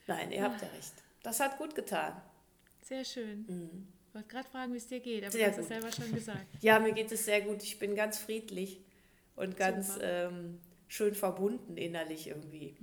Nein, 0.07 0.32
ihr 0.32 0.43
habt 0.43 0.61
ja 0.61 0.67
recht. 0.67 0.93
Das 1.23 1.39
hat 1.39 1.57
gut 1.57 1.73
getan. 1.73 2.21
Sehr 2.82 3.03
schön. 3.03 3.88
Ich 4.07 4.13
wollte 4.15 4.28
gerade 4.28 4.49
fragen, 4.49 4.73
wie 4.73 4.78
es 4.78 4.88
dir 4.88 4.99
geht, 4.99 5.23
aber 5.23 5.32
Sehr 5.32 5.49
du 5.49 5.51
hast 5.51 5.59
es 5.59 5.67
selber 5.67 5.91
schon 5.91 6.13
gesagt. 6.13 6.45
Ja, 6.61 6.80
mir 6.80 6.93
geht 6.93 7.11
es 7.11 7.25
sehr 7.25 7.41
gut. 7.41 7.63
Ich 7.63 7.80
bin 7.80 7.95
ganz 7.95 8.17
friedlich 8.17 8.82
und 9.36 9.57
ganz 9.57 9.97
ähm, 10.01 10.59
schön 10.88 11.15
verbunden 11.15 11.78
innerlich 11.78 12.28
irgendwie. 12.28 12.78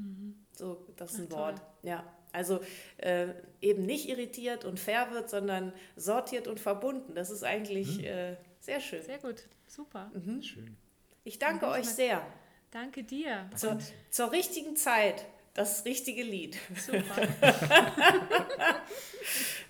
So, 0.57 0.87
das 0.97 1.13
ist 1.13 1.21
ein 1.21 1.29
Ach. 1.33 1.37
Wort. 1.37 1.63
Ja, 1.83 2.05
also 2.33 2.61
äh, 2.99 3.29
eben 3.61 3.87
nicht 3.87 4.09
irritiert 4.09 4.65
und 4.65 4.81
verwirrt, 4.81 5.31
sondern 5.31 5.73
sortiert 5.97 6.49
und 6.49 6.61
verbunden. 6.61 7.15
Das 7.15 7.31
ist 7.31 7.45
eigentlich 7.45 8.05
äh, 8.05 8.37
sehr 8.61 8.81
schön. 8.81 9.03
Sehr 9.03 9.19
gut, 9.19 9.45
super. 9.67 10.11
Schön. 10.41 10.77
Ich 11.25 11.39
danke 11.39 11.69
euch 11.69 11.87
sehr. 11.87 12.27
Danke 12.71 13.05
dir. 13.05 13.49
Zur, 13.55 13.79
zur 14.11 14.33
richtigen 14.33 14.77
Zeit 14.77 15.27
das 15.55 15.85
richtige 15.85 16.25
Lied. 16.25 16.59
Super. 16.77 17.29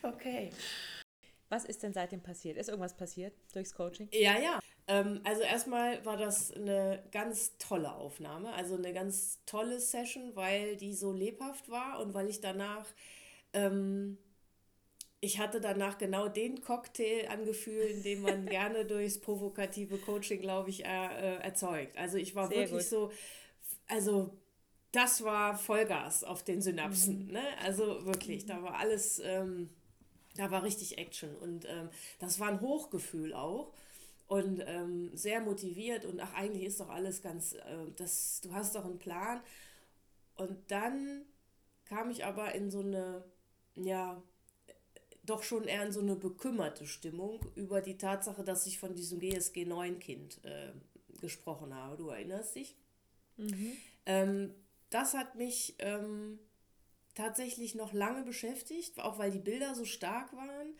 Okay. 0.03 0.51
Was 1.49 1.65
ist 1.65 1.83
denn 1.83 1.93
seitdem 1.93 2.23
passiert? 2.23 2.57
Ist 2.57 2.69
irgendwas 2.69 2.97
passiert 2.97 3.35
durchs 3.53 3.75
Coaching? 3.75 4.09
Ja, 4.13 4.39
ja. 4.39 4.61
Ähm, 4.87 5.21
also 5.25 5.43
erstmal 5.43 6.05
war 6.05 6.17
das 6.17 6.53
eine 6.53 7.03
ganz 7.11 7.57
tolle 7.59 7.95
Aufnahme, 7.95 8.53
also 8.53 8.77
eine 8.77 8.93
ganz 8.93 9.41
tolle 9.47 9.81
Session, 9.81 10.35
weil 10.35 10.77
die 10.77 10.93
so 10.95 11.13
lebhaft 11.13 11.71
war 11.71 12.01
und 12.01 12.13
weil 12.13 12.29
ich 12.29 12.41
danach, 12.41 12.87
ähm, 13.55 14.19
ich 15.21 15.39
hatte 15.39 15.61
danach 15.61 15.97
genau 15.97 16.29
den 16.29 16.61
Cocktail 16.61 17.29
an 17.29 17.47
Gefühlen, 17.47 18.03
den 18.03 18.21
man 18.21 18.47
gerne 18.47 18.85
durchs 18.85 19.19
provokative 19.19 19.97
Coaching, 19.99 20.41
glaube 20.41 20.69
ich, 20.69 20.85
äh, 20.85 21.37
erzeugt. 21.37 21.97
Also 21.97 22.19
ich 22.19 22.35
war 22.35 22.49
Sehr 22.49 22.59
wirklich 22.59 22.81
gut. 22.81 22.89
so, 22.89 23.13
also 23.87 24.37
das 24.93 25.25
war 25.25 25.57
Vollgas 25.57 26.25
auf 26.25 26.43
den 26.43 26.61
Synapsen. 26.63 27.27
Ne? 27.27 27.43
Also 27.63 28.05
wirklich, 28.07 28.47
da 28.47 28.63
war 28.63 28.77
alles, 28.77 29.19
ähm, 29.25 29.71
da 30.37 30.51
war 30.51 30.63
richtig 30.63 30.99
Action 30.99 31.35
und 31.37 31.65
ähm, 31.67 31.89
das 32.19 32.41
war 32.41 32.49
ein 32.49 32.61
Hochgefühl 32.61 33.35
auch 33.35 33.73
und 34.27 34.63
ähm, 34.67 35.11
sehr 35.15 35.41
motiviert 35.41 36.05
und 36.05 36.21
ach, 36.21 36.35
eigentlich 36.35 36.65
ist 36.65 36.81
doch 36.81 36.89
alles 36.89 37.23
ganz, 37.23 37.55
äh, 37.55 37.91
das, 37.97 38.41
du 38.43 38.53
hast 38.53 38.75
doch 38.75 38.85
einen 38.85 38.99
Plan. 38.99 39.41
Und 40.37 40.59
dann 40.69 41.23
kam 41.85 42.11
ich 42.11 42.25
aber 42.25 42.55
in 42.55 42.71
so 42.71 42.81
eine, 42.81 43.25
ja, 43.77 44.21
doch 45.25 45.43
schon 45.43 45.65
eher 45.65 45.87
in 45.87 45.93
so 45.93 46.01
eine 46.01 46.17
bekümmerte 46.17 46.87
Stimmung 46.87 47.41
über 47.55 47.81
die 47.81 47.97
Tatsache, 47.97 48.45
dass 48.45 48.67
ich 48.67 48.79
von 48.79 48.95
diesem 48.95 49.21
GSG 49.21 49.65
9 49.65 49.99
Kind 49.99 50.45
äh, 50.45 50.73
gesprochen 51.21 51.75
habe. 51.75 51.97
Du 51.97 52.09
erinnerst 52.09 52.57
dich? 52.57 52.75
Ähm, 54.07 54.55
das 54.91 55.15
hat 55.15 55.35
mich 55.37 55.75
ähm, 55.79 56.39
tatsächlich 57.15 57.75
noch 57.75 57.93
lange 57.93 58.25
beschäftigt, 58.25 59.01
auch 59.01 59.19
weil 59.19 59.31
die 59.31 59.39
Bilder 59.39 59.75
so 59.75 59.85
stark 59.85 60.33
waren, 60.35 60.75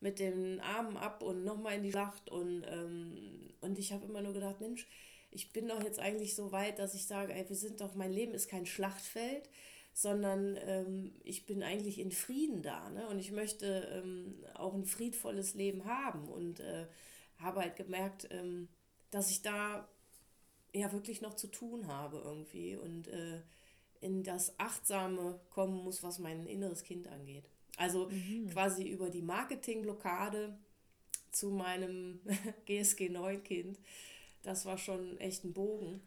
mit 0.00 0.18
den 0.18 0.60
Armen 0.60 0.96
ab 0.96 1.22
und 1.22 1.44
nochmal 1.44 1.76
in 1.76 1.82
die 1.82 1.90
Schlacht. 1.90 2.28
Und, 2.30 2.64
ähm, 2.68 3.54
und 3.60 3.78
ich 3.78 3.92
habe 3.92 4.04
immer 4.04 4.22
nur 4.22 4.34
gedacht, 4.34 4.60
Mensch, 4.60 4.86
ich 5.30 5.52
bin 5.52 5.68
doch 5.68 5.82
jetzt 5.82 5.98
eigentlich 5.98 6.34
so 6.34 6.52
weit, 6.52 6.78
dass 6.78 6.94
ich 6.94 7.06
sage, 7.06 7.34
ey, 7.34 7.48
wir 7.48 7.56
sind 7.56 7.80
doch, 7.80 7.94
mein 7.94 8.12
Leben 8.12 8.34
ist 8.34 8.48
kein 8.48 8.66
Schlachtfeld, 8.66 9.48
sondern 9.92 10.58
ähm, 10.66 11.14
ich 11.24 11.46
bin 11.46 11.62
eigentlich 11.62 11.98
in 11.98 12.12
Frieden 12.12 12.62
da. 12.62 12.90
Ne? 12.90 13.08
Und 13.08 13.18
ich 13.18 13.32
möchte 13.32 13.88
ähm, 13.92 14.44
auch 14.54 14.74
ein 14.74 14.84
friedvolles 14.84 15.54
Leben 15.54 15.84
haben 15.86 16.28
und 16.28 16.60
äh, 16.60 16.86
habe 17.38 17.60
halt 17.60 17.76
gemerkt, 17.76 18.28
ähm, 18.30 18.68
dass 19.10 19.30
ich 19.30 19.42
da 19.42 19.88
ja 20.74 20.92
wirklich 20.92 21.22
noch 21.22 21.34
zu 21.34 21.46
tun 21.46 21.86
habe 21.86 22.18
irgendwie 22.22 22.76
und 22.76 23.08
äh, 23.08 23.40
in 24.06 24.22
das 24.22 24.58
Achtsame 24.58 25.40
kommen 25.50 25.82
muss, 25.82 26.02
was 26.02 26.20
mein 26.20 26.46
inneres 26.46 26.84
Kind 26.84 27.08
angeht. 27.08 27.44
Also 27.76 28.08
mhm. 28.08 28.48
quasi 28.50 28.88
über 28.88 29.10
die 29.10 29.20
Marketingblockade 29.20 30.56
zu 31.32 31.50
meinem 31.50 32.20
GSG 32.66 33.08
9 33.08 33.42
Kind. 33.42 33.78
Das 34.44 34.64
war 34.64 34.78
schon 34.78 35.18
echt 35.18 35.44
ein 35.44 35.52
Bogen. 35.52 36.00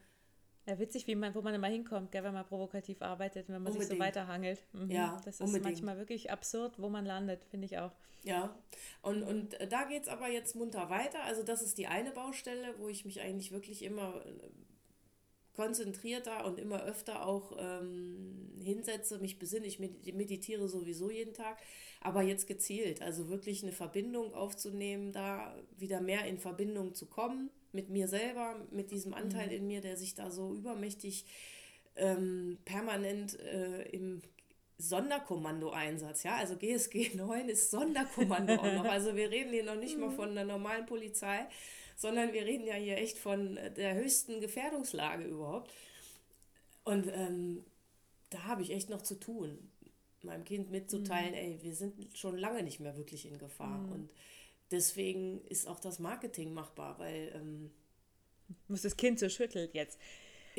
Ja, 0.66 0.80
witzig, 0.80 1.08
wie 1.08 1.16
man, 1.16 1.36
wo 1.36 1.42
man 1.42 1.54
immer 1.54 1.68
hinkommt, 1.68 2.12
gell, 2.12 2.24
wenn 2.24 2.34
man 2.34 2.46
provokativ 2.46 3.02
arbeitet, 3.02 3.50
wenn 3.50 3.56
man 3.56 3.74
unbedingt. 3.74 3.90
sich 3.90 3.98
so 3.98 4.04
weiterhangelt. 4.04 4.64
Mhm. 4.72 4.92
Ja, 4.92 5.18
das 5.26 5.36
ist 5.36 5.42
unbedingt. 5.42 5.66
manchmal 5.66 5.98
wirklich 5.98 6.32
absurd, 6.32 6.80
wo 6.80 6.90
man 6.90 7.06
landet, 7.06 7.44
finde 7.46 7.66
ich 7.66 7.80
auch. 7.80 7.92
Ja, 8.24 8.56
und, 9.02 9.24
und 9.24 9.58
da 9.70 9.84
geht 9.86 10.04
es 10.04 10.08
aber 10.10 10.30
jetzt 10.30 10.56
munter 10.56 10.90
weiter. 10.90 11.24
Also 11.24 11.44
das 11.44 11.62
ist 11.62 11.78
die 11.78 11.88
eine 11.88 12.12
Baustelle, 12.12 12.76
wo 12.78 12.88
ich 12.88 13.04
mich 13.04 13.22
eigentlich 13.22 13.52
wirklich 13.52 13.84
immer 13.84 14.22
konzentrierter 15.60 16.46
und 16.46 16.58
immer 16.58 16.86
öfter 16.86 17.28
auch 17.28 17.52
ähm, 17.60 18.50
hinsetze, 18.64 19.20
mich 19.20 19.40
besinne. 19.40 19.68
Ich 19.68 19.78
meditiere 19.78 20.70
sowieso 20.70 21.12
jeden 21.12 21.34
Tag, 21.34 21.58
aber 22.00 22.22
jetzt 22.22 22.48
gezielt. 22.48 23.02
Also 23.02 23.28
wirklich 23.28 23.62
eine 23.62 23.74
Verbindung 23.74 24.34
aufzunehmen, 24.34 25.12
da 25.12 25.54
wieder 25.78 26.00
mehr 26.00 26.24
in 26.24 26.38
Verbindung 26.38 26.96
zu 26.96 27.08
kommen 27.08 27.50
mit 27.74 27.90
mir 27.90 28.08
selber, 28.08 28.56
mit 28.72 28.90
diesem 28.92 29.14
Anteil 29.14 29.48
mhm. 29.48 29.54
in 29.54 29.68
mir, 29.68 29.82
der 29.82 29.98
sich 29.98 30.16
da 30.16 30.32
so 30.32 30.54
übermächtig 30.56 31.26
ähm, 31.98 32.58
permanent 32.64 33.38
äh, 33.42 33.82
im 33.90 34.22
Sonderkommando-Einsatz, 34.78 36.24
ja, 36.24 36.38
also 36.38 36.56
GSG 36.56 37.16
9 37.16 37.50
ist 37.50 37.70
Sonderkommando 37.70 38.54
auch 38.54 38.74
noch. 38.76 38.86
Also 38.90 39.14
wir 39.18 39.30
reden 39.30 39.52
hier 39.52 39.66
noch 39.66 39.76
nicht 39.76 39.98
mal 39.98 40.08
mhm. 40.08 40.16
von 40.16 40.36
der 40.36 40.46
normalen 40.46 40.86
Polizei, 40.86 41.48
sondern 42.00 42.32
wir 42.32 42.46
reden 42.46 42.66
ja 42.66 42.76
hier 42.76 42.98
echt 42.98 43.18
von 43.18 43.58
äh, 43.58 43.74
der 43.74 43.94
höchsten 43.96 44.40
Gefährdungslage 44.40 45.26
überhaupt. 45.26 45.74
Und 46.86 47.08
ähm, 47.14 47.66
da 48.30 48.46
habe 48.46 48.62
ich 48.62 48.72
echt 48.72 48.90
noch 48.90 49.02
zu 49.02 49.20
tun, 49.20 49.70
meinem 50.24 50.46
Kind 50.46 50.72
mitzuteilen, 50.72 51.32
mhm. 51.32 51.38
ey, 51.38 51.60
wir 51.62 51.76
sind 51.76 52.18
schon 52.18 52.38
lange 52.38 52.64
nicht 52.64 52.80
mehr 52.80 52.96
wirklich 52.96 53.26
in 53.26 53.38
Gefahr. 53.38 53.80
Mhm. 53.80 53.92
Und 53.92 54.14
deswegen 54.72 55.42
ist 55.48 55.68
auch 55.68 55.80
das 55.82 56.00
Marketing 56.00 56.54
machbar, 56.54 56.98
weil... 57.00 57.34
Ähm, 57.36 57.72
muss 58.70 58.82
das 58.82 58.96
Kind 58.96 59.20
so 59.20 59.28
schüttelt 59.28 59.74
jetzt. 59.74 60.00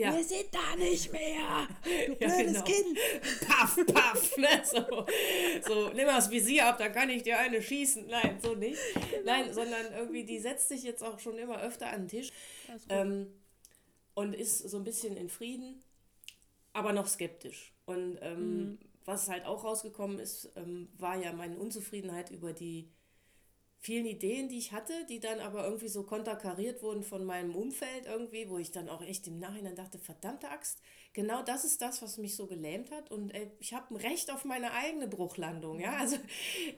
Ja. 0.01 0.17
Wir 0.17 0.25
sind 0.25 0.47
da 0.51 0.77
nicht 0.77 1.13
mehr. 1.13 1.69
Du 2.07 2.15
blödes 2.15 2.37
ja, 2.37 2.43
genau. 2.43 2.65
Kind. 2.65 2.99
Paff, 3.47 3.77
paff. 3.87 4.37
Ne? 4.39 4.49
So, 4.65 5.07
so, 5.67 5.89
nimm 5.91 6.07
das 6.07 6.31
Visier 6.31 6.67
ab, 6.67 6.79
dann 6.79 6.93
kann 6.93 7.11
ich 7.11 7.23
dir 7.23 7.39
eine 7.39 7.61
schießen. 7.61 8.07
Nein, 8.07 8.39
so 8.43 8.55
nicht. 8.55 8.81
Genau. 8.95 9.25
Nein, 9.25 9.53
sondern 9.53 9.93
irgendwie, 9.93 10.25
die 10.25 10.39
setzt 10.39 10.69
sich 10.69 10.85
jetzt 10.85 11.05
auch 11.05 11.19
schon 11.19 11.37
immer 11.37 11.61
öfter 11.61 11.89
an 11.91 12.03
den 12.03 12.09
Tisch 12.09 12.31
ähm, 12.89 13.27
und 14.15 14.35
ist 14.35 14.59
so 14.61 14.79
ein 14.79 14.85
bisschen 14.85 15.17
in 15.19 15.29
Frieden, 15.29 15.83
aber 16.73 16.95
noch 16.95 17.07
skeptisch. 17.07 17.75
Und 17.85 18.19
ähm, 18.23 18.57
mhm. 18.57 18.79
was 19.05 19.29
halt 19.29 19.45
auch 19.45 19.65
rausgekommen 19.65 20.19
ist, 20.19 20.51
ähm, 20.57 20.89
war 20.97 21.17
ja 21.23 21.33
meine 21.33 21.59
Unzufriedenheit 21.59 22.31
über 22.31 22.55
die 22.55 22.89
vielen 23.83 24.05
Ideen, 24.05 24.49
die 24.49 24.59
ich 24.59 24.73
hatte, 24.73 24.93
die 25.09 25.21
dann 25.21 25.41
aber 25.41 25.65
irgendwie 25.65 25.89
so 25.89 26.03
konterkariert 26.03 26.83
wurden 26.83 27.03
von 27.03 27.25
meinem 27.25 27.55
Umfeld 27.55 28.05
irgendwie, 28.05 28.49
wo 28.51 28.59
ich 28.59 28.73
dann 28.73 28.91
auch 28.91 29.01
echt 29.01 29.27
im 29.27 29.39
Nachhinein 29.39 29.75
dachte, 29.75 29.99
verdammte 29.99 30.51
Axt, 30.51 30.83
genau 31.15 31.43
das 31.43 31.65
ist 31.65 31.81
das, 31.81 32.03
was 32.03 32.19
mich 32.19 32.37
so 32.37 32.47
gelähmt 32.47 32.91
hat. 32.91 33.11
Und 33.11 33.31
äh, 33.35 33.51
ich 33.59 33.73
habe 33.73 33.95
ein 33.95 33.97
Recht 33.97 34.31
auf 34.31 34.45
meine 34.45 34.73
eigene 34.73 35.09
Bruchlandung, 35.09 35.81
ja, 35.81 35.97
also 35.97 36.17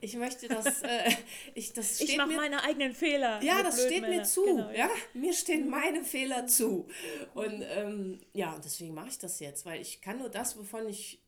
ich 0.00 0.14
möchte 0.14 0.46
das, 0.46 0.82
äh, 0.82 1.10
ich 1.54 1.72
das 1.72 1.96
steht 1.96 2.10
Ich 2.10 2.16
mache 2.16 2.34
meine 2.34 2.62
eigenen 2.62 2.94
Fehler. 2.94 3.42
Ja, 3.42 3.64
das 3.64 3.84
steht 3.84 4.02
mir 4.02 4.22
zu, 4.22 4.44
genau, 4.44 4.70
ja. 4.70 4.86
ja. 4.86 4.90
mir 5.12 5.32
stehen 5.32 5.68
meine 5.68 6.04
Fehler 6.04 6.46
zu. 6.46 6.86
Und 7.34 7.62
ähm, 7.62 8.20
ja, 8.32 8.54
und 8.54 8.64
deswegen 8.64 8.94
mache 8.94 9.08
ich 9.08 9.18
das 9.18 9.40
jetzt, 9.40 9.66
weil 9.66 9.80
ich 9.80 10.00
kann 10.02 10.18
nur 10.18 10.28
das, 10.28 10.56
wovon 10.56 10.88
ich 10.88 11.18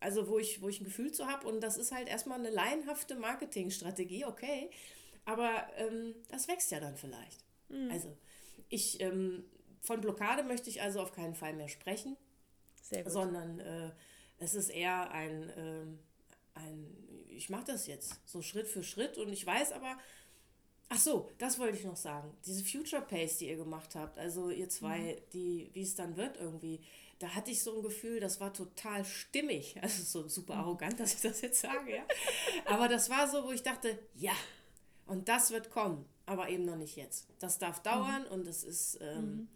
also 0.00 0.28
wo 0.28 0.38
ich, 0.38 0.62
wo 0.62 0.68
ich 0.68 0.80
ein 0.80 0.84
Gefühl 0.84 1.12
zu 1.12 1.26
habe 1.26 1.46
und 1.46 1.60
das 1.60 1.76
ist 1.76 1.92
halt 1.92 2.08
erstmal 2.08 2.38
eine 2.38 2.48
laienhafte 2.48 3.16
Marketingstrategie, 3.16 4.24
okay, 4.24 4.70
aber 5.30 5.66
ähm, 5.76 6.14
das 6.28 6.48
wächst 6.48 6.70
ja 6.70 6.80
dann 6.80 6.96
vielleicht. 6.96 7.44
Mhm. 7.68 7.90
Also 7.90 8.16
ich 8.68 9.00
ähm, 9.00 9.44
von 9.80 10.00
Blockade 10.00 10.42
möchte 10.42 10.70
ich 10.70 10.82
also 10.82 11.00
auf 11.00 11.12
keinen 11.12 11.34
Fall 11.34 11.54
mehr 11.54 11.68
sprechen, 11.68 12.16
sondern 13.06 13.60
äh, 13.60 13.90
es 14.38 14.54
ist 14.54 14.68
eher 14.68 15.10
ein, 15.10 15.48
äh, 15.50 16.58
ein 16.58 17.26
ich 17.28 17.48
mache 17.48 17.64
das 17.64 17.86
jetzt 17.86 18.20
so 18.26 18.42
Schritt 18.42 18.68
für 18.68 18.82
Schritt 18.82 19.16
und 19.16 19.32
ich 19.32 19.46
weiß 19.46 19.72
aber, 19.72 19.96
ach 20.88 20.98
so, 20.98 21.30
das 21.38 21.58
wollte 21.58 21.78
ich 21.78 21.84
noch 21.84 21.96
sagen, 21.96 22.36
diese 22.44 22.64
Future 22.64 23.02
Pace, 23.02 23.38
die 23.38 23.48
ihr 23.48 23.56
gemacht 23.56 23.94
habt, 23.94 24.18
also 24.18 24.50
ihr 24.50 24.68
zwei, 24.68 24.98
mhm. 24.98 25.30
die, 25.32 25.70
wie 25.72 25.82
es 25.82 25.94
dann 25.94 26.16
wird 26.16 26.36
irgendwie, 26.36 26.80
da 27.18 27.34
hatte 27.34 27.50
ich 27.50 27.62
so 27.62 27.76
ein 27.76 27.82
Gefühl, 27.82 28.20
das 28.20 28.40
war 28.40 28.52
total 28.52 29.04
stimmig, 29.04 29.76
also 29.82 30.02
so 30.02 30.28
super 30.28 30.54
mhm. 30.54 30.60
arrogant, 30.60 31.00
dass 31.00 31.14
ich 31.14 31.20
das 31.20 31.40
jetzt 31.40 31.60
sage, 31.60 31.96
ja, 31.96 32.04
aber 32.66 32.88
das 32.88 33.08
war 33.08 33.28
so, 33.28 33.44
wo 33.44 33.52
ich 33.52 33.62
dachte, 33.62 33.98
ja, 34.14 34.34
und 35.10 35.28
das 35.28 35.50
wird 35.50 35.70
kommen, 35.70 36.04
aber 36.24 36.48
eben 36.50 36.64
noch 36.64 36.76
nicht 36.76 36.94
jetzt. 36.94 37.26
Das 37.40 37.58
darf 37.58 37.82
dauern 37.82 38.22
mhm. 38.22 38.32
und 38.32 38.46
es 38.46 38.62
ist, 38.62 38.96
ähm, 39.00 39.24
mhm. 39.24 39.48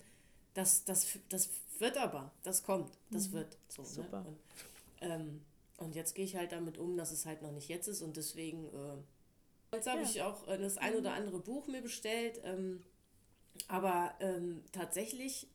das, 0.52 0.84
das, 0.84 1.06
das 1.28 1.48
wird 1.78 1.96
aber, 1.96 2.32
das 2.42 2.64
kommt, 2.64 2.98
das 3.10 3.28
mhm. 3.28 3.34
wird 3.34 3.56
so. 3.68 3.82
Ne? 3.82 3.88
Super. 3.88 4.22
Ne? 4.22 4.26
Und, 4.26 4.38
ähm, 5.00 5.40
und 5.76 5.94
jetzt 5.94 6.16
gehe 6.16 6.24
ich 6.24 6.34
halt 6.34 6.50
damit 6.50 6.76
um, 6.76 6.96
dass 6.96 7.12
es 7.12 7.24
halt 7.24 7.40
noch 7.40 7.52
nicht 7.52 7.68
jetzt 7.68 7.86
ist 7.86 8.02
und 8.02 8.16
deswegen, 8.16 8.66
äh, 8.66 9.76
jetzt 9.76 9.86
habe 9.86 10.00
ja. 10.02 10.08
ich 10.08 10.22
auch 10.22 10.48
äh, 10.48 10.58
das 10.58 10.76
ein 10.76 10.96
oder 10.96 11.10
mhm. 11.10 11.16
andere 11.18 11.38
Buch 11.38 11.68
mir 11.68 11.82
bestellt, 11.82 12.40
ähm, 12.42 12.82
aber 13.68 14.12
ähm, 14.18 14.64
tatsächlich 14.72 15.46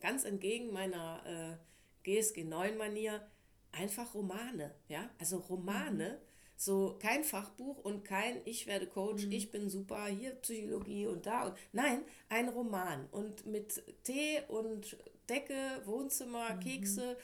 ganz 0.00 0.24
entgegen 0.24 0.72
meiner 0.72 1.22
äh, 1.24 1.56
GSG 2.02 2.42
9 2.42 2.76
Manier 2.76 3.24
einfach 3.70 4.14
Romane, 4.14 4.74
ja, 4.88 5.08
also 5.20 5.38
Romane 5.38 6.18
mhm. 6.20 6.33
So 6.56 6.96
kein 7.00 7.24
Fachbuch 7.24 7.78
und 7.78 8.04
kein 8.04 8.40
Ich 8.44 8.66
werde 8.66 8.86
Coach, 8.86 9.26
mhm. 9.26 9.32
ich 9.32 9.50
bin 9.50 9.68
super, 9.68 10.06
hier 10.06 10.32
Psychologie 10.36 11.06
und 11.06 11.26
da 11.26 11.46
und 11.46 11.54
nein, 11.72 12.02
ein 12.28 12.48
Roman 12.48 13.08
und 13.10 13.46
mit 13.46 13.82
Tee 14.04 14.40
und 14.48 14.96
Decke, 15.28 15.82
Wohnzimmer, 15.84 16.54
mhm. 16.54 16.60
Kekse 16.60 17.16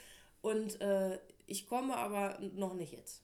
und 0.42 0.80
äh, 0.80 1.18
ich 1.46 1.66
komme 1.66 1.96
aber 1.96 2.38
noch 2.40 2.74
nicht 2.74 2.92
jetzt. 2.92 3.22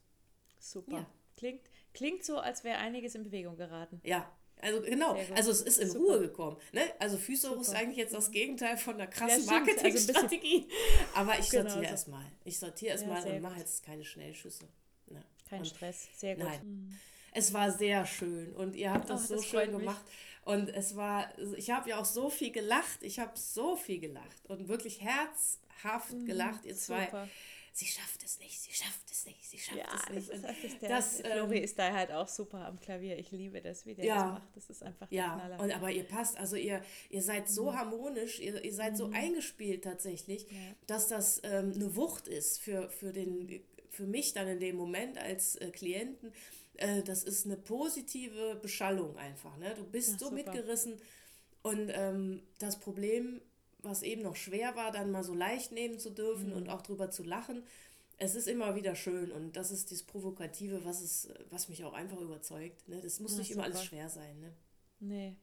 Super. 0.59 0.99
Ja. 0.99 1.07
Klingt, 1.37 1.63
klingt 1.93 2.25
so, 2.25 2.39
als 2.39 2.65
wäre 2.65 2.79
einiges 2.79 3.15
in 3.15 3.25
Bewegung 3.25 3.57
geraten. 3.57 4.01
Ja, 4.05 4.31
also 4.63 4.81
genau, 4.81 5.19
also 5.35 5.51
es 5.51 5.61
ist 5.61 5.79
in 5.79 5.91
Super. 5.91 6.05
Ruhe 6.05 6.21
gekommen. 6.21 6.57
Ne? 6.73 6.81
Also 6.99 7.19
Füße 7.19 7.55
ist 7.61 7.75
eigentlich 7.75 7.99
jetzt 7.99 8.15
das 8.15 8.31
Gegenteil 8.31 8.77
von 8.77 8.95
einer 8.95 9.07
krassen 9.07 9.45
ja, 9.45 9.57
also 9.57 9.67
Marketingstrategie. 9.67 10.69
Also 11.15 11.15
Aber 11.15 11.39
ich 11.39 11.47
sortiere 11.47 11.75
genau 11.75 11.81
erstmal. 11.83 12.25
Ich 12.45 12.59
sortiere 12.59 12.93
erstmal 12.93 13.27
ja, 13.27 13.35
und 13.35 13.43
mache 13.43 13.59
jetzt 13.59 13.85
keine 13.85 14.05
Schnellschüsse. 14.05 14.67
Kein 15.49 15.61
und 15.61 15.67
Stress, 15.67 16.09
sehr 16.17 16.37
gut. 16.37 16.45
Nein. 16.45 16.61
Mhm. 16.65 16.99
Es 17.33 17.53
war 17.53 17.71
sehr 17.71 18.07
schön 18.07 18.53
und 18.55 18.77
ihr 18.77 18.93
habt 18.93 19.11
das 19.11 19.25
oh, 19.25 19.27
so 19.27 19.35
das 19.37 19.45
schön 19.45 19.71
gemacht. 19.71 20.05
Und 20.47 20.69
es 20.69 20.95
war, 20.97 21.29
ich 21.57 21.71
habe 21.71 21.91
ja 21.91 21.99
auch 21.99 22.05
so 22.05 22.31
viel 22.31 22.53
gelacht. 22.53 23.03
Ich 23.03 23.19
habe 23.19 23.33
so 23.35 23.77
viel 23.77 23.99
gelacht 23.99 24.47
und 24.47 24.69
wirklich 24.69 25.01
herzhaft 25.03 26.13
mhm, 26.13 26.25
gelacht, 26.25 26.65
ihr 26.65 26.77
zwei. 26.77 27.07
Super. 27.07 27.29
Sie 27.73 27.85
schafft 27.85 28.25
es 28.25 28.39
nicht, 28.39 28.59
sie 28.59 28.73
schafft 28.73 29.11
es 29.11 29.27
nicht, 29.27 29.45
sie 29.45 29.59
schafft 29.59 29.77
ja, 29.77 29.85
es 29.93 30.31
nicht. 30.31 30.45
Das 30.45 30.65
ist, 30.65 30.81
der, 30.81 30.89
das, 30.89 31.21
Flori 31.21 31.59
ähm, 31.59 31.65
ist 31.65 31.79
da 31.79 31.93
halt 31.93 32.11
auch 32.11 32.27
super 32.27 32.65
am 32.65 32.81
Klavier. 32.81 33.19
Ich 33.19 33.33
liebe 33.33 33.61
das, 33.61 33.85
wie 33.85 33.95
der 33.95 34.05
ja, 34.07 34.15
das 34.15 34.33
macht. 34.33 34.57
Das 34.57 34.71
ist 34.71 34.83
einfach 34.83 35.09
der 35.09 35.19
ja, 35.19 35.35
Knaller. 35.35 35.61
Und, 35.61 35.73
aber 35.73 35.91
ihr 35.91 36.05
passt, 36.05 36.39
also 36.39 36.57
ihr, 36.57 36.81
ihr 37.11 37.23
seid 37.23 37.51
so 37.51 37.71
mhm. 37.73 37.77
harmonisch, 37.77 38.41
ihr, 38.41 38.65
ihr 38.65 38.73
seid 38.73 38.93
mhm. 38.93 38.97
so 38.97 39.11
eingespielt 39.13 39.85
tatsächlich, 39.85 40.45
ja. 40.51 40.59
dass 40.87 41.09
das 41.09 41.43
ähm, 41.45 41.73
eine 41.75 41.97
Wucht 41.97 42.29
ist 42.29 42.63
für, 42.63 42.89
für 42.89 43.13
den 43.13 43.63
für 43.97 44.07
mich 44.07 44.35
dann 44.35 44.47
in 44.47 44.61
dem 44.61 44.77
Moment 44.77 45.19
als 45.19 45.57
äh, 45.57 45.71
Klienten, 45.71 46.33
äh, 46.75 47.03
das 47.03 47.25
ist 47.25 47.47
eine 47.47 47.57
positive 47.57 48.57
Beschallung 48.61 49.17
einfach. 49.17 49.57
Ne? 49.57 49.75
Du 49.75 49.85
bist 49.85 50.13
Ach, 50.15 50.19
so 50.21 50.25
super. 50.27 50.37
mitgerissen 50.37 51.01
und 51.63 51.91
ähm, 51.93 52.43
das 52.59 52.79
Problem, 52.79 53.41
was 53.79 54.03
eben 54.03 54.23
noch 54.23 54.37
schwer 54.37 54.77
war, 54.77 54.93
dann 54.93 55.11
mal 55.11 55.25
so 55.25 55.35
leicht 55.35 55.73
nehmen 55.73 55.99
zu 55.99 56.11
dürfen 56.11 56.51
mhm. 56.51 56.57
und 56.57 56.69
auch 56.69 56.83
drüber 56.83 57.11
zu 57.11 57.23
lachen, 57.23 57.63
es 58.19 58.35
ist 58.35 58.49
immer 58.49 58.77
wieder 58.77 58.95
schön 58.95 59.31
und 59.33 59.57
das 59.57 59.71
ist 59.71 59.91
das 59.91 60.03
Provokative, 60.03 60.85
was, 60.85 61.03
es, 61.03 61.29
was 61.51 61.69
mich 61.69 61.85
auch 61.85 61.93
einfach 61.93 62.21
überzeugt. 62.21 62.89
Ne? 62.89 63.01
Das 63.01 63.21
muss 63.21 63.35
Ach, 63.35 63.39
nicht 63.39 63.49
super. 63.49 63.67
immer 63.67 63.75
alles 63.75 63.85
schwer 63.85 64.09
sein. 64.09 64.39
Ne? 64.41 64.53
Nee. 65.01 65.37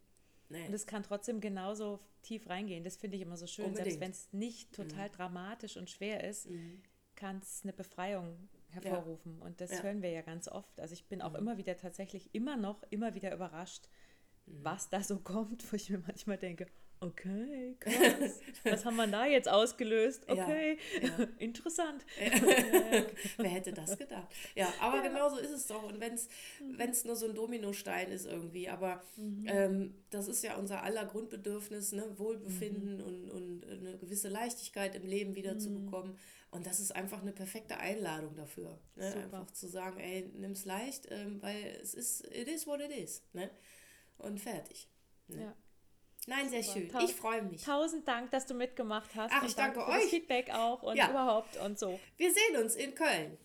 Nee. 0.49 0.67
Und 0.67 0.73
es 0.73 0.85
kann 0.85 1.03
trotzdem 1.03 1.39
genauso 1.39 1.99
tief 2.21 2.47
reingehen. 2.47 2.83
Das 2.83 2.97
finde 2.97 3.17
ich 3.17 3.23
immer 3.23 3.37
so 3.37 3.47
schön, 3.47 3.65
Unbedingt. 3.65 3.99
selbst 3.99 4.01
wenn 4.01 4.11
es 4.11 4.27
nicht 4.33 4.71
total 4.73 5.09
mhm. 5.09 5.13
dramatisch 5.13 5.77
und 5.77 5.89
schwer 5.89 6.23
ist. 6.23 6.49
Mhm 6.49 6.81
kann 7.15 7.39
es 7.39 7.61
eine 7.63 7.73
Befreiung 7.73 8.49
hervorrufen. 8.69 9.37
Ja. 9.39 9.45
Und 9.45 9.61
das 9.61 9.71
ja. 9.71 9.83
hören 9.83 10.01
wir 10.01 10.09
ja 10.09 10.21
ganz 10.21 10.47
oft. 10.47 10.79
Also 10.79 10.93
ich 10.93 11.07
bin 11.07 11.21
auch 11.21 11.31
mhm. 11.31 11.37
immer 11.37 11.57
wieder 11.57 11.77
tatsächlich 11.77 12.33
immer 12.33 12.57
noch, 12.57 12.83
immer 12.89 13.13
wieder 13.13 13.33
überrascht, 13.33 13.87
mhm. 14.45 14.63
was 14.63 14.89
da 14.89 15.01
so 15.01 15.19
kommt, 15.19 15.71
wo 15.71 15.75
ich 15.75 15.89
mir 15.89 15.99
manchmal 15.99 16.37
denke, 16.37 16.67
Okay, 17.03 17.75
krass. 17.81 18.39
Was 18.63 18.85
haben 18.85 18.95
wir 18.95 19.07
da 19.07 19.25
jetzt 19.25 19.49
ausgelöst? 19.49 20.23
Okay, 20.29 20.77
Ja, 21.01 21.27
interessant. 21.37 22.05
Wer 23.37 23.49
hätte 23.49 23.73
das 23.73 23.97
gedacht? 23.97 24.33
Ja, 24.55 24.73
aber 24.79 25.01
genau 25.01 25.29
so 25.29 25.37
ist 25.37 25.51
es 25.51 25.67
doch. 25.67 25.83
Und 25.83 25.99
wenn 25.99 26.13
es 26.89 27.03
nur 27.03 27.17
so 27.17 27.27
ein 27.27 27.35
Dominostein 27.35 28.09
ist 28.09 28.25
irgendwie, 28.25 28.69
aber 28.69 29.03
ähm, 29.45 29.95
das 30.11 30.29
ist 30.29 30.43
ja 30.43 30.55
unser 30.55 30.83
aller 30.83 31.05
Grundbedürfnis, 31.05 31.91
ne? 31.91 32.05
Wohlbefinden 32.17 33.01
und, 33.01 33.29
und 33.29 33.65
eine 33.65 33.97
gewisse 33.97 34.29
Leichtigkeit 34.29 34.95
im 34.95 35.05
Leben 35.05 35.35
wieder 35.35 35.59
zu 35.59 35.73
bekommen. 35.73 36.17
Und 36.53 36.67
das 36.67 36.79
ist 36.79 36.95
einfach 36.95 37.21
eine 37.21 37.31
perfekte 37.31 37.77
Einladung 37.77 38.35
dafür. 38.35 38.79
Ne? 38.95 39.11
Super. 39.11 39.23
Einfach 39.23 39.51
zu 39.51 39.67
sagen, 39.67 39.99
ey, 39.99 40.31
nimm's 40.35 40.65
leicht, 40.65 41.07
ähm, 41.09 41.41
weil 41.41 41.65
es 41.81 41.93
ist, 41.95 42.25
it 42.27 42.47
is 42.47 42.67
what 42.67 42.79
it 42.79 42.91
is. 42.91 43.23
Ne? 43.33 43.49
Und 44.19 44.39
fertig. 44.39 44.87
Ne? 45.27 45.41
Ja. 45.41 45.55
Nein, 46.27 46.49
sehr 46.49 46.63
Super. 46.63 46.99
schön. 47.01 47.09
Ich 47.09 47.15
freue 47.15 47.41
mich. 47.41 47.63
Tausend 47.63 48.07
Dank, 48.07 48.31
dass 48.31 48.45
du 48.45 48.53
mitgemacht 48.53 49.13
hast. 49.15 49.31
Ach, 49.33 49.41
und 49.41 49.47
ich 49.49 49.55
danke 49.55 49.79
für 49.81 49.91
Das 49.91 50.03
euch. 50.03 50.09
Feedback 50.09 50.51
auch 50.51 50.83
und 50.83 50.95
Ja. 50.95 51.09
überhaupt 51.09 51.57
und 51.57 51.77
so. 51.77 51.99
Wir 52.17 52.31
sehen 52.31 52.57
uns 52.63 52.75
in 52.75 52.93
Köln. 52.95 53.37